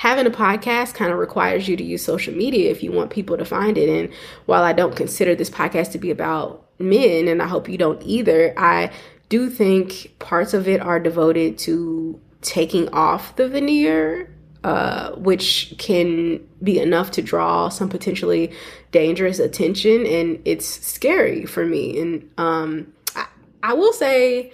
having 0.00 0.26
a 0.26 0.30
podcast 0.30 0.94
kind 0.94 1.12
of 1.12 1.18
requires 1.18 1.68
you 1.68 1.76
to 1.76 1.84
use 1.84 2.02
social 2.02 2.32
media 2.32 2.70
if 2.70 2.82
you 2.82 2.90
want 2.90 3.10
people 3.10 3.36
to 3.36 3.44
find 3.44 3.76
it. 3.76 3.86
And 3.86 4.10
while 4.46 4.62
I 4.62 4.72
don't 4.72 4.96
consider 4.96 5.34
this 5.34 5.50
podcast 5.50 5.92
to 5.92 5.98
be 5.98 6.10
about 6.10 6.66
men, 6.78 7.28
and 7.28 7.42
I 7.42 7.46
hope 7.46 7.68
you 7.68 7.76
don't 7.76 8.02
either, 8.02 8.54
I 8.58 8.92
do 9.28 9.50
think 9.50 10.18
parts 10.18 10.54
of 10.54 10.66
it 10.66 10.80
are 10.80 10.98
devoted 10.98 11.58
to 11.58 12.18
taking 12.40 12.88
off 12.94 13.36
the 13.36 13.46
veneer, 13.46 14.34
uh, 14.64 15.10
which 15.16 15.74
can 15.76 16.48
be 16.62 16.80
enough 16.80 17.10
to 17.10 17.20
draw 17.20 17.68
some 17.68 17.90
potentially 17.90 18.52
dangerous 18.92 19.38
attention. 19.38 20.06
And 20.06 20.40
it's 20.46 20.64
scary 20.64 21.44
for 21.44 21.66
me. 21.66 22.00
And 22.00 22.30
um, 22.38 22.90
I, 23.14 23.26
I 23.62 23.74
will 23.74 23.92
say 23.92 24.50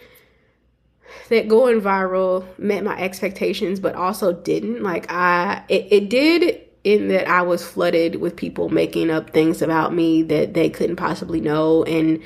that 1.27 1.49
going 1.49 1.81
viral 1.81 2.47
met 2.59 2.85
my 2.85 2.99
expectations, 2.99 3.81
but 3.81 3.95
also 3.95 4.33
didn't. 4.33 4.83
Like, 4.83 5.11
I, 5.11 5.64
it, 5.68 5.89
it 5.91 6.11
did 6.11 6.62
in 6.85 7.09
that 7.09 7.29
I 7.29 7.43
was 7.43 7.64
flooded 7.64 8.16
with 8.16 8.37
people 8.37 8.68
making 8.68 9.11
up 9.11 9.31
things 9.31 9.61
about 9.61 9.93
me 9.93 10.22
that 10.22 10.55
they 10.55 10.70
couldn't 10.70 10.97
possibly 10.97 11.41
know 11.41 11.83
and 11.85 12.22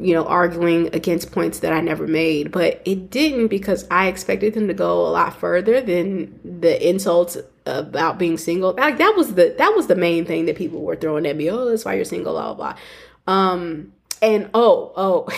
you 0.00 0.14
know, 0.14 0.24
arguing 0.24 0.88
against 0.94 1.30
points 1.30 1.60
that 1.60 1.72
I 1.72 1.80
never 1.80 2.06
made. 2.06 2.50
But 2.50 2.80
it 2.84 3.10
didn't 3.10 3.48
because 3.48 3.86
I 3.90 4.06
expected 4.06 4.54
them 4.54 4.68
to 4.68 4.74
go 4.74 5.06
a 5.06 5.10
lot 5.10 5.38
further 5.38 5.80
than 5.80 6.40
the 6.42 6.88
insults 6.88 7.36
about 7.66 8.18
being 8.18 8.38
single. 8.38 8.72
Like 8.72 8.98
that 8.98 9.14
was 9.16 9.34
the 9.34 9.54
that 9.58 9.74
was 9.74 9.86
the 9.86 9.96
main 9.96 10.24
thing 10.24 10.46
that 10.46 10.56
people 10.56 10.80
were 10.80 10.96
throwing 10.96 11.26
at 11.26 11.36
me. 11.36 11.50
Oh, 11.50 11.68
that's 11.68 11.84
why 11.84 11.94
you're 11.94 12.04
single, 12.04 12.32
blah 12.32 12.54
blah 12.54 12.72
blah. 12.72 13.32
Um 13.32 13.92
and 14.22 14.50
oh, 14.54 14.92
oh 14.96 15.28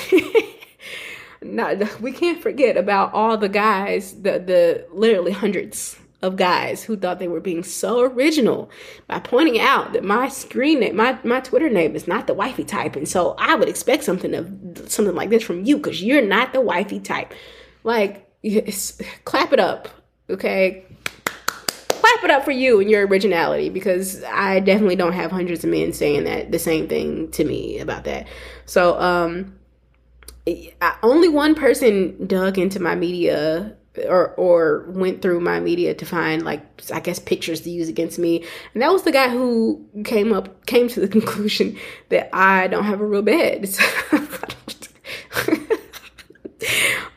not 1.45 2.01
we 2.01 2.12
can't 2.12 2.43
forget 2.43 2.76
about 2.76 3.12
all 3.12 3.36
the 3.36 3.49
guys, 3.49 4.12
the 4.14 4.38
the 4.38 4.86
literally 4.93 5.32
hundreds 5.32 5.97
of 6.22 6.36
guys 6.36 6.84
who 6.84 6.97
thought 6.97 7.18
they 7.18 7.28
were 7.28 7.40
being 7.40 7.64
so 7.64 8.01
original 8.01 8.70
by 9.09 9.18
pointing 9.18 9.61
out 9.61 9.93
that 9.93 10.05
my 10.05 10.28
screen 10.28 10.80
name, 10.80 10.97
my, 10.97 11.18
my 11.24 11.40
Twitter 11.40 11.68
name 11.68 11.97
is 11.97 12.07
not 12.07 12.28
the 12.28 12.34
wifey 12.34 12.64
type. 12.64 12.95
And 12.95 13.09
so 13.09 13.34
I 13.38 13.57
would 13.57 13.68
expect 13.68 14.05
something 14.05 14.32
of 14.32 14.90
something 14.90 15.16
like 15.16 15.30
this 15.30 15.43
from 15.43 15.64
you 15.64 15.76
because 15.76 16.03
you're 16.03 16.22
not 16.22 16.53
the 16.53 16.61
wifey 16.61 17.01
type. 17.01 17.34
Like, 17.82 18.28
clap 19.24 19.53
it 19.53 19.59
up, 19.59 19.88
okay? 20.30 20.84
Clap 21.88 22.24
it 22.24 22.30
up 22.30 22.45
for 22.45 22.53
you 22.53 22.80
and 22.80 22.88
your 22.88 23.07
originality 23.07 23.68
because 23.68 24.22
I 24.24 24.61
definitely 24.61 24.97
don't 24.97 25.12
have 25.12 25.32
hundreds 25.32 25.64
of 25.64 25.70
men 25.70 25.93
saying 25.93 26.24
that 26.24 26.53
the 26.53 26.59
same 26.61 26.86
thing 26.86 27.32
to 27.32 27.45
me 27.45 27.80
about 27.80 28.05
that. 28.05 28.28
So, 28.64 28.99
um, 29.01 29.57
I, 30.47 30.97
only 31.03 31.28
one 31.28 31.55
person 31.55 32.26
dug 32.26 32.59
into 32.59 32.80
my 32.80 32.95
media 32.95 33.76
or 34.09 34.30
or 34.34 34.86
went 34.88 35.22
through 35.22 35.40
my 35.40 35.61
media 35.61 35.95
to 35.95 36.07
find 36.07 36.45
like 36.45 36.62
I 36.93 37.01
guess 37.01 37.18
pictures 37.18 37.61
to 37.62 37.70
use 37.70 37.88
against 37.88 38.18
me. 38.18 38.45
And 38.74 38.82
that 38.82 38.93
was 38.93 39.03
the 39.03 39.12
guy 39.12 39.28
who 39.28 39.86
came 40.05 40.32
up 40.32 40.66
came 40.66 40.88
to 40.88 41.01
the 41.01 41.09
conclusion 41.16 41.78
that 42.09 42.30
I 42.34 42.68
don't 42.68 42.84
have 42.84 43.01
a 43.01 43.07
real 43.07 43.22
bed. 43.22 43.68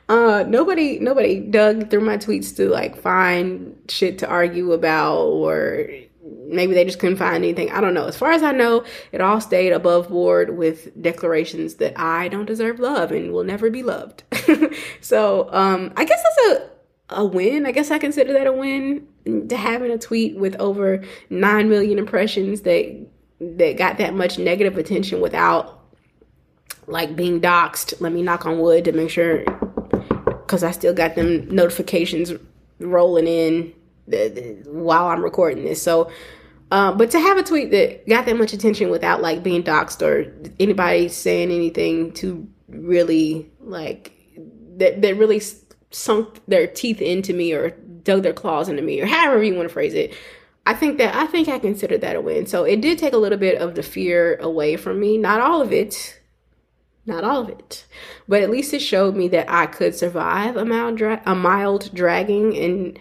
uh 0.08 0.44
nobody 0.48 1.00
nobody 1.00 1.40
dug 1.40 1.90
through 1.90 2.02
my 2.02 2.18
tweets 2.18 2.56
to 2.56 2.70
like 2.70 2.96
find 2.96 3.76
shit 3.90 4.20
to 4.20 4.28
argue 4.28 4.72
about 4.72 5.18
or 5.18 5.88
maybe 6.48 6.74
they 6.74 6.86
just 6.86 7.00
couldn't 7.00 7.18
find 7.18 7.36
anything. 7.36 7.72
I 7.72 7.82
don't 7.82 7.94
know. 7.94 8.06
As 8.06 8.18
far 8.18 8.32
as 8.32 8.44
I 8.44 8.52
know, 8.52 8.84
it 9.12 9.22
all 9.22 9.40
stayed 9.40 9.72
above 9.72 10.10
board 10.10 10.58
with 10.58 11.00
declarations 11.02 11.76
that 11.76 12.00
I 12.00 12.28
don't 12.28 12.46
deserve 12.46 12.80
love 12.80 13.12
and 13.12 13.32
will 13.32 13.44
never 13.44 13.70
be 13.70 13.84
loved. 13.84 14.24
so 15.02 15.50
um, 15.52 15.94
I 15.96 16.06
guess 16.06 16.22
that's 16.24 16.62
a 16.62 16.70
a 17.10 17.24
win. 17.24 17.66
I 17.66 17.72
guess 17.72 17.92
I 17.92 18.00
consider 18.00 18.34
that 18.34 18.48
a 18.48 18.52
win 18.52 19.08
to 19.26 19.56
having 19.56 19.92
a 19.92 19.98
tweet 19.98 20.38
with 20.38 20.56
over 20.56 21.04
nine 21.30 21.70
million 21.70 22.00
impressions 22.00 22.62
that 22.62 23.08
that 23.40 23.78
got 23.78 23.98
that 23.98 24.14
much 24.14 24.40
negative 24.40 24.78
attention 24.78 25.22
without 25.22 25.84
like 26.88 27.16
being 27.16 27.40
doxxed. 27.42 28.02
Let 28.02 28.12
me 28.12 28.24
knock 28.24 28.46
on 28.46 28.60
wood 28.60 28.86
to 28.86 28.92
make 28.92 29.10
sure 29.10 29.44
because 30.42 30.64
I 30.64 30.72
still 30.72 30.94
got 30.94 31.16
them 31.16 31.48
notifications 31.54 32.34
rolling 32.80 33.28
in 33.28 33.74
while 34.08 35.08
I'm 35.08 35.24
recording 35.24 35.66
this. 35.66 35.82
So, 35.82 36.12
uh, 36.72 36.94
but 36.94 37.12
to 37.12 37.20
have 37.20 37.38
a 37.38 37.44
tweet 37.44 37.72
that 37.72 38.08
got 38.08 38.26
that 38.26 38.38
much 38.38 38.54
attention 38.54 38.90
without 38.90 39.22
like 39.22 39.44
being 39.44 39.64
doxxed 39.64 40.02
or 40.02 40.34
anybody 40.60 41.08
saying 41.10 41.52
anything 41.52 42.12
to 42.14 42.48
really 42.68 43.52
like 43.60 44.12
that 44.78 45.02
that 45.02 45.18
really 45.18 45.42
sunk 45.92 46.42
their 46.48 46.68
teeth 46.68 47.02
into 47.02 47.34
me 47.34 47.54
or 47.54 47.70
dug 47.70 48.24
their 48.24 48.34
claws 48.34 48.68
into 48.68 48.82
me 48.82 49.02
or 49.02 49.06
however 49.06 49.44
you 49.44 49.56
want 49.56 49.68
to 49.68 49.74
phrase 49.74 49.94
it. 49.94 50.14
I 50.68 50.74
think 50.74 50.98
that 50.98 51.16
I 51.16 51.28
think 51.28 51.48
I 51.48 51.60
consider 51.60 51.98
that 52.00 52.16
a 52.16 52.22
win. 52.22 52.48
So 52.48 52.64
it 52.64 52.82
did 52.82 52.98
take 52.98 53.14
a 53.14 53.18
little 53.18 53.38
bit 53.38 53.62
of 53.62 53.76
the 53.76 53.84
fear 53.84 54.36
away 54.38 54.78
from 54.78 55.00
me. 55.00 55.18
Not 55.18 55.40
all 55.40 55.62
of 55.62 55.72
it. 55.72 56.20
Not 57.06 57.24
all 57.24 57.42
of 57.42 57.50
it. 57.50 57.86
But 58.28 58.42
at 58.42 58.50
least 58.50 58.74
it 58.74 58.80
showed 58.80 59.16
me 59.16 59.28
that 59.28 59.52
I 59.52 59.68
could 59.68 59.94
survive 59.94 60.58
a 60.58 60.66
mild 60.66 60.98
dra- 60.98 61.22
a 61.26 61.36
mild 61.36 61.94
dragging 61.94 62.58
and 62.58 63.00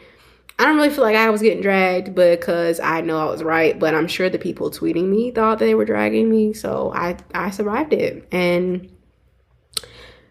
I 0.58 0.64
don't 0.64 0.76
really 0.76 0.90
feel 0.90 1.02
like 1.02 1.16
I 1.16 1.30
was 1.30 1.42
getting 1.42 1.62
dragged 1.62 2.14
because 2.14 2.78
I 2.78 3.00
know 3.00 3.18
I 3.18 3.30
was 3.30 3.42
right, 3.42 3.76
but 3.78 3.94
I'm 3.94 4.06
sure 4.06 4.30
the 4.30 4.38
people 4.38 4.70
tweeting 4.70 5.08
me 5.08 5.32
thought 5.32 5.58
they 5.58 5.74
were 5.74 5.84
dragging 5.84 6.30
me, 6.30 6.52
so 6.52 6.92
I 6.94 7.16
I 7.34 7.50
survived 7.50 7.92
it. 7.92 8.26
And 8.30 8.88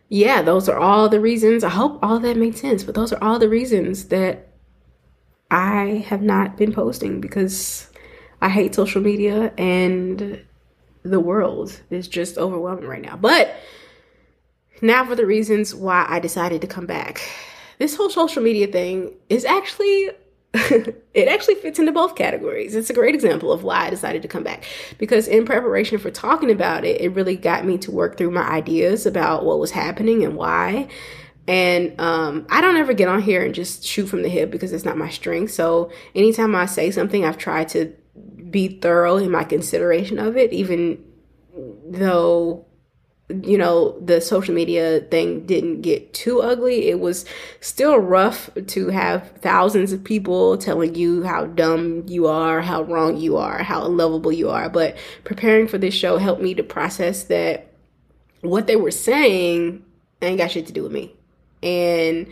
yeah, 0.08 0.42
those 0.42 0.70
are 0.70 0.78
all 0.78 1.10
the 1.10 1.20
reasons. 1.20 1.64
I 1.64 1.70
hope 1.70 2.00
all 2.02 2.20
that 2.20 2.38
made 2.38 2.58
sense, 2.58 2.84
but 2.84 2.96
those 2.96 3.12
are 3.12 3.22
all 3.22 3.38
the 3.38 3.50
reasons 3.50 4.06
that 4.06 4.48
I 5.52 6.06
have 6.08 6.22
not 6.22 6.56
been 6.56 6.72
posting 6.72 7.20
because 7.20 7.90
I 8.42 8.50
hate 8.50 8.76
social 8.76 9.02
media 9.02 9.54
and 9.58 10.44
the 11.04 11.20
world 11.20 11.82
is 11.90 12.08
just 12.08 12.38
overwhelming 12.38 12.86
right 12.86 13.02
now. 13.02 13.18
But 13.18 13.56
now 14.82 15.06
for 15.06 15.16
the 15.16 15.26
reasons 15.26 15.76
why 15.76 16.06
I 16.08 16.20
decided 16.20 16.62
to 16.62 16.68
come 16.68 16.86
back 16.86 17.22
this 17.84 17.98
whole 17.98 18.10
social 18.10 18.42
media 18.42 18.66
thing 18.66 19.14
is 19.28 19.44
actually 19.44 20.10
it 20.54 21.28
actually 21.28 21.56
fits 21.56 21.80
into 21.80 21.92
both 21.92 22.16
categories. 22.16 22.76
It's 22.76 22.90
a 22.90 22.94
great 22.94 23.14
example 23.14 23.52
of 23.52 23.64
why 23.64 23.88
I 23.88 23.90
decided 23.90 24.22
to 24.22 24.30
come 24.30 24.44
back 24.44 24.64
because 24.98 25.28
in 25.28 25.44
preparation 25.46 25.98
for 25.98 26.10
talking 26.10 26.50
about 26.50 26.86
it, 26.86 27.02
it 27.02 27.10
really 27.10 27.36
got 27.36 27.66
me 27.66 27.78
to 27.80 27.92
work 27.92 28.18
through 28.18 28.32
my 28.32 28.48
ideas 28.48 29.06
about 29.06 29.44
what 29.44 29.60
was 29.60 29.72
happening 29.72 30.24
and 30.24 30.38
why. 30.38 30.88
And 31.46 32.00
um, 32.00 32.48
I 32.50 32.62
don't 32.62 32.78
ever 32.78 32.94
get 32.94 33.10
on 33.10 33.22
here 33.22 33.44
and 33.44 33.54
just 33.54 33.84
shoot 33.84 34.06
from 34.06 34.22
the 34.22 34.30
hip 34.30 34.50
because 34.50 34.72
it's 34.72 34.86
not 34.86 34.96
my 34.96 35.10
strength. 35.10 35.52
So 35.52 35.92
anytime 36.16 36.56
I 36.56 36.68
say 36.68 36.90
something, 36.90 37.26
I've 37.26 37.38
tried 37.38 37.68
to 37.70 37.94
be 38.50 38.80
thorough 38.80 39.18
in 39.18 39.30
my 39.30 39.44
consideration 39.44 40.20
of 40.20 40.38
it, 40.38 40.54
even 40.54 41.04
though 41.90 42.66
you 43.30 43.58
know, 43.58 43.98
the 44.00 44.20
social 44.20 44.54
media 44.54 45.00
thing 45.00 45.46
didn't 45.46 45.82
get 45.82 46.14
too 46.14 46.42
ugly. 46.42 46.90
It 46.90 47.00
was 47.00 47.26
still 47.62 47.98
rough 47.98 48.50
to 48.68 48.90
have 48.90 49.32
thousands 49.38 49.94
of 49.94 50.04
people 50.04 50.58
telling 50.58 50.96
you 50.96 51.24
how 51.24 51.46
dumb 51.46 52.04
you 52.08 52.28
are, 52.28 52.62
how 52.62 52.84
wrong 52.84 53.18
you 53.18 53.38
are, 53.38 53.64
how 53.64 53.86
unlovable 53.86 54.32
you 54.32 54.50
are. 54.50 54.70
But 54.70 54.98
preparing 55.24 55.68
for 55.68 55.78
this 55.78 55.94
show 55.94 56.18
helped 56.18 56.42
me 56.42 56.54
to 56.56 56.64
process 56.64 57.24
that 57.26 57.72
what 58.42 58.68
they 58.68 58.76
were 58.76 58.92
saying 58.92 59.84
ain't 60.22 60.38
got 60.38 60.52
shit 60.52 60.68
to 60.68 60.74
do 60.74 60.84
with 60.84 60.92
me. 60.92 61.16
And, 61.64 62.28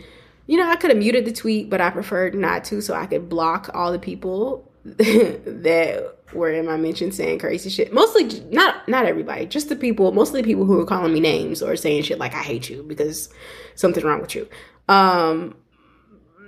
you 0.46 0.58
know, 0.58 0.68
I 0.68 0.76
could 0.76 0.90
have 0.90 0.98
muted 0.98 1.24
the 1.24 1.32
tweet, 1.32 1.70
but 1.70 1.80
I 1.80 1.88
preferred 1.88 2.34
not 2.34 2.64
to 2.64 2.82
so 2.82 2.94
I 2.94 3.06
could 3.06 3.30
block 3.30 3.70
all 3.72 3.92
the 3.92 3.98
people 3.98 4.70
that 4.84 6.16
were 6.34 6.50
in 6.50 6.66
my 6.66 6.76
mention 6.76 7.12
saying 7.12 7.38
crazy 7.38 7.70
shit. 7.70 7.92
Mostly 7.92 8.40
not 8.50 8.88
not 8.88 9.06
everybody, 9.06 9.46
just 9.46 9.68
the 9.68 9.76
people, 9.76 10.12
mostly 10.12 10.42
people 10.42 10.64
who 10.64 10.76
were 10.76 10.86
calling 10.86 11.12
me 11.12 11.20
names 11.20 11.62
or 11.62 11.76
saying 11.76 12.02
shit 12.02 12.18
like 12.18 12.34
I 12.34 12.42
hate 12.42 12.68
you 12.70 12.82
because 12.82 13.28
something's 13.74 14.04
wrong 14.04 14.20
with 14.20 14.34
you. 14.34 14.48
Um 14.88 15.54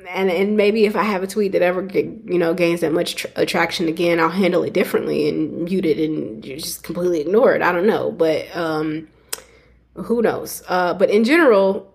and 0.08 0.30
and 0.30 0.56
maybe 0.56 0.84
if 0.84 0.96
I 0.96 1.02
have 1.02 1.22
a 1.22 1.26
tweet 1.26 1.52
that 1.52 1.62
ever 1.62 1.82
get, 1.82 2.04
you 2.04 2.38
know 2.38 2.54
gains 2.54 2.80
that 2.80 2.92
much 2.92 3.16
tr- 3.16 3.26
attraction 3.36 3.88
again, 3.88 4.20
I'll 4.20 4.28
handle 4.28 4.62
it 4.62 4.72
differently 4.72 5.28
and 5.28 5.64
mute 5.64 5.86
it 5.86 5.98
and 5.98 6.42
just 6.42 6.82
completely 6.82 7.20
ignore 7.20 7.54
it. 7.54 7.62
I 7.62 7.72
don't 7.72 7.86
know, 7.86 8.10
but 8.10 8.54
um 8.56 9.08
who 9.94 10.22
knows? 10.22 10.62
Uh 10.68 10.94
but 10.94 11.10
in 11.10 11.24
general, 11.24 11.94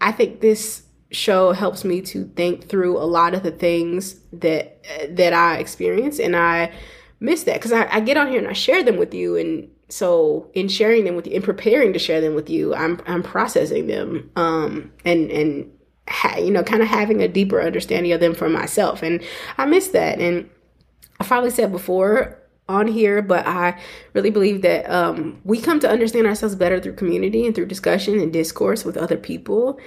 I 0.00 0.12
think 0.12 0.40
this 0.40 0.81
show 1.12 1.52
helps 1.52 1.84
me 1.84 2.00
to 2.00 2.24
think 2.36 2.68
through 2.68 2.98
a 2.98 3.04
lot 3.04 3.34
of 3.34 3.42
the 3.42 3.50
things 3.50 4.16
that 4.32 4.84
that 5.10 5.32
I 5.32 5.58
experience 5.58 6.18
and 6.18 6.34
I 6.34 6.72
miss 7.20 7.44
that 7.44 7.54
because 7.54 7.72
I, 7.72 7.86
I, 7.90 8.00
get 8.00 8.16
on 8.16 8.28
here 8.28 8.38
and 8.38 8.48
I 8.48 8.52
share 8.52 8.82
them 8.82 8.96
with 8.96 9.14
you 9.14 9.36
and 9.36 9.68
so 9.88 10.50
in 10.54 10.68
sharing 10.68 11.04
them 11.04 11.14
with 11.14 11.26
you 11.26 11.34
in 11.34 11.42
preparing 11.42 11.92
to 11.92 11.98
share 11.98 12.20
them 12.20 12.34
with 12.34 12.50
you 12.50 12.74
I'm 12.74 13.00
I'm 13.06 13.22
processing 13.22 13.86
them 13.86 14.30
um 14.36 14.92
and 15.04 15.30
and 15.30 15.70
ha, 16.08 16.36
you 16.38 16.50
know 16.50 16.64
kind 16.64 16.82
of 16.82 16.88
having 16.88 17.22
a 17.22 17.28
deeper 17.28 17.62
understanding 17.62 18.12
of 18.12 18.20
them 18.20 18.34
for 18.34 18.48
myself 18.48 19.02
and 19.02 19.22
I 19.58 19.66
miss 19.66 19.88
that 19.88 20.18
and 20.18 20.48
I 21.20 21.24
probably 21.24 21.50
said 21.50 21.70
before 21.70 22.41
on 22.68 22.86
here, 22.86 23.22
but 23.22 23.46
I 23.46 23.80
really 24.12 24.30
believe 24.30 24.62
that 24.62 24.88
um, 24.88 25.40
we 25.44 25.60
come 25.60 25.80
to 25.80 25.90
understand 25.90 26.26
ourselves 26.26 26.54
better 26.54 26.80
through 26.80 26.94
community 26.94 27.44
and 27.44 27.54
through 27.54 27.66
discussion 27.66 28.18
and 28.18 28.32
discourse 28.32 28.84
with 28.84 28.96
other 28.96 29.16
people. 29.16 29.78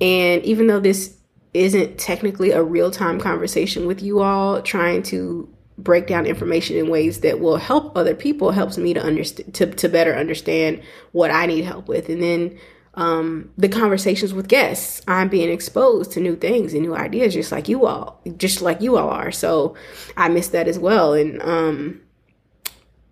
And 0.00 0.42
even 0.44 0.66
though 0.66 0.80
this 0.80 1.16
isn't 1.54 1.98
technically 1.98 2.50
a 2.50 2.62
real 2.62 2.90
time 2.90 3.20
conversation 3.20 3.86
with 3.86 4.02
you 4.02 4.20
all, 4.20 4.62
trying 4.62 5.02
to 5.04 5.48
break 5.78 6.06
down 6.06 6.26
information 6.26 6.76
in 6.76 6.88
ways 6.88 7.20
that 7.20 7.40
will 7.40 7.56
help 7.56 7.96
other 7.96 8.14
people 8.14 8.50
helps 8.52 8.78
me 8.78 8.94
to 8.94 9.02
understand 9.02 9.54
to, 9.54 9.66
to 9.66 9.88
better 9.88 10.14
understand 10.14 10.82
what 11.12 11.30
I 11.30 11.46
need 11.46 11.64
help 11.64 11.88
with. 11.88 12.08
And 12.08 12.22
then 12.22 12.58
um, 12.94 13.50
the 13.56 13.68
conversations 13.68 14.34
with 14.34 14.48
guests, 14.48 15.00
I'm 15.08 15.28
being 15.28 15.50
exposed 15.50 16.12
to 16.12 16.20
new 16.20 16.36
things 16.36 16.74
and 16.74 16.82
new 16.82 16.94
ideas, 16.94 17.34
just 17.34 17.52
like 17.52 17.68
you 17.68 17.86
all, 17.86 18.20
just 18.36 18.60
like 18.60 18.80
you 18.80 18.96
all 18.96 19.08
are. 19.08 19.32
So 19.32 19.74
I 20.16 20.28
miss 20.28 20.48
that 20.48 20.68
as 20.68 20.78
well. 20.78 21.14
And 21.14 21.40
um, 21.42 22.00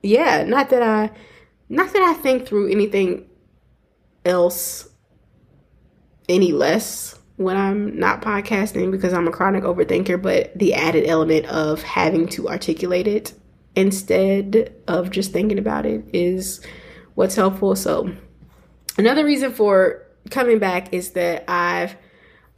yeah, 0.03 0.44
not 0.44 0.70
that 0.70 0.82
I, 0.82 1.11
not 1.68 1.92
that 1.92 2.03
I 2.03 2.14
think 2.14 2.46
through 2.46 2.70
anything 2.70 3.26
else 4.24 4.88
any 6.28 6.53
less 6.53 7.18
when 7.36 7.57
I'm 7.57 7.98
not 7.98 8.20
podcasting 8.20 8.90
because 8.90 9.12
I'm 9.12 9.26
a 9.26 9.32
chronic 9.32 9.64
overthinker, 9.64 10.20
but 10.20 10.57
the 10.59 10.74
added 10.74 11.07
element 11.07 11.46
of 11.46 11.82
having 11.82 12.28
to 12.28 12.48
articulate 12.48 13.07
it 13.07 13.32
instead 13.74 14.74
of 14.86 15.11
just 15.11 15.32
thinking 15.32 15.59
about 15.59 15.86
it 15.86 16.05
is 16.12 16.61
what's 17.14 17.34
helpful. 17.34 17.74
So, 17.76 18.14
another 18.98 19.24
reason 19.24 19.53
for 19.53 20.07
coming 20.30 20.59
back 20.59 20.92
is 20.92 21.12
that 21.12 21.44
I've 21.48 21.96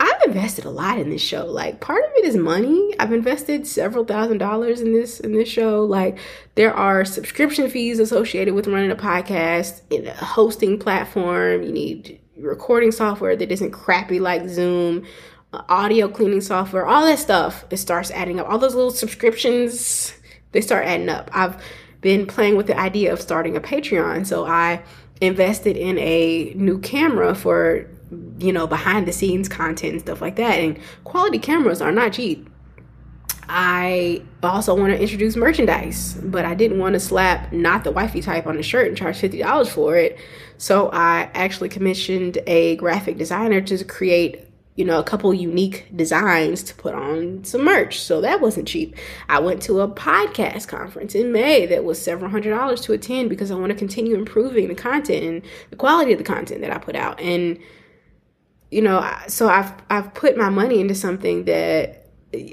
I've 0.03 0.23
invested 0.27 0.65
a 0.65 0.71
lot 0.71 0.99
in 0.99 1.11
this 1.11 1.23
show. 1.23 1.47
Like 1.47 1.81
part 1.81 2.03
of 2.05 2.11
it 2.17 2.25
is 2.25 2.35
money. 2.37 2.93
I've 2.99 3.13
invested 3.13 3.69
several 3.69 4.05
thousand 4.05 4.39
dollars 4.39 4.81
in 4.81 4.93
this 4.93 5.21
in 5.21 5.33
this 5.33 5.49
show. 5.49 5.85
Like 5.85 6.19
there 6.57 6.75
are 6.75 7.05
subscription 7.05 7.71
fees 7.71 8.01
associated 8.01 8.55
with 8.55 8.67
running 8.67 8.91
a 8.91 8.97
podcast 8.97 9.83
in 9.91 10.09
a 10.09 10.13
hosting 10.13 10.77
platform. 10.77 11.63
You 11.63 11.71
need 11.71 12.21
recording 12.37 12.91
software 12.91 13.37
that 13.37 13.53
isn't 13.53 13.71
crappy 13.71 14.19
like 14.19 14.49
Zoom, 14.49 15.07
uh, 15.53 15.63
audio 15.69 16.09
cleaning 16.09 16.41
software, 16.41 16.85
all 16.85 17.07
that 17.07 17.21
stuff, 17.21 17.65
it 17.71 17.77
starts 17.77 18.11
adding 18.11 18.41
up. 18.41 18.49
All 18.49 18.59
those 18.59 18.75
little 18.75 18.91
subscriptions, 18.91 20.15
they 20.51 20.61
start 20.61 20.85
adding 20.85 21.11
up. 21.11 21.31
I've 21.33 21.63
been 22.01 22.27
playing 22.27 22.57
with 22.57 22.67
the 22.67 22.77
idea 22.77 23.13
of 23.13 23.21
starting 23.21 23.57
a 23.57 23.61
Patreon, 23.61 24.27
so 24.27 24.47
I 24.47 24.83
invested 25.21 25.77
in 25.77 25.97
a 25.99 26.55
new 26.57 26.81
camera 26.81 27.37
for 27.37 27.89
you 28.39 28.53
know 28.53 28.67
behind 28.67 29.07
the 29.07 29.13
scenes 29.13 29.49
content 29.49 29.93
and 29.93 30.01
stuff 30.01 30.21
like 30.21 30.37
that. 30.37 30.59
And 30.59 30.79
quality 31.05 31.39
cameras 31.39 31.81
are 31.81 31.93
not 31.93 32.13
cheap. 32.13 32.49
I 33.49 34.23
also 34.43 34.75
want 34.75 34.93
to 34.93 35.01
introduce 35.01 35.37
merchandise, 35.37 36.15
but 36.23 36.45
I 36.45 36.55
didn't 36.55 36.79
want 36.79 36.95
to 36.95 37.01
slap 37.01 37.53
not 37.53 37.85
the 37.85 37.91
wifey 37.91 38.23
type 38.23 38.47
on 38.47 38.57
the 38.57 38.63
shirt 38.63 38.89
and 38.89 38.97
charge 38.97 39.21
$50 39.21 39.69
for 39.69 39.97
it. 39.97 40.19
So 40.59 40.91
I 40.91 41.29
actually 41.35 41.69
commissioned 41.69 42.39
a 42.47 42.77
graphic 42.77 43.19
designer 43.19 43.61
to 43.61 43.85
create, 43.85 44.47
you 44.77 44.85
know, 44.85 45.01
a 45.01 45.05
couple 45.05 45.35
unique 45.35 45.87
designs 45.95 46.63
to 46.63 46.75
put 46.77 46.95
on 46.95 47.45
some 47.45 47.65
merch. 47.65 48.01
So 48.01 48.21
that 48.21 48.41
wasn't 48.41 48.69
cheap. 48.69 48.97
I 49.29 49.41
went 49.41 49.61
to 49.63 49.81
a 49.81 49.89
podcast 49.89 50.69
conference 50.69 51.15
in 51.15 51.33
May 51.33 51.67
that 51.67 51.85
was 51.85 52.01
several 52.01 52.31
hundred 52.31 52.51
dollars 52.51 52.81
to 52.83 52.93
attend 52.93 53.29
because 53.29 53.51
I 53.51 53.57
want 53.57 53.71
to 53.71 53.77
continue 53.77 54.15
improving 54.15 54.69
the 54.69 54.75
content 54.75 55.25
and 55.25 55.43
the 55.71 55.77
quality 55.77 56.13
of 56.13 56.19
the 56.19 56.25
content 56.25 56.61
that 56.61 56.71
I 56.71 56.79
put 56.79 56.95
out. 56.95 57.21
And 57.21 57.59
you 58.73 58.81
know, 58.81 59.07
so 59.29 59.49
I've 59.49 59.71
I've 59.91 60.15
put 60.15 60.37
my 60.37 60.49
money 60.49 60.81
into 60.81 60.95
something 60.95 61.45
that 61.45 62.07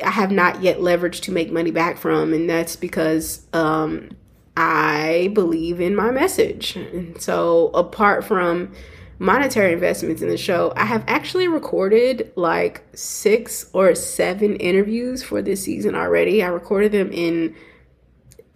I 0.04 0.10
have 0.10 0.32
not 0.32 0.62
yet 0.62 0.80
leveraged 0.80 1.22
to 1.22 1.32
make 1.32 1.50
money 1.50 1.72
back 1.72 1.98
from, 1.98 2.34
and 2.34 2.50
that's 2.50 2.76
because 2.76 3.48
um, 3.54 4.10
I 4.58 5.32
believe 5.34 5.80
in 5.80 5.96
my 5.96 6.12
message. 6.12 6.76
And 6.76 7.20
so, 7.22 7.70
apart 7.70 8.26
from 8.26 8.74
monetary 9.18 9.72
investments 9.72 10.22
in 10.22 10.28
the 10.28 10.36
show, 10.36 10.74
I 10.76 10.84
have 10.84 11.06
actually 11.08 11.48
recorded 11.48 12.34
like 12.36 12.84
six 12.94 13.70
or 13.72 13.96
seven 13.96 14.58
interviews 14.58 15.24
for 15.24 15.42
this 15.42 15.64
season 15.64 15.96
already. 15.96 16.44
I 16.44 16.48
recorded 16.48 16.92
them 16.92 17.14
in 17.14 17.56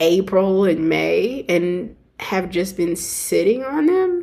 April 0.02 0.66
and 0.66 0.90
May 0.90 1.46
and 1.48 1.96
have 2.20 2.50
just 2.50 2.76
been 2.76 2.98
sitting 2.98 3.64
on 3.64 3.86
them 3.86 4.23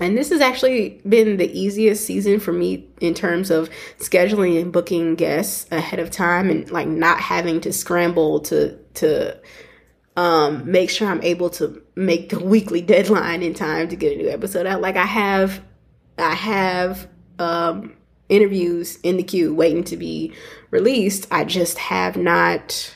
and 0.00 0.16
this 0.16 0.30
has 0.30 0.40
actually 0.40 1.00
been 1.08 1.36
the 1.36 1.50
easiest 1.58 2.04
season 2.04 2.38
for 2.40 2.52
me 2.52 2.88
in 3.00 3.14
terms 3.14 3.50
of 3.50 3.70
scheduling 3.98 4.60
and 4.60 4.72
booking 4.72 5.14
guests 5.14 5.66
ahead 5.70 5.98
of 5.98 6.10
time 6.10 6.50
and 6.50 6.70
like 6.70 6.88
not 6.88 7.20
having 7.20 7.60
to 7.62 7.72
scramble 7.72 8.40
to 8.40 8.76
to 8.94 9.38
um 10.16 10.70
make 10.70 10.90
sure 10.90 11.08
I'm 11.08 11.22
able 11.22 11.50
to 11.50 11.82
make 11.94 12.30
the 12.30 12.40
weekly 12.44 12.82
deadline 12.82 13.42
in 13.42 13.54
time 13.54 13.88
to 13.88 13.96
get 13.96 14.12
a 14.12 14.16
new 14.16 14.28
episode 14.28 14.66
out. 14.66 14.80
Like 14.80 14.96
I 14.96 15.06
have 15.06 15.62
I 16.18 16.34
have 16.34 17.08
um 17.38 17.96
interviews 18.28 18.98
in 19.02 19.16
the 19.16 19.22
queue 19.22 19.54
waiting 19.54 19.84
to 19.84 19.96
be 19.96 20.32
released. 20.70 21.26
I 21.30 21.44
just 21.44 21.78
have 21.78 22.16
not 22.16 22.94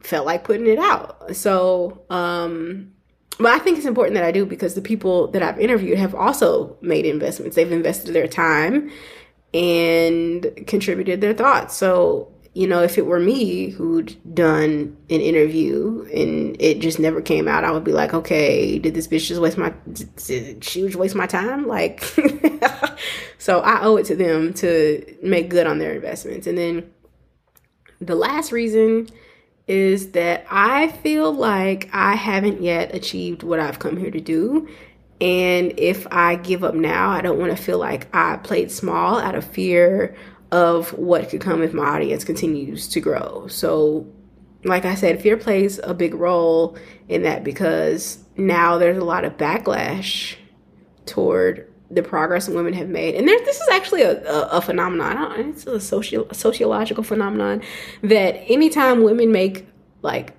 felt 0.00 0.26
like 0.26 0.44
putting 0.44 0.66
it 0.66 0.78
out. 0.78 1.36
So 1.36 2.02
um 2.10 2.92
but 3.42 3.52
I 3.52 3.58
think 3.58 3.78
it's 3.78 3.86
important 3.86 4.14
that 4.14 4.24
I 4.24 4.32
do 4.32 4.46
because 4.46 4.74
the 4.74 4.80
people 4.80 5.28
that 5.28 5.42
I've 5.42 5.58
interviewed 5.58 5.98
have 5.98 6.14
also 6.14 6.76
made 6.80 7.04
investments. 7.04 7.56
They've 7.56 7.70
invested 7.70 8.14
their 8.14 8.28
time 8.28 8.90
and 9.52 10.64
contributed 10.66 11.20
their 11.20 11.34
thoughts. 11.34 11.76
So, 11.76 12.32
you 12.54 12.66
know, 12.66 12.82
if 12.82 12.98
it 12.98 13.06
were 13.06 13.20
me 13.20 13.70
who'd 13.70 14.16
done 14.34 14.96
an 15.10 15.20
interview 15.20 16.06
and 16.14 16.56
it 16.60 16.80
just 16.80 16.98
never 16.98 17.20
came 17.20 17.48
out, 17.48 17.64
I 17.64 17.70
would 17.70 17.84
be 17.84 17.92
like, 17.92 18.14
okay, 18.14 18.78
did 18.78 18.94
this 18.94 19.08
bitch 19.08 19.26
just 19.26 19.40
waste 19.40 19.58
my, 19.58 19.72
did 20.26 20.64
she 20.64 20.82
just 20.82 20.96
waste 20.96 21.14
my 21.14 21.26
time? 21.26 21.66
Like, 21.66 22.02
so 23.38 23.60
I 23.60 23.82
owe 23.82 23.96
it 23.96 24.06
to 24.06 24.16
them 24.16 24.54
to 24.54 25.16
make 25.22 25.48
good 25.48 25.66
on 25.66 25.78
their 25.78 25.94
investments. 25.94 26.46
And 26.46 26.56
then 26.56 26.90
the 28.00 28.14
last 28.14 28.52
reason 28.52 29.08
is 29.66 30.12
that 30.12 30.44
I 30.50 30.88
feel 30.88 31.32
like 31.32 31.88
I 31.92 32.14
haven't 32.14 32.62
yet 32.62 32.94
achieved 32.94 33.42
what 33.42 33.60
I've 33.60 33.78
come 33.78 33.96
here 33.96 34.10
to 34.10 34.20
do. 34.20 34.68
And 35.20 35.78
if 35.78 36.06
I 36.10 36.34
give 36.34 36.64
up 36.64 36.74
now, 36.74 37.10
I 37.10 37.20
don't 37.20 37.38
want 37.38 37.56
to 37.56 37.62
feel 37.62 37.78
like 37.78 38.08
I 38.14 38.36
played 38.36 38.70
small 38.72 39.18
out 39.18 39.36
of 39.36 39.44
fear 39.44 40.16
of 40.50 40.92
what 40.94 41.30
could 41.30 41.40
come 41.40 41.62
if 41.62 41.72
my 41.72 41.84
audience 41.84 42.24
continues 42.24 42.88
to 42.88 43.00
grow. 43.00 43.46
So, 43.46 44.06
like 44.64 44.84
I 44.84 44.94
said, 44.94 45.22
fear 45.22 45.36
plays 45.36 45.78
a 45.82 45.94
big 45.94 46.14
role 46.14 46.76
in 47.08 47.22
that 47.22 47.44
because 47.44 48.18
now 48.36 48.78
there's 48.78 48.98
a 48.98 49.04
lot 49.04 49.24
of 49.24 49.36
backlash 49.36 50.36
toward 51.06 51.71
the 51.92 52.02
progress 52.02 52.48
women 52.48 52.72
have 52.72 52.88
made. 52.88 53.14
And 53.14 53.28
there, 53.28 53.38
this 53.44 53.60
is 53.60 53.68
actually 53.68 54.02
a, 54.02 54.22
a, 54.24 54.48
a 54.52 54.60
phenomenon. 54.60 55.50
It's 55.50 55.66
a 55.66 55.78
social 55.80 56.26
sociological 56.32 57.04
phenomenon 57.04 57.62
that 58.02 58.36
anytime 58.48 59.02
women 59.02 59.30
make 59.30 59.66
like 60.02 60.34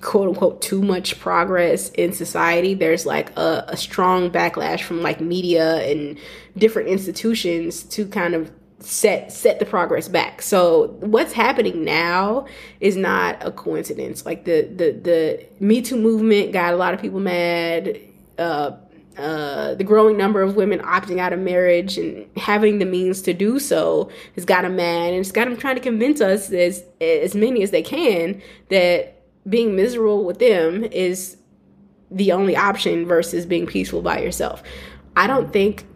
quote 0.00 0.28
unquote 0.28 0.62
too 0.62 0.82
much 0.82 1.20
progress 1.20 1.90
in 1.90 2.12
society 2.12 2.72
there's 2.72 3.04
like 3.04 3.36
a, 3.36 3.64
a, 3.68 3.76
strong 3.76 4.30
backlash 4.30 4.82
from 4.82 5.02
like 5.02 5.20
media 5.20 5.76
and 5.86 6.18
different 6.56 6.88
institutions 6.88 7.82
to 7.82 8.06
kind 8.06 8.34
of 8.34 8.50
set 8.78 9.30
set 9.30 9.58
the 9.58 9.64
progress 9.66 10.08
back 10.08 10.40
so 10.40 10.88
what's 11.00 11.32
happening 11.32 11.84
now 11.84 12.46
is 12.80 12.96
not 12.96 13.36
a 13.46 13.50
coincidence 13.50 14.24
like 14.24 14.44
the 14.44 14.62
the 14.74 14.92
the 14.92 15.46
me 15.60 15.82
too 15.82 15.96
movement 15.96 16.52
got 16.52 16.72
a 16.72 16.76
lot 16.76 16.94
of 16.94 17.00
people 17.00 17.20
mad 17.20 17.98
uh 18.38 18.72
uh, 19.16 19.74
the 19.74 19.84
growing 19.84 20.16
number 20.16 20.42
of 20.42 20.56
women 20.56 20.80
opting 20.80 21.18
out 21.18 21.32
of 21.32 21.38
marriage 21.38 21.98
and 21.98 22.26
having 22.36 22.78
the 22.78 22.84
means 22.84 23.22
to 23.22 23.32
do 23.32 23.58
so 23.58 24.10
has 24.34 24.44
got 24.44 24.62
them 24.62 24.76
mad 24.76 25.10
and 25.10 25.20
it's 25.20 25.32
got 25.32 25.44
them 25.44 25.56
trying 25.56 25.76
to 25.76 25.80
convince 25.80 26.20
us 26.20 26.50
as 26.52 26.84
as 27.00 27.34
many 27.34 27.62
as 27.62 27.70
they 27.70 27.82
can 27.82 28.42
that 28.70 29.22
being 29.48 29.76
miserable 29.76 30.24
with 30.24 30.38
them 30.38 30.84
is 30.84 31.36
the 32.10 32.32
only 32.32 32.56
option 32.56 33.06
versus 33.06 33.46
being 33.46 33.66
peaceful 33.66 34.02
by 34.02 34.20
yourself. 34.20 34.62
I 35.16 35.26
don't 35.26 35.52
think 35.52 35.86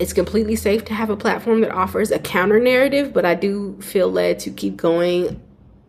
it's 0.00 0.12
completely 0.12 0.56
safe 0.56 0.84
to 0.86 0.94
have 0.94 1.10
a 1.10 1.16
platform 1.16 1.60
that 1.60 1.70
offers 1.70 2.10
a 2.10 2.18
counter 2.18 2.58
narrative, 2.58 3.12
but 3.12 3.24
I 3.24 3.34
do 3.34 3.78
feel 3.80 4.10
led 4.10 4.38
to 4.40 4.50
keep 4.50 4.76
going 4.76 5.40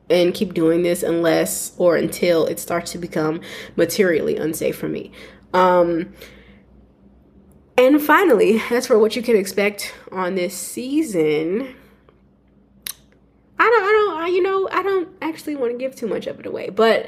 and 0.10 0.34
keep 0.34 0.54
doing 0.54 0.84
this 0.84 1.04
unless 1.04 1.74
or 1.78 1.96
until 1.96 2.46
it 2.46 2.60
starts 2.60 2.92
to 2.92 2.98
become 2.98 3.42
materially 3.76 4.36
unsafe 4.36 4.78
for 4.78 4.90
me. 4.90 5.12
Um, 5.54 6.14
and 7.78 8.02
finally, 8.02 8.62
as 8.72 8.88
for 8.88 9.00
what 9.00 9.16
you 9.16 9.22
can 9.22 9.36
expect 9.36 9.94
on 10.12 10.36
this 10.36 10.56
season, 10.56 11.76
I 13.60 13.70
don't, 13.70 13.84
I 13.84 13.92
don't, 13.92 14.22
I, 14.22 14.28
you 14.28 14.42
know, 14.44 14.70
I 14.72 14.84
don't 14.84 15.10
actually 15.22 15.56
want 15.56 15.72
to 15.72 15.78
give 15.78 15.96
too 15.96 16.08
much 16.08 16.28
of 16.28 16.40
it 16.40 16.46
away, 16.46 16.70
but 16.70 17.08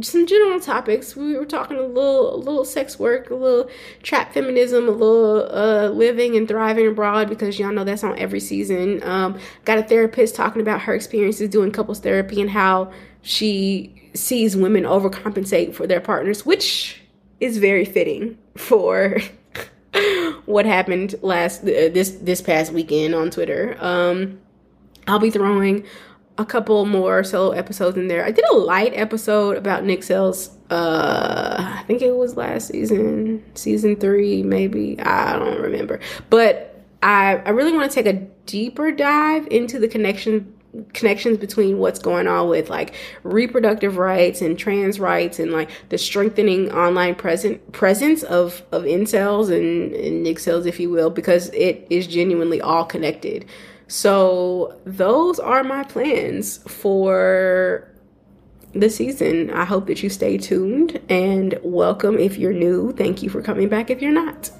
some 0.00 0.26
general 0.26 0.58
topics. 0.58 1.14
We 1.14 1.36
were 1.36 1.44
talking 1.44 1.76
a 1.76 1.82
little, 1.82 2.34
a 2.34 2.36
little 2.36 2.64
sex 2.64 2.98
work, 2.98 3.30
a 3.30 3.34
little 3.34 3.70
trap 4.02 4.32
feminism, 4.32 4.88
a 4.88 4.90
little 4.90 5.48
uh, 5.50 5.88
living 5.88 6.36
and 6.36 6.48
thriving 6.48 6.86
abroad 6.86 7.28
because 7.28 7.58
y'all 7.58 7.72
know 7.72 7.84
that's 7.84 8.04
on 8.04 8.18
every 8.18 8.40
season. 8.40 9.02
Um, 9.02 9.38
got 9.64 9.78
a 9.78 9.82
therapist 9.82 10.34
talking 10.34 10.62
about 10.62 10.82
her 10.82 10.94
experiences 10.94 11.48
doing 11.50 11.70
couples 11.72 12.00
therapy 12.00 12.40
and 12.40 12.50
how 12.50 12.92
she 13.22 14.10
sees 14.14 14.56
women 14.56 14.84
overcompensate 14.84 15.74
for 15.74 15.86
their 15.86 16.00
partners, 16.00 16.46
which 16.46 17.02
is 17.40 17.58
very 17.58 17.84
fitting 17.84 18.38
for 18.56 19.18
what 20.46 20.66
happened 20.66 21.14
last 21.22 21.62
uh, 21.62 21.88
this 21.92 22.10
this 22.22 22.40
past 22.40 22.72
weekend 22.72 23.14
on 23.14 23.30
Twitter. 23.30 23.76
Um, 23.80 24.40
I'll 25.06 25.18
be 25.18 25.30
throwing 25.30 25.84
a 26.38 26.44
couple 26.44 26.86
more 26.86 27.22
solo 27.24 27.50
episodes 27.50 27.96
in 27.96 28.08
there. 28.08 28.24
I 28.24 28.30
did 28.30 28.44
a 28.50 28.56
light 28.56 28.92
episode 28.94 29.56
about 29.56 29.84
Nick 29.84 30.02
Sales. 30.02 30.50
Uh, 30.70 31.56
I 31.58 31.82
think 31.86 32.00
it 32.00 32.16
was 32.16 32.36
last 32.36 32.68
season, 32.68 33.44
season 33.54 33.96
three, 33.96 34.42
maybe. 34.42 34.98
I 35.00 35.38
don't 35.38 35.60
remember. 35.60 36.00
But 36.30 36.80
I 37.02 37.42
I 37.44 37.50
really 37.50 37.72
want 37.72 37.90
to 37.90 37.94
take 37.94 38.12
a 38.12 38.26
deeper 38.46 38.90
dive 38.90 39.46
into 39.48 39.78
the 39.78 39.88
connection 39.88 40.51
connections 40.94 41.38
between 41.38 41.78
what's 41.78 41.98
going 41.98 42.26
on 42.26 42.48
with 42.48 42.70
like 42.70 42.94
reproductive 43.22 43.98
rights 43.98 44.40
and 44.40 44.58
trans 44.58 44.98
rights 44.98 45.38
and 45.38 45.52
like 45.52 45.70
the 45.90 45.98
strengthening 45.98 46.72
online 46.72 47.14
present 47.14 47.72
presence 47.72 48.22
of 48.22 48.62
of 48.72 48.84
incels 48.84 49.50
and, 49.54 49.92
and 49.92 50.24
nicels 50.24 50.66
if 50.66 50.80
you 50.80 50.88
will 50.88 51.10
because 51.10 51.48
it 51.50 51.86
is 51.90 52.06
genuinely 52.06 52.60
all 52.60 52.84
connected 52.84 53.44
so 53.86 54.80
those 54.86 55.38
are 55.38 55.62
my 55.62 55.84
plans 55.84 56.58
for 56.66 57.92
the 58.74 58.88
season. 58.88 59.50
I 59.50 59.64
hope 59.64 59.86
that 59.86 60.02
you 60.02 60.08
stay 60.08 60.38
tuned 60.38 61.00
and 61.08 61.58
welcome 61.62 62.18
if 62.18 62.38
you're 62.38 62.54
new. 62.54 62.92
Thank 62.92 63.22
you 63.22 63.28
for 63.28 63.42
coming 63.42 63.68
back 63.68 63.90
if 63.90 64.00
you're 64.00 64.12
not. 64.12 64.50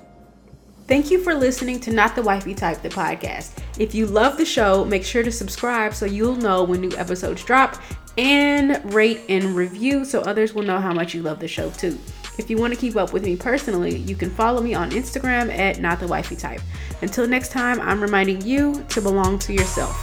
Thank 0.89 1.11
you 1.11 1.23
for 1.23 1.35
listening 1.35 1.79
to 1.81 1.93
Not 1.93 2.17
the 2.17 2.23
Wifey 2.23 2.55
Type, 2.55 2.83
the 2.83 2.89
podcast. 2.89 3.59
If 3.79 3.95
you 3.95 4.07
love 4.07 4.37
the 4.37 4.45
show, 4.45 4.85
make 4.85 5.05
sure 5.05 5.23
to 5.23 5.31
subscribe 5.31 5.95
so 5.95 6.07
you'll 6.07 6.37
know 6.37 6.65
when 6.65 6.81
new 6.81 6.95
episodes 6.97 7.45
drop 7.45 7.81
and 8.19 8.93
rate 8.93 9.21
and 9.29 9.57
review 9.57 10.05
so 10.05 10.21
others 10.21 10.55
will 10.55 10.65
know 10.65 10.81
how 10.81 10.93
much 10.93 11.15
you 11.15 11.23
love 11.23 11.39
the 11.39 11.49
show 11.49 11.71
too. 11.71 11.99
If 12.37 12.51
you 12.51 12.59
want 12.59 12.75
to 12.75 12.81
keep 12.81 12.97
up 12.97 13.13
with 13.13 13.25
me 13.25 13.37
personally, 13.37 13.97
you 13.97 14.17
can 14.17 14.31
follow 14.31 14.61
me 14.61 14.75
on 14.75 14.91
Instagram 14.91 15.57
at 15.57 15.81
not 15.81 16.01
the 16.01 16.09
wifey 16.09 16.37
type. 16.37 16.61
Until 17.01 17.29
next 17.29 17.53
time, 17.53 17.81
I'm 17.81 18.01
reminding 18.01 18.43
you 18.43 18.85
to 18.91 19.01
belong 19.01 19.39
to 19.41 19.53
yourself. 19.53 19.97